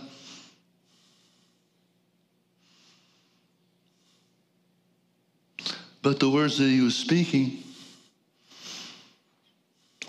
But 6.01 6.19
the 6.21 6.29
words 6.29 6.57
that 6.59 6.69
he 6.69 6.79
was 6.79 6.95
speaking 6.95 7.63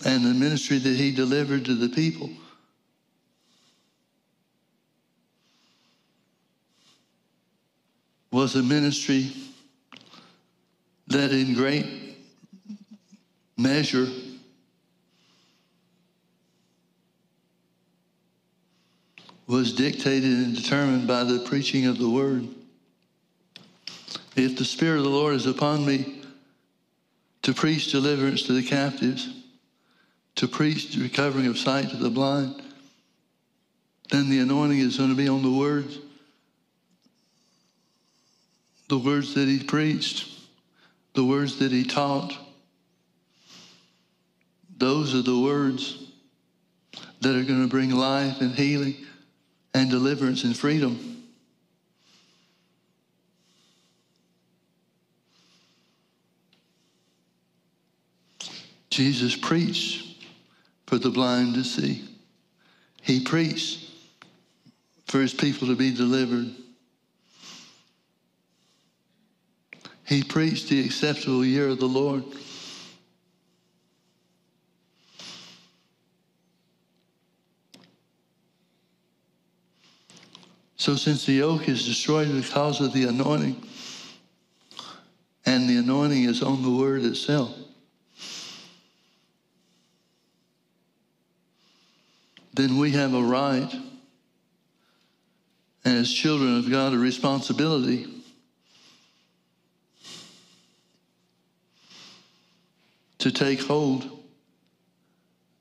and 0.05 0.25
the 0.25 0.35
ministry 0.35 0.79
that 0.79 0.97
he 0.97 1.11
delivered 1.11 1.65
to 1.65 1.75
the 1.75 1.89
people 1.89 2.31
was 8.31 8.55
a 8.55 8.63
ministry 8.63 9.33
that 11.09 11.33
in 11.33 11.55
great 11.55 12.17
measure 13.57 14.07
was 19.47 19.73
dictated 19.73 20.31
and 20.31 20.55
determined 20.55 21.09
by 21.09 21.25
the 21.25 21.41
preaching 21.41 21.87
of 21.87 21.99
the 21.99 22.09
word. 22.09 22.47
If 24.37 24.57
the 24.57 24.65
Spirit 24.65 24.99
of 24.99 25.05
the 25.05 25.11
Lord 25.11 25.35
is 25.35 25.47
upon 25.47 25.87
me 25.87 26.23
to 27.43 27.55
preach 27.55 27.91
deliverance 27.91 28.43
to 28.43 28.53
the 28.53 28.63
captives, 28.63 29.38
to 30.39 30.47
preach 30.47 30.95
the 30.95 31.03
recovering 31.03 31.47
of 31.47 31.59
sight 31.59 31.91
to 31.91 31.97
the 31.97 32.09
blind, 32.09 32.63
then 34.09 34.31
the 34.31 34.39
anointing 34.39 34.79
is 34.79 34.97
going 34.97 35.11
to 35.11 35.17
be 35.17 35.27
on 35.27 35.43
the 35.43 35.51
words, 35.51 35.99
the 38.89 38.97
words 38.97 39.35
that 39.35 39.49
he 39.49 39.61
preached, 39.61 40.33
the 41.15 41.25
words 41.25 41.59
that 41.59 41.73
he 41.73 41.83
taught. 41.83 42.39
Those 44.77 45.13
are 45.13 45.23
the 45.23 45.41
words 45.41 46.05
that 47.21 47.35
are 47.35 47.43
going 47.43 47.63
to 47.63 47.69
bring 47.69 47.91
life 47.91 48.41
and 48.41 48.55
healing 48.55 48.95
and 49.75 49.91
deliverance 49.91 50.45
and 50.45 50.57
freedom. 50.57 51.25
Jesus 58.89 59.35
preached 59.35 60.08
for 60.89 60.97
the 60.97 61.11
blind 61.11 61.53
to 61.55 61.63
see. 61.63 62.03
He 63.03 63.21
preached 63.21 63.91
for 65.05 65.21
his 65.21 65.35
people 65.35 65.69
to 65.69 65.77
be 65.77 65.93
delivered. 65.95 66.51
He 70.07 70.23
preached 70.23 70.71
the 70.71 70.83
acceptable 70.83 71.45
year 71.45 71.69
of 71.69 71.79
the 71.79 71.87
Lord. 71.87 72.25
So, 80.77 80.97
since 80.97 81.27
the 81.27 81.35
yoke 81.35 81.69
is 81.69 81.85
destroyed 81.85 82.33
because 82.33 82.81
of 82.81 82.95
the 82.95 83.05
anointing, 83.05 83.63
and 85.45 85.69
the 85.69 85.77
anointing 85.77 86.25
is 86.25 86.43
on 86.43 86.63
the 86.63 86.71
word 86.71 87.05
itself, 87.05 87.55
then 92.59 92.77
we 92.77 92.91
have 92.91 93.15
a 93.15 93.23
right, 93.23 93.73
and 95.85 95.97
as 95.97 96.13
children 96.13 96.59
of 96.59 96.69
God, 96.69 96.93
a 96.93 96.99
responsibility 96.99 98.13
to 103.19 103.31
take 103.31 103.61
hold 103.61 104.11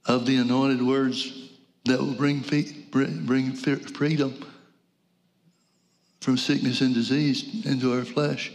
of 0.08 0.26
the 0.26 0.38
anointed 0.38 0.82
words 0.82 1.52
that 1.86 2.00
will 2.00 2.16
bring, 2.16 2.40
bring 2.90 3.54
freedom 3.54 4.34
from 6.20 6.36
sickness 6.36 6.82
and 6.82 6.96
disease 6.96 7.64
into 7.64 7.94
our 7.94 8.06
flesh. 8.06 8.52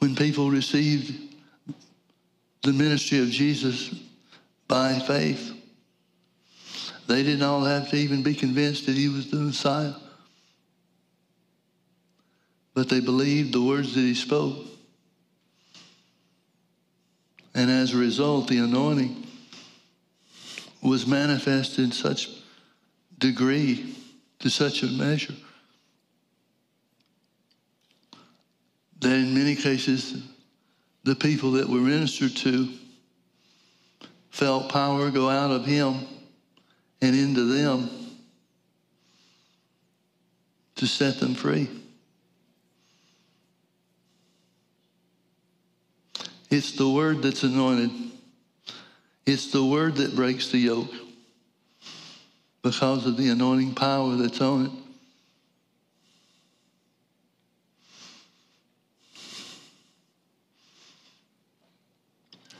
When 0.00 0.16
people 0.16 0.50
received 0.50 1.36
the 2.62 2.72
ministry 2.72 3.18
of 3.18 3.28
Jesus 3.28 3.94
by 4.66 4.98
faith, 4.98 5.52
they 7.06 7.22
didn't 7.22 7.42
all 7.42 7.64
have 7.64 7.90
to 7.90 7.96
even 7.96 8.22
be 8.22 8.34
convinced 8.34 8.86
that 8.86 8.96
he 8.96 9.08
was 9.08 9.30
the 9.30 9.36
Messiah. 9.36 9.92
But 12.72 12.88
they 12.88 13.00
believed 13.00 13.52
the 13.52 13.62
words 13.62 13.94
that 13.94 14.00
he 14.00 14.14
spoke. 14.14 14.66
And 17.54 17.70
as 17.70 17.92
a 17.92 17.98
result, 17.98 18.48
the 18.48 18.58
anointing 18.58 19.26
was 20.82 21.06
manifest 21.06 21.78
in 21.78 21.92
such 21.92 22.30
degree, 23.18 23.96
to 24.38 24.48
such 24.48 24.82
a 24.82 24.86
measure, 24.86 25.34
that 29.00 29.12
in 29.12 29.34
many 29.34 29.56
cases, 29.56 30.22
the 31.04 31.14
people 31.14 31.52
that 31.52 31.68
were 31.68 31.80
ministered 31.80 32.36
to 32.36 32.68
felt 34.30 34.70
power 34.70 35.10
go 35.10 35.28
out 35.28 35.50
of 35.50 35.64
him 35.64 36.06
and 37.02 37.16
into 37.16 37.44
them 37.44 37.88
to 40.76 40.86
set 40.86 41.18
them 41.18 41.34
free. 41.34 41.68
It's 46.50 46.72
the 46.72 46.88
word 46.88 47.22
that's 47.22 47.42
anointed. 47.42 47.90
It's 49.24 49.52
the 49.52 49.64
word 49.64 49.96
that 49.96 50.16
breaks 50.16 50.48
the 50.48 50.58
yoke 50.58 50.90
because 52.62 53.06
of 53.06 53.16
the 53.16 53.28
anointing 53.28 53.74
power 53.74 54.16
that's 54.16 54.40
on 54.40 54.66
it. 54.66 54.72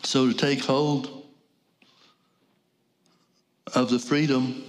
So 0.02 0.28
to 0.28 0.34
take 0.34 0.64
hold 0.64 1.24
of 3.74 3.90
the 3.90 3.98
freedom 3.98 4.64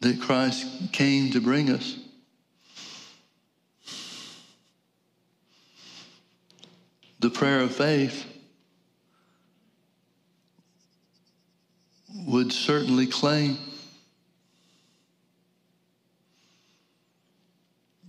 that 0.00 0.20
Christ 0.20 0.92
came 0.92 1.30
to 1.32 1.40
bring 1.40 1.70
us. 1.70 1.98
The 7.20 7.30
prayer 7.30 7.60
of 7.60 7.74
faith 7.74 8.24
would 12.26 12.52
certainly 12.52 13.06
claim 13.06 13.58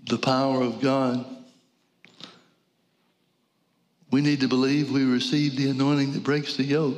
the 0.07 0.17
power 0.17 0.61
of 0.61 0.81
God. 0.81 1.36
We 4.09 4.21
need 4.21 4.39
to 4.39 4.47
believe 4.47 4.91
we 4.91 5.03
receive 5.03 5.55
the 5.55 5.69
anointing 5.69 6.13
that 6.13 6.23
breaks 6.23 6.55
the 6.55 6.63
yoke. 6.63 6.97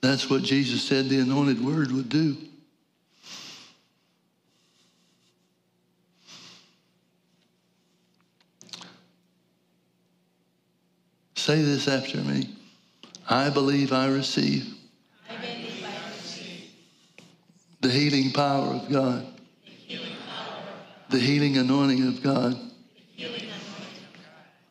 That's 0.00 0.28
what 0.28 0.42
Jesus 0.42 0.82
said 0.82 1.08
the 1.08 1.20
anointed 1.20 1.64
word 1.64 1.90
would 1.90 2.08
do. 2.08 2.36
Say 11.34 11.60
this 11.62 11.88
after 11.88 12.18
me. 12.18 12.48
I 13.28 13.50
believe 13.50 13.92
I 13.92 14.08
receive, 14.08 14.74
the 17.80 17.90
healing 17.90 18.32
power 18.32 18.74
of 18.74 18.90
God, 18.90 19.26
the 21.08 21.18
healing 21.18 21.56
anointing 21.56 22.06
of 22.06 22.22
God 22.22 22.58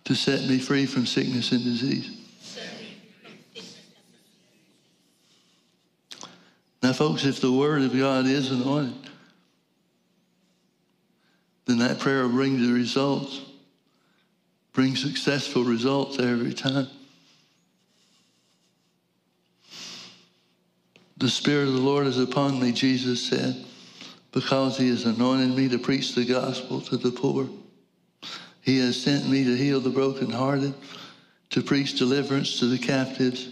to 0.05 0.15
set 0.15 0.41
me 0.47 0.59
free 0.59 0.85
from 0.85 1.05
sickness 1.05 1.51
and 1.51 1.63
disease. 1.63 2.19
Now, 6.81 6.91
folks, 6.91 7.23
if 7.23 7.39
the 7.39 7.51
Word 7.51 7.81
of 7.83 7.97
God 7.97 8.25
is 8.25 8.51
anointed, 8.51 9.09
then 11.65 11.77
that 11.77 11.99
prayer 11.99 12.27
brings 12.27 12.61
the 12.61 12.73
results, 12.73 13.41
brings 14.73 15.01
successful 15.01 15.63
results 15.63 16.19
every 16.19 16.53
time. 16.53 16.89
The 21.15 21.29
Spirit 21.29 21.69
of 21.69 21.75
the 21.75 21.79
Lord 21.79 22.05
is 22.05 22.19
upon 22.19 22.59
me, 22.59 22.73
Jesus 22.73 23.25
said, 23.25 23.63
because 24.33 24.77
He 24.77 24.89
has 24.89 25.05
anointed 25.05 25.55
me 25.55 25.69
to 25.69 25.79
preach 25.79 26.15
the 26.15 26.25
gospel 26.25 26.81
to 26.81 26.97
the 26.97 27.11
poor. 27.11 27.47
He 28.63 28.79
has 28.79 28.99
sent 28.99 29.29
me 29.29 29.43
to 29.43 29.57
heal 29.57 29.81
the 29.81 29.89
brokenhearted, 29.89 30.73
to 31.49 31.61
preach 31.61 31.99
deliverance 31.99 32.59
to 32.59 32.65
the 32.65 32.77
captives, 32.77 33.49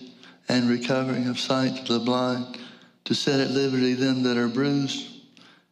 and 0.48 0.70
recovering 0.70 1.28
of 1.28 1.38
sight 1.38 1.86
to 1.86 1.94
the 1.94 2.00
blind 2.00 2.58
to 3.04 3.14
set 3.14 3.40
at 3.42 3.52
liberty 3.52 3.94
them 3.94 4.24
that 4.24 4.38
are 4.38 4.48
bruised, 4.48 5.08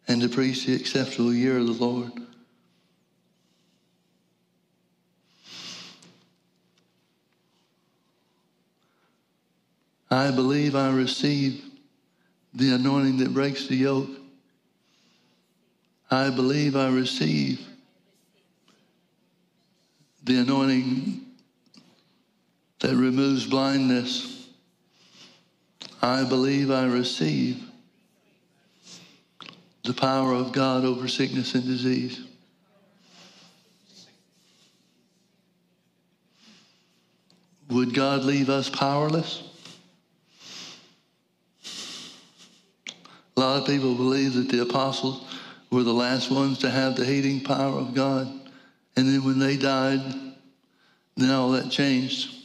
and 0.09 0.21
to 0.21 0.27
preach 0.27 0.65
the 0.65 0.75
acceptable 0.75 1.33
year 1.33 1.57
of 1.57 1.67
the 1.67 1.73
Lord. 1.73 2.11
I 10.11 10.31
believe 10.31 10.75
I 10.75 10.91
receive 10.91 11.63
the 12.53 12.73
anointing 12.73 13.17
that 13.17 13.33
breaks 13.33 13.67
the 13.67 13.75
yoke. 13.75 14.09
I 16.11 16.29
believe 16.29 16.75
I 16.75 16.89
receive 16.89 17.68
the 20.29 20.37
anointing 20.37 21.25
that 22.81 22.95
removes 22.95 23.47
blindness. 23.47 24.47
I 26.03 26.23
believe 26.23 26.69
I 26.69 26.85
receive 26.85 27.67
the 29.83 29.93
power 29.95 30.33
of 30.33 30.51
God 30.51 30.85
over 30.85 31.07
sickness 31.07 31.55
and 31.55 31.63
disease. 31.63 32.21
Would 37.71 37.95
God 37.95 38.23
leave 38.23 38.51
us 38.51 38.69
powerless? 38.69 39.41
A 43.35 43.39
lot 43.39 43.61
of 43.61 43.65
people 43.65 43.95
believe 43.95 44.35
that 44.35 44.49
the 44.49 44.61
apostles 44.61 45.25
were 45.71 45.81
the 45.81 45.91
last 45.91 46.29
ones 46.29 46.59
to 46.59 46.69
have 46.69 46.95
the 46.95 47.05
healing 47.05 47.41
power 47.41 47.79
of 47.79 47.95
God. 47.95 48.48
And 48.99 49.07
then 49.07 49.23
when 49.23 49.39
they 49.39 49.55
died, 49.55 50.01
then 51.15 51.31
all 51.31 51.51
that 51.51 51.71
changed. 51.71 52.35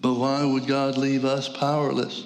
But 0.00 0.14
why 0.14 0.42
would 0.42 0.66
God 0.66 0.96
leave 0.96 1.26
us 1.26 1.50
powerless? 1.50 2.24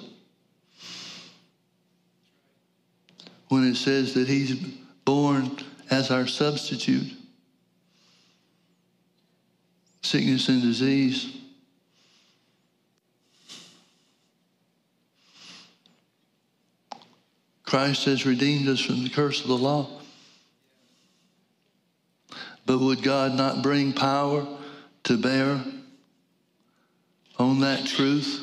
When 3.49 3.67
it 3.69 3.75
says 3.75 4.13
that 4.13 4.29
He's 4.29 4.55
borne 5.03 5.57
as 5.89 6.11
our 6.11 6.27
substitute, 6.27 7.11
sickness 10.01 10.47
and 10.47 10.61
disease. 10.61 11.35
Christ 17.63 18.05
has 18.05 18.25
redeemed 18.25 18.69
us 18.69 18.79
from 18.79 19.03
the 19.03 19.09
curse 19.09 19.41
of 19.41 19.49
the 19.49 19.57
law. 19.57 19.94
But 22.65 22.79
would 22.79 23.03
God 23.03 23.35
not 23.35 23.61
bring 23.61 23.93
power 23.93 24.47
to 25.03 25.17
bear 25.17 25.63
on 27.37 27.59
that 27.59 27.85
truth 27.85 28.41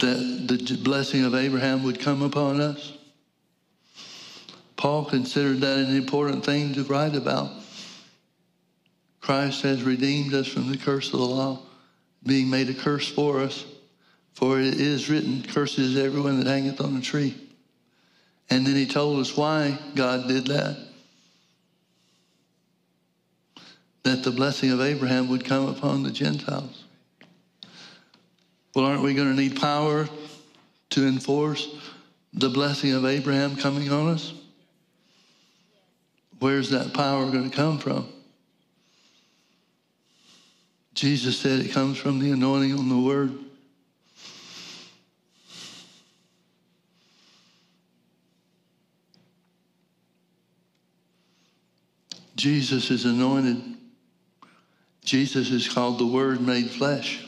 that 0.00 0.44
the 0.46 0.80
blessing 0.82 1.24
of 1.24 1.34
Abraham 1.34 1.82
would 1.84 2.00
come 2.00 2.22
upon 2.22 2.60
us? 2.60 2.92
Paul 4.76 5.06
considered 5.06 5.60
that 5.62 5.78
an 5.78 5.96
important 5.96 6.44
thing 6.44 6.74
to 6.74 6.84
write 6.84 7.16
about. 7.16 7.50
Christ 9.20 9.62
has 9.62 9.82
redeemed 9.82 10.34
us 10.34 10.46
from 10.46 10.70
the 10.70 10.78
curse 10.78 11.12
of 11.12 11.18
the 11.18 11.26
law, 11.26 11.58
being 12.24 12.48
made 12.48 12.70
a 12.70 12.74
curse 12.74 13.08
for 13.08 13.40
us. 13.40 13.64
For 14.34 14.60
it 14.60 14.74
is 14.74 15.10
written, 15.10 15.42
curses 15.42 15.96
everyone 15.96 16.38
that 16.38 16.46
hangeth 16.46 16.80
on 16.80 16.96
a 16.96 17.00
tree. 17.00 17.34
And 18.48 18.64
then 18.64 18.76
he 18.76 18.86
told 18.86 19.18
us 19.18 19.36
why 19.36 19.76
God 19.96 20.28
did 20.28 20.46
that. 20.46 20.87
That 24.08 24.22
the 24.22 24.30
blessing 24.30 24.70
of 24.70 24.80
Abraham 24.80 25.28
would 25.28 25.44
come 25.44 25.68
upon 25.68 26.02
the 26.02 26.10
Gentiles. 26.10 26.84
Well, 28.74 28.86
aren't 28.86 29.02
we 29.02 29.12
going 29.12 29.28
to 29.28 29.38
need 29.38 29.60
power 29.60 30.08
to 30.88 31.06
enforce 31.06 31.68
the 32.32 32.48
blessing 32.48 32.94
of 32.94 33.04
Abraham 33.04 33.54
coming 33.54 33.92
on 33.92 34.08
us? 34.08 34.32
Where's 36.38 36.70
that 36.70 36.94
power 36.94 37.30
going 37.30 37.50
to 37.50 37.54
come 37.54 37.76
from? 37.76 38.08
Jesus 40.94 41.36
said 41.36 41.60
it 41.60 41.72
comes 41.72 41.98
from 41.98 42.18
the 42.18 42.30
anointing 42.30 42.78
on 42.78 42.88
the 42.88 42.98
word. 42.98 43.38
Jesus 52.36 52.90
is 52.90 53.04
anointed. 53.04 53.74
Jesus 55.08 55.50
is 55.50 55.66
called 55.66 55.98
the 55.98 56.06
Word 56.06 56.42
made 56.42 56.70
flesh. 56.70 57.26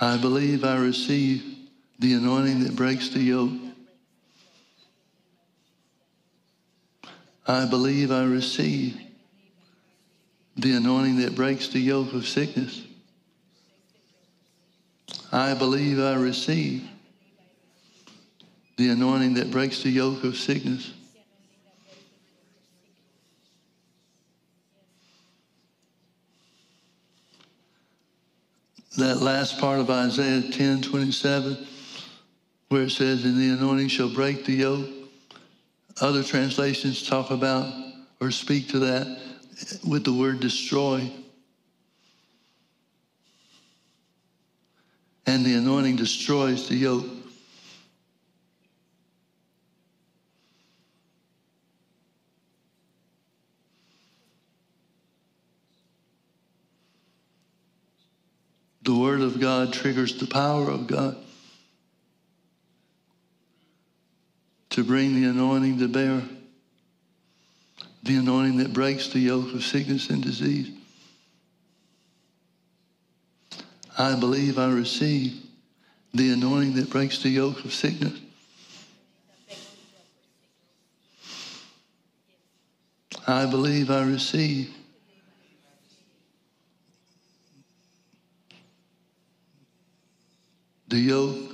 I 0.00 0.16
believe 0.16 0.64
I 0.64 0.78
receive 0.78 1.44
the 1.98 2.14
anointing 2.14 2.60
that 2.64 2.74
breaks 2.74 3.10
the 3.10 3.20
yoke. 3.20 3.52
I 7.46 7.66
believe 7.66 8.10
I 8.10 8.24
receive 8.24 8.98
the 10.56 10.72
anointing 10.76 11.18
that 11.18 11.34
breaks 11.34 11.68
the 11.68 11.78
yoke 11.78 12.14
of 12.14 12.26
sickness. 12.26 12.85
I 15.32 15.54
believe 15.54 15.98
I 15.98 16.14
receive 16.14 16.88
the 18.76 18.90
anointing 18.90 19.34
that 19.34 19.50
breaks 19.50 19.82
the 19.82 19.90
yoke 19.90 20.24
of 20.24 20.36
sickness. 20.36 20.92
that 28.96 29.20
last 29.20 29.58
part 29.58 29.78
of 29.78 29.90
Isaiah 29.90 30.42
10 30.50 30.82
27, 30.82 31.66
where 32.68 32.82
it 32.82 32.90
says, 32.90 33.24
And 33.24 33.36
the 33.36 33.50
anointing 33.50 33.88
shall 33.88 34.12
break 34.12 34.44
the 34.44 34.54
yoke. 34.54 34.88
Other 36.00 36.22
translations 36.22 37.06
talk 37.06 37.30
about 37.30 37.72
or 38.20 38.30
speak 38.30 38.68
to 38.70 38.78
that 38.80 39.20
with 39.86 40.04
the 40.04 40.12
word 40.12 40.40
destroy. 40.40 41.10
And 45.26 45.44
the 45.44 45.54
anointing 45.54 45.96
destroys 45.96 46.68
the 46.68 46.76
yoke. 46.76 47.06
The 58.82 58.94
Word 58.94 59.20
of 59.20 59.40
God 59.40 59.72
triggers 59.72 60.16
the 60.16 60.28
power 60.28 60.70
of 60.70 60.86
God 60.86 61.16
to 64.70 64.84
bring 64.84 65.20
the 65.20 65.28
anointing 65.28 65.78
to 65.78 65.88
bear, 65.88 66.22
the 68.04 68.16
anointing 68.16 68.58
that 68.58 68.72
breaks 68.72 69.08
the 69.08 69.18
yoke 69.18 69.52
of 69.54 69.64
sickness 69.64 70.08
and 70.08 70.22
disease. 70.22 70.75
I 73.98 74.14
believe 74.14 74.58
I 74.58 74.70
receive 74.70 75.42
the 76.12 76.32
anointing 76.32 76.74
that 76.74 76.90
breaks 76.90 77.22
the 77.22 77.30
yoke 77.30 77.64
of 77.64 77.72
sickness. 77.72 78.20
I 83.26 83.46
believe 83.46 83.90
I 83.90 84.02
receive 84.02 84.72
the 90.88 90.98
yoke 90.98 91.52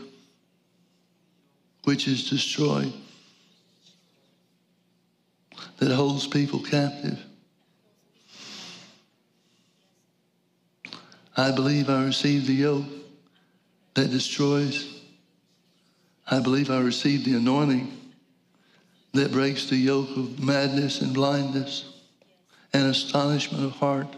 which 1.84 2.06
is 2.06 2.28
destroyed 2.28 2.92
that 5.78 5.94
holds 5.94 6.26
people 6.26 6.60
captive. 6.60 7.18
I 11.36 11.50
believe 11.50 11.88
I 11.88 12.04
receive 12.04 12.46
the 12.46 12.54
yoke 12.54 12.84
that 13.94 14.10
destroys. 14.10 15.00
I 16.30 16.40
believe 16.40 16.70
I 16.70 16.80
receive 16.80 17.24
the 17.24 17.36
anointing 17.36 17.90
that 19.14 19.32
breaks 19.32 19.68
the 19.68 19.76
yoke 19.76 20.10
of 20.16 20.42
madness 20.42 21.00
and 21.00 21.14
blindness 21.14 22.02
and 22.72 22.86
astonishment 22.86 23.64
of 23.64 23.72
heart. 23.72 24.08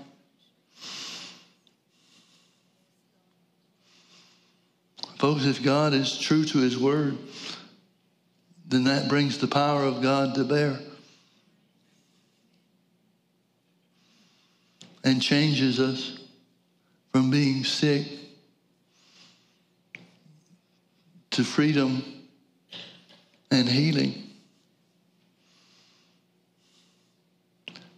Folks, 5.19 5.45
if 5.45 5.63
God 5.63 5.95
is 5.95 6.19
true 6.19 6.45
to 6.45 6.59
his 6.59 6.79
word, 6.79 7.17
then 8.67 8.85
that 8.85 9.09
brings 9.09 9.39
the 9.39 9.47
power 9.47 9.85
of 9.85 10.03
God 10.03 10.35
to 10.35 10.45
bear 10.45 10.79
and 15.03 15.23
changes 15.23 15.79
us 15.79 16.24
from 17.15 17.31
being 17.31 17.63
sick 17.63 18.09
to 21.31 21.45
freedom 21.45 22.03
and 23.53 23.69
healing. 23.69 24.21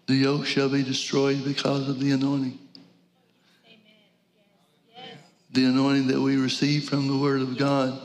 The 0.05 0.16
yoke 0.16 0.44
shall 0.44 0.68
be 0.68 0.82
destroyed 0.82 1.43
because 1.44 1.88
of 1.88 1.98
the 1.98 2.10
anointing. 2.10 2.59
The 5.51 5.64
anointing 5.64 6.09
that 6.09 6.20
we 6.20 6.36
receive 6.36 6.84
from 6.84 7.09
the 7.09 7.16
Word 7.16 7.40
of 7.40 7.56
God, 7.56 7.98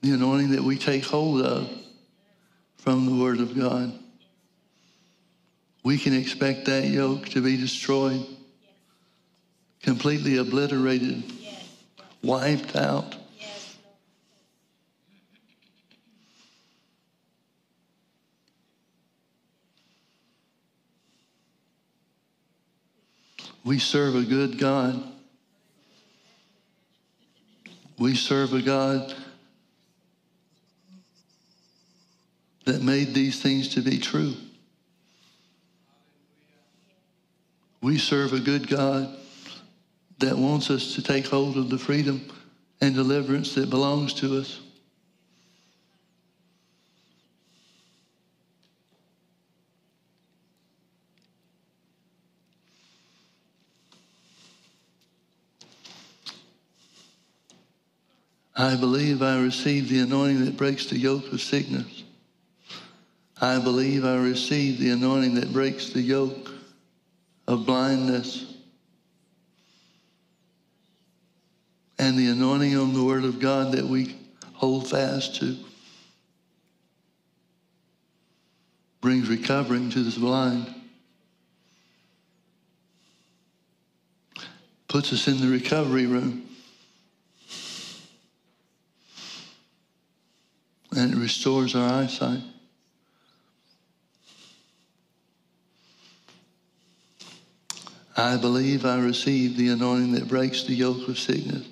the 0.00 0.12
anointing 0.12 0.52
that 0.52 0.62
we 0.62 0.78
take 0.78 1.04
hold 1.04 1.42
of 1.42 1.68
from 2.78 3.04
the 3.04 3.22
Word 3.22 3.40
of 3.40 3.54
God. 3.54 3.92
We 5.82 5.98
can 5.98 6.14
expect 6.14 6.64
that 6.64 6.86
yoke 6.86 7.28
to 7.28 7.42
be 7.42 7.58
destroyed, 7.58 8.24
completely 9.84 10.38
obliterated, 10.38 11.22
wiped 12.22 12.74
out. 12.74 13.14
We 23.62 23.78
serve 23.78 24.14
a 24.14 24.22
good 24.22 24.58
God. 24.58 25.02
We 27.98 28.14
serve 28.14 28.54
a 28.54 28.62
God 28.62 29.14
that 32.64 32.82
made 32.82 33.12
these 33.12 33.40
things 33.40 33.74
to 33.74 33.82
be 33.82 33.98
true. 33.98 34.34
We 37.82 37.98
serve 37.98 38.32
a 38.32 38.40
good 38.40 38.66
God 38.66 39.14
that 40.18 40.36
wants 40.36 40.70
us 40.70 40.94
to 40.94 41.02
take 41.02 41.26
hold 41.26 41.56
of 41.56 41.70
the 41.70 41.78
freedom 41.78 42.22
and 42.80 42.94
deliverance 42.94 43.54
that 43.54 43.70
belongs 43.70 44.14
to 44.14 44.38
us. 44.38 44.60
I 58.56 58.76
believe 58.76 59.20
I 59.20 59.40
receive 59.40 59.88
the 59.88 59.98
anointing 59.98 60.44
that 60.44 60.56
breaks 60.56 60.86
the 60.86 60.96
yoke 60.96 61.32
of 61.32 61.40
sickness. 61.40 62.04
I 63.40 63.58
believe 63.58 64.04
I 64.04 64.16
receive 64.16 64.78
the 64.78 64.90
anointing 64.90 65.34
that 65.34 65.52
breaks 65.52 65.90
the 65.90 66.00
yoke 66.00 66.52
of 67.48 67.66
blindness. 67.66 68.53
And 71.98 72.18
the 72.18 72.28
anointing 72.28 72.76
on 72.76 72.92
the 72.92 73.04
Word 73.04 73.24
of 73.24 73.40
God 73.40 73.72
that 73.72 73.84
we 73.84 74.16
hold 74.54 74.88
fast 74.88 75.36
to 75.36 75.56
brings 79.00 79.28
recovering 79.28 79.90
to 79.90 80.02
the 80.02 80.18
blind. 80.18 80.74
Puts 84.88 85.12
us 85.12 85.28
in 85.28 85.40
the 85.40 85.48
recovery 85.48 86.06
room. 86.06 86.44
and 90.96 91.12
it 91.12 91.16
restores 91.16 91.74
our 91.74 92.02
eyesight. 92.02 92.40
I 98.16 98.36
believe 98.36 98.84
I 98.84 98.98
receive 98.98 99.56
the 99.56 99.68
anointing 99.70 100.12
that 100.12 100.28
breaks 100.28 100.62
the 100.62 100.74
yoke 100.74 101.08
of 101.08 101.18
sickness. 101.18 101.66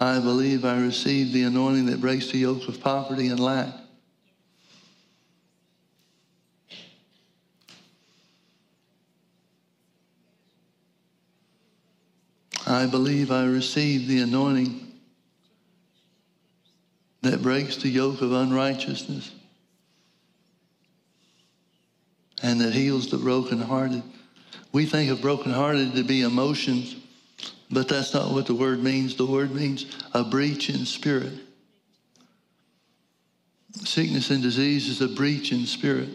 I 0.00 0.20
believe 0.20 0.64
I 0.64 0.78
receive 0.78 1.32
the 1.32 1.42
anointing 1.42 1.86
that 1.86 2.00
breaks 2.00 2.30
the 2.30 2.38
yoke 2.38 2.68
of 2.68 2.80
poverty 2.80 3.28
and 3.28 3.40
lack. 3.40 3.74
I 12.66 12.86
believe 12.86 13.32
I 13.32 13.46
receive 13.46 14.06
the 14.06 14.20
anointing 14.20 14.92
that 17.22 17.42
breaks 17.42 17.76
the 17.76 17.88
yoke 17.88 18.20
of 18.20 18.32
unrighteousness 18.32 19.32
and 22.42 22.60
that 22.60 22.72
heals 22.72 23.10
the 23.10 23.16
brokenhearted. 23.16 24.02
We 24.72 24.86
think 24.86 25.10
of 25.10 25.20
brokenhearted 25.22 25.94
to 25.94 26.04
be 26.04 26.22
emotions, 26.22 26.94
but 27.70 27.88
that's 27.88 28.14
not 28.14 28.32
what 28.32 28.46
the 28.46 28.54
word 28.54 28.82
means. 28.82 29.16
The 29.16 29.26
word 29.26 29.54
means 29.54 29.86
a 30.14 30.24
breach 30.24 30.70
in 30.70 30.86
spirit. 30.86 31.32
Sickness 33.84 34.30
and 34.30 34.42
disease 34.42 34.88
is 34.88 35.00
a 35.00 35.08
breach 35.08 35.52
in 35.52 35.66
spirit. 35.66 36.08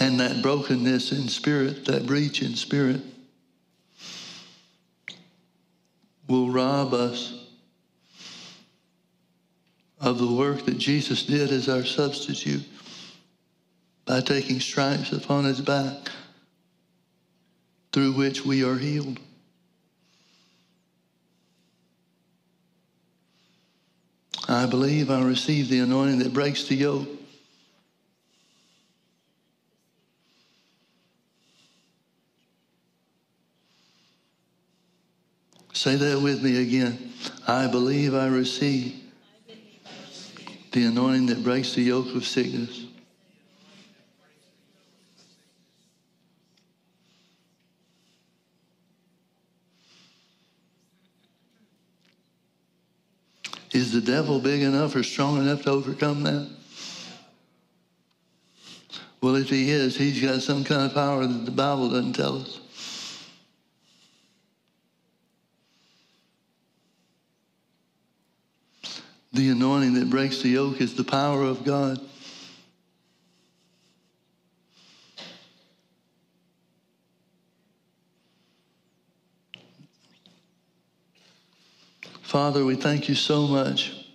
And 0.00 0.20
that 0.20 0.42
brokenness 0.42 1.12
in 1.12 1.28
spirit, 1.28 1.84
that 1.86 2.06
breach 2.06 2.42
in 2.42 2.54
spirit, 2.54 3.00
will 6.28 6.50
rob 6.50 6.94
us 6.94 7.47
of 10.00 10.18
the 10.18 10.32
work 10.32 10.64
that 10.64 10.78
Jesus 10.78 11.24
did 11.24 11.50
as 11.50 11.68
our 11.68 11.84
substitute 11.84 12.64
by 14.04 14.20
taking 14.20 14.60
stripes 14.60 15.12
upon 15.12 15.44
his 15.44 15.60
back 15.60 16.08
through 17.92 18.12
which 18.12 18.44
we 18.44 18.64
are 18.64 18.76
healed. 18.76 19.18
I 24.48 24.66
believe 24.66 25.10
I 25.10 25.22
receive 25.22 25.68
the 25.68 25.80
anointing 25.80 26.20
that 26.20 26.32
breaks 26.32 26.64
the 26.64 26.74
yoke. 26.74 27.08
Say 35.74 35.96
that 35.96 36.20
with 36.20 36.42
me 36.42 36.62
again. 36.62 37.12
I 37.46 37.66
believe 37.66 38.14
I 38.14 38.26
receive 38.26 39.07
the 40.72 40.84
anointing 40.84 41.26
that 41.26 41.42
breaks 41.42 41.74
the 41.74 41.82
yoke 41.82 42.14
of 42.14 42.24
sickness. 42.24 42.86
Is 53.72 53.92
the 53.92 54.00
devil 54.00 54.40
big 54.40 54.62
enough 54.62 54.96
or 54.96 55.02
strong 55.02 55.38
enough 55.38 55.62
to 55.62 55.70
overcome 55.70 56.22
that? 56.24 56.50
Well, 59.20 59.36
if 59.36 59.50
he 59.50 59.70
is, 59.70 59.96
he's 59.96 60.22
got 60.22 60.42
some 60.42 60.64
kind 60.64 60.82
of 60.82 60.94
power 60.94 61.26
that 61.26 61.44
the 61.44 61.50
Bible 61.50 61.90
doesn't 61.90 62.14
tell 62.14 62.42
us. 62.42 62.60
The 69.38 69.50
anointing 69.50 69.94
that 69.94 70.10
breaks 70.10 70.42
the 70.42 70.48
yoke 70.48 70.80
is 70.80 70.94
the 70.94 71.04
power 71.04 71.44
of 71.44 71.62
God. 71.62 72.00
Father, 82.20 82.64
we 82.64 82.74
thank 82.74 83.08
you 83.08 83.14
so 83.14 83.46
much 83.46 84.08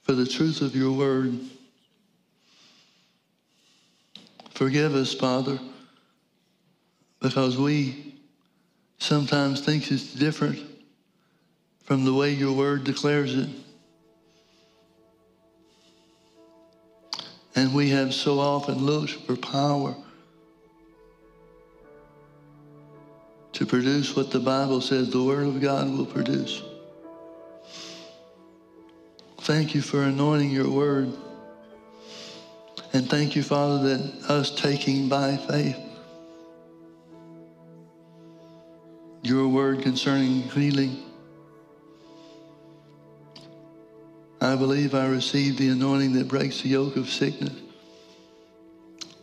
for 0.00 0.12
the 0.12 0.24
truth 0.24 0.62
of 0.62 0.74
your 0.74 0.92
word. 0.92 1.38
Forgive 4.52 4.94
us, 4.94 5.12
Father, 5.12 5.60
because 7.20 7.58
we 7.58 8.14
sometimes 8.96 9.60
think 9.60 9.90
it's 9.92 10.14
different 10.14 10.58
from 11.82 12.06
the 12.06 12.14
way 12.14 12.32
your 12.32 12.54
word 12.54 12.84
declares 12.84 13.34
it. 13.34 13.50
And 17.56 17.74
we 17.74 17.90
have 17.90 18.14
so 18.14 18.38
often 18.38 18.78
looked 18.78 19.12
for 19.26 19.36
power 19.36 19.94
to 23.52 23.66
produce 23.66 24.14
what 24.14 24.30
the 24.30 24.38
Bible 24.38 24.80
says 24.80 25.10
the 25.10 25.22
Word 25.22 25.46
of 25.46 25.60
God 25.60 25.90
will 25.90 26.06
produce. 26.06 26.62
Thank 29.40 29.74
you 29.74 29.82
for 29.82 30.02
anointing 30.02 30.50
your 30.50 30.70
Word. 30.70 31.12
And 32.92 33.08
thank 33.08 33.36
you, 33.36 33.42
Father, 33.42 33.96
that 33.96 34.30
us 34.30 34.54
taking 34.54 35.08
by 35.08 35.36
faith 35.36 35.76
your 39.22 39.48
word 39.48 39.82
concerning 39.82 40.42
healing. 40.42 41.09
I 44.40 44.56
believe 44.56 44.94
I 44.94 45.06
received 45.06 45.58
the 45.58 45.68
anointing 45.68 46.14
that 46.14 46.28
breaks 46.28 46.62
the 46.62 46.70
yoke 46.70 46.96
of 46.96 47.10
sickness. 47.10 47.52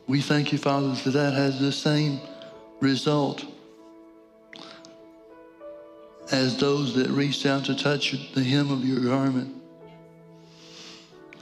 We 0.06 0.22
thank 0.22 0.52
you, 0.52 0.58
Father, 0.58 0.94
that 0.94 1.12
that 1.12 1.34
has 1.34 1.60
the 1.60 1.72
same 1.72 2.20
result 2.80 3.44
as 6.32 6.58
those 6.58 6.94
that 6.96 7.10
reached 7.10 7.46
out 7.46 7.66
to 7.66 7.76
touch 7.76 8.34
the 8.34 8.44
hem 8.44 8.70
of 8.70 8.86
your 8.86 9.00
garment. 9.00 9.54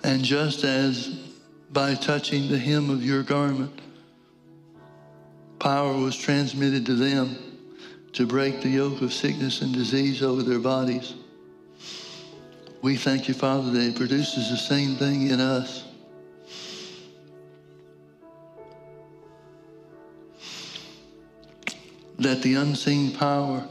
And 0.04 0.24
just 0.24 0.64
as 0.64 1.08
by 1.72 1.96
touching 1.96 2.48
the 2.48 2.58
hem 2.58 2.90
of 2.90 3.04
your 3.04 3.24
garment, 3.24 3.82
power 5.60 5.98
was 5.98 6.16
transmitted 6.16 6.86
to 6.86 6.96
them 6.96 7.36
to 8.14 8.26
break 8.26 8.62
the 8.62 8.70
yoke 8.70 9.02
of 9.02 9.12
sickness 9.12 9.62
and 9.62 9.74
disease 9.74 10.22
over 10.22 10.44
their 10.44 10.60
bodies. 10.60 11.16
We 12.86 12.98
thank 12.98 13.28
you, 13.28 13.34
Father, 13.34 13.72
that 13.72 13.82
it 13.82 13.96
produces 13.96 14.52
the 14.52 14.58
same 14.58 14.96
thing 14.96 15.32
in 15.32 15.40
us. 15.40 15.86
That 22.20 22.44
the 22.44 22.54
unseen 22.54 23.12
power 23.16 23.68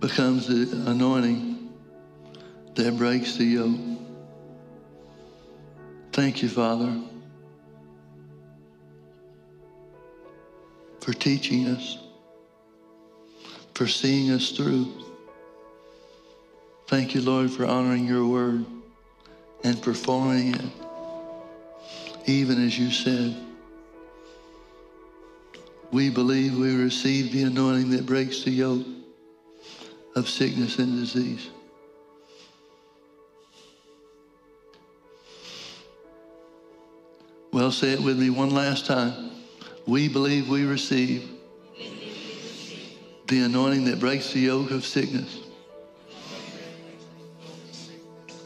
becomes 0.00 0.46
the 0.46 0.90
anointing 0.90 1.74
that 2.76 2.96
breaks 2.96 3.36
the 3.36 3.44
yoke. 3.44 3.80
Thank 6.14 6.42
you, 6.42 6.48
Father, 6.48 6.98
for 11.00 11.12
teaching 11.12 11.66
us, 11.66 11.98
for 13.80 13.88
seeing 13.88 14.30
us 14.30 14.50
through. 14.50 14.86
Thank 16.88 17.14
you, 17.14 17.22
Lord, 17.22 17.50
for 17.50 17.64
honoring 17.64 18.06
your 18.06 18.26
word 18.26 18.66
and 19.64 19.80
performing 19.80 20.54
it, 20.54 20.70
even 22.26 22.62
as 22.62 22.78
you 22.78 22.90
said. 22.90 23.34
We 25.92 26.10
believe 26.10 26.58
we 26.58 26.76
receive 26.76 27.32
the 27.32 27.44
anointing 27.44 27.88
that 27.92 28.04
breaks 28.04 28.44
the 28.44 28.50
yoke 28.50 28.86
of 30.14 30.28
sickness 30.28 30.78
and 30.78 31.00
disease. 31.00 31.48
Well, 37.50 37.72
say 37.72 37.94
it 37.94 38.00
with 38.00 38.18
me 38.18 38.28
one 38.28 38.50
last 38.50 38.84
time. 38.84 39.30
We 39.86 40.06
believe 40.10 40.50
we 40.50 40.66
receive 40.66 41.39
the 43.30 43.42
anointing 43.42 43.84
that 43.84 44.00
breaks 44.00 44.32
the 44.32 44.40
yoke 44.40 44.72
of 44.72 44.84
sickness. 44.84 45.38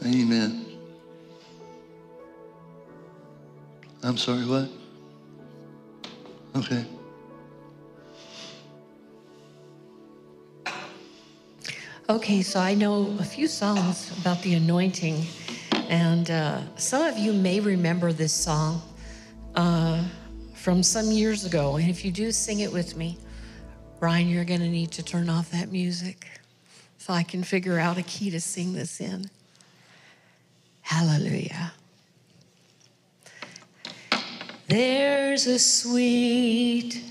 Amen. 0.05 0.63
I'm 4.03 4.15
sorry, 4.15 4.45
what? 4.45 4.69
Okay. 6.55 6.85
Okay, 12.07 12.43
so 12.43 12.59
I 12.59 12.75
know 12.75 13.17
a 13.19 13.23
few 13.23 13.47
songs 13.47 14.15
about 14.19 14.39
the 14.43 14.53
anointing, 14.53 15.25
and 15.89 16.29
uh, 16.29 16.61
some 16.75 17.01
of 17.01 17.17
you 17.17 17.33
may 17.33 17.59
remember 17.59 18.13
this 18.13 18.31
song 18.31 18.83
uh, 19.55 20.03
from 20.53 20.83
some 20.83 21.07
years 21.07 21.43
ago. 21.43 21.77
And 21.77 21.89
if 21.89 22.05
you 22.05 22.11
do, 22.11 22.31
sing 22.31 22.59
it 22.59 22.71
with 22.71 22.95
me. 22.95 23.17
Brian, 23.99 24.27
you're 24.27 24.45
going 24.45 24.59
to 24.59 24.67
need 24.67 24.91
to 24.91 25.03
turn 25.03 25.29
off 25.29 25.51
that 25.51 25.71
music 25.71 26.27
so 26.97 27.13
I 27.13 27.23
can 27.23 27.43
figure 27.43 27.79
out 27.79 27.97
a 27.97 28.03
key 28.03 28.29
to 28.31 28.41
sing 28.41 28.73
this 28.73 28.99
in. 28.99 29.29
Hallelujah. 30.81 31.73
There's 34.67 35.47
a 35.47 35.59
sweet 35.59 37.01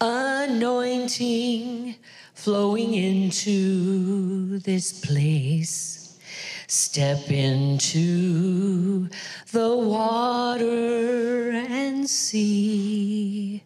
anointing 0.00 1.94
flowing 2.34 2.94
into 2.94 4.58
this 4.58 4.92
place. 5.04 6.18
Step 6.66 7.30
into 7.30 9.08
the 9.52 9.76
water 9.76 11.50
and 11.50 12.08
see. 12.08 13.62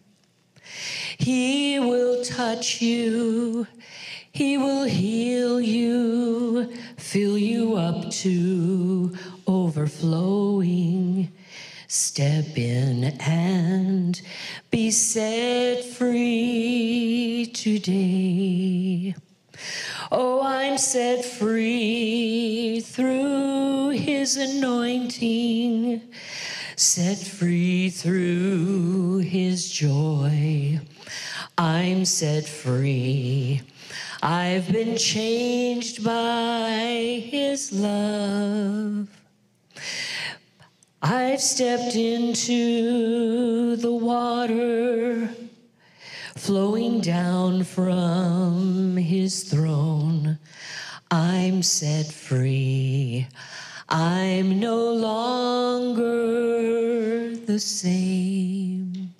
He 1.17 1.79
will 1.79 2.23
touch 2.23 2.81
you. 2.81 3.67
He 4.31 4.57
will 4.57 4.83
heal 4.83 5.61
you, 5.61 6.73
fill 6.97 7.37
you 7.37 7.75
up 7.75 8.09
to 8.11 9.15
overflowing. 9.47 11.31
Step 11.87 12.57
in 12.57 13.05
and 13.21 14.21
be 14.71 14.91
set 14.91 15.85
free 15.85 17.49
today. 17.53 19.15
Oh, 20.11 20.41
I'm 20.43 20.77
set 20.77 21.23
free 21.23 22.81
through 22.81 23.89
his 23.89 24.35
anointing, 24.35 26.01
set 26.75 27.17
free 27.17 27.89
through 27.89 29.19
his 29.19 29.71
joy. 29.71 30.81
I'm 31.57 32.03
set 32.03 32.45
free. 32.45 33.61
I've 34.21 34.69
been 34.71 34.97
changed 34.97 36.03
by 36.03 37.23
his 37.29 37.71
love. 37.71 39.07
I've 41.01 41.39
stepped 41.39 41.95
into 41.95 43.77
the 43.77 43.93
water 43.93 45.29
flowing 46.35 46.99
down 46.99 47.63
from 47.63 48.97
his 48.97 49.43
throne. 49.43 50.37
I'm 51.09 51.63
set 51.63 52.07
free. 52.07 53.27
I'm 53.87 54.59
no 54.59 54.91
longer 54.91 56.05
the 57.35 57.59
same. 57.59 59.14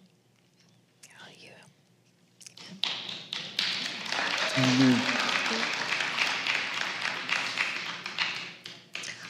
Amen. 4.58 5.02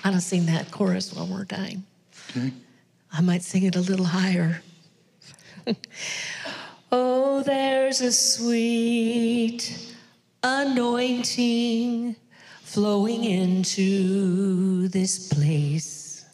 I'm 0.04 0.12
gonna 0.12 0.22
sing 0.22 0.46
that 0.46 0.70
chorus 0.70 1.14
one 1.14 1.30
more 1.30 1.46
time. 1.46 1.84
Okay. 2.30 2.52
I 3.12 3.22
might 3.22 3.42
sing 3.42 3.64
it 3.64 3.76
a 3.76 3.82
little 3.82 4.06
higher. 4.06 4.62
oh, 6.92 7.42
there's 7.42 8.02
a 8.02 8.12
sweet 8.12 9.96
anointing 10.44 12.16
flowing 12.62 13.24
into 13.24 14.88
this 14.90 15.34
place. 15.34 16.26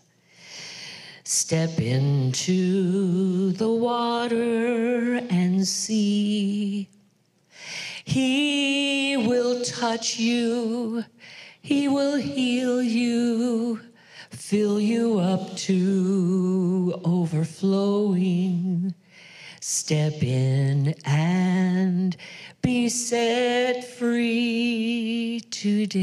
Step 1.23 1.79
into 1.79 3.53
the 3.53 3.71
water 3.71 5.15
and 5.29 5.65
see. 5.65 6.89
He 8.03 9.17
will 9.17 9.63
touch 9.63 10.17
you, 10.17 11.05
He 11.61 11.87
will 11.87 12.17
heal 12.17 12.81
you, 12.81 13.79
fill 14.29 14.79
you 14.79 15.19
up 15.19 15.55
to 15.57 16.99
overflowing. 17.05 18.95
Step 19.63 20.23
in 20.23 20.95
and 21.05 22.17
be 22.63 22.89
set 22.89 23.83
free 23.83 25.39
today. 25.51 26.01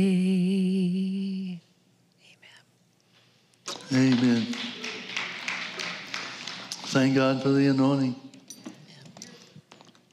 Amen. 3.93 4.13
Amen. 4.13 4.47
Thank 6.87 7.17
God 7.17 7.43
for 7.43 7.49
the 7.49 7.67
anointing 7.67 8.28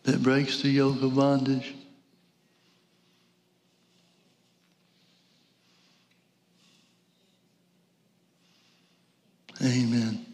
that 0.06 0.22
breaks 0.22 0.62
the 0.62 0.70
yoke 0.70 1.02
of 1.02 1.16
bondage. 1.16 1.74
Amen. 9.62 10.26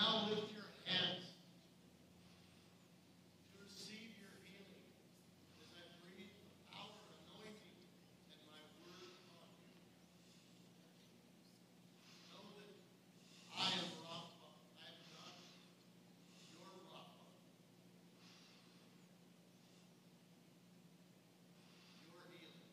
Now 0.00 0.24
lift 0.30 0.48
your 0.56 0.64
hands 0.88 1.28
to 3.52 3.56
receive 3.60 4.16
your 4.16 4.32
healing 4.48 4.88
as 5.60 5.68
I 5.76 5.84
breathe 6.00 6.32
the 6.40 6.48
power, 6.72 7.04
anointing, 7.20 7.84
and 8.32 8.40
my 8.48 8.64
word 8.80 9.12
on 9.36 9.44
you. 9.60 9.76
Know 12.32 12.48
that 12.56 12.72
I 13.52 13.76
am 13.76 13.92
Rapha. 14.00 14.50
I 14.80 14.88
am 14.88 15.04
not 15.12 15.36
your 16.48 16.72
Rapha. 16.88 17.28
Your 22.08 22.24
healing. 22.32 22.72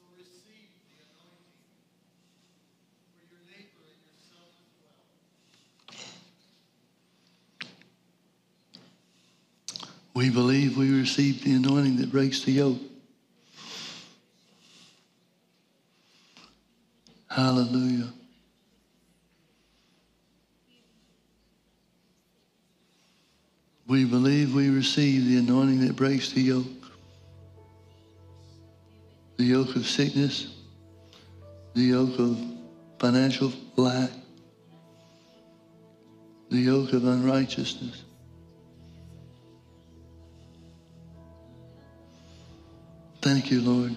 So 0.00 0.08
receive 0.16 0.72
the 0.88 1.04
anointing 1.04 1.68
for 3.12 3.22
your 3.28 3.44
neighbor 3.44 3.84
and 3.92 4.00
yourself 4.08 4.56
as 4.56 4.72
well. 4.80 5.04
We 10.22 10.30
believe 10.30 10.76
we 10.76 10.96
receive 10.96 11.42
the 11.42 11.50
anointing 11.54 11.96
that 11.96 12.12
breaks 12.12 12.44
the 12.44 12.52
yoke. 12.52 12.78
Hallelujah. 17.28 18.08
We 23.88 24.04
believe 24.04 24.54
we 24.54 24.70
receive 24.70 25.26
the 25.26 25.38
anointing 25.38 25.84
that 25.88 25.96
breaks 25.96 26.30
the 26.30 26.40
yoke. 26.40 26.66
The 29.38 29.44
yoke 29.44 29.74
of 29.74 29.88
sickness, 29.88 30.54
the 31.74 31.82
yoke 31.82 32.16
of 32.20 32.38
financial 33.00 33.52
lack, 33.74 34.10
the 36.48 36.58
yoke 36.58 36.92
of 36.92 37.06
unrighteousness. 37.06 38.04
Thank 43.22 43.52
you, 43.52 43.60
Lord. 43.60 43.94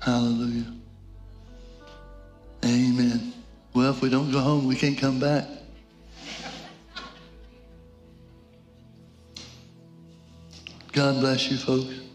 Hallelujah. 0.00 0.72
Amen. 2.64 3.32
Well, 3.74 3.90
if 3.90 4.00
we 4.00 4.08
don't 4.08 4.30
go 4.30 4.38
home, 4.38 4.68
we 4.68 4.76
can't 4.76 4.96
come 4.96 5.18
back. 5.18 5.48
God 10.92 11.20
bless 11.20 11.50
you, 11.50 11.56
folks. 11.56 12.09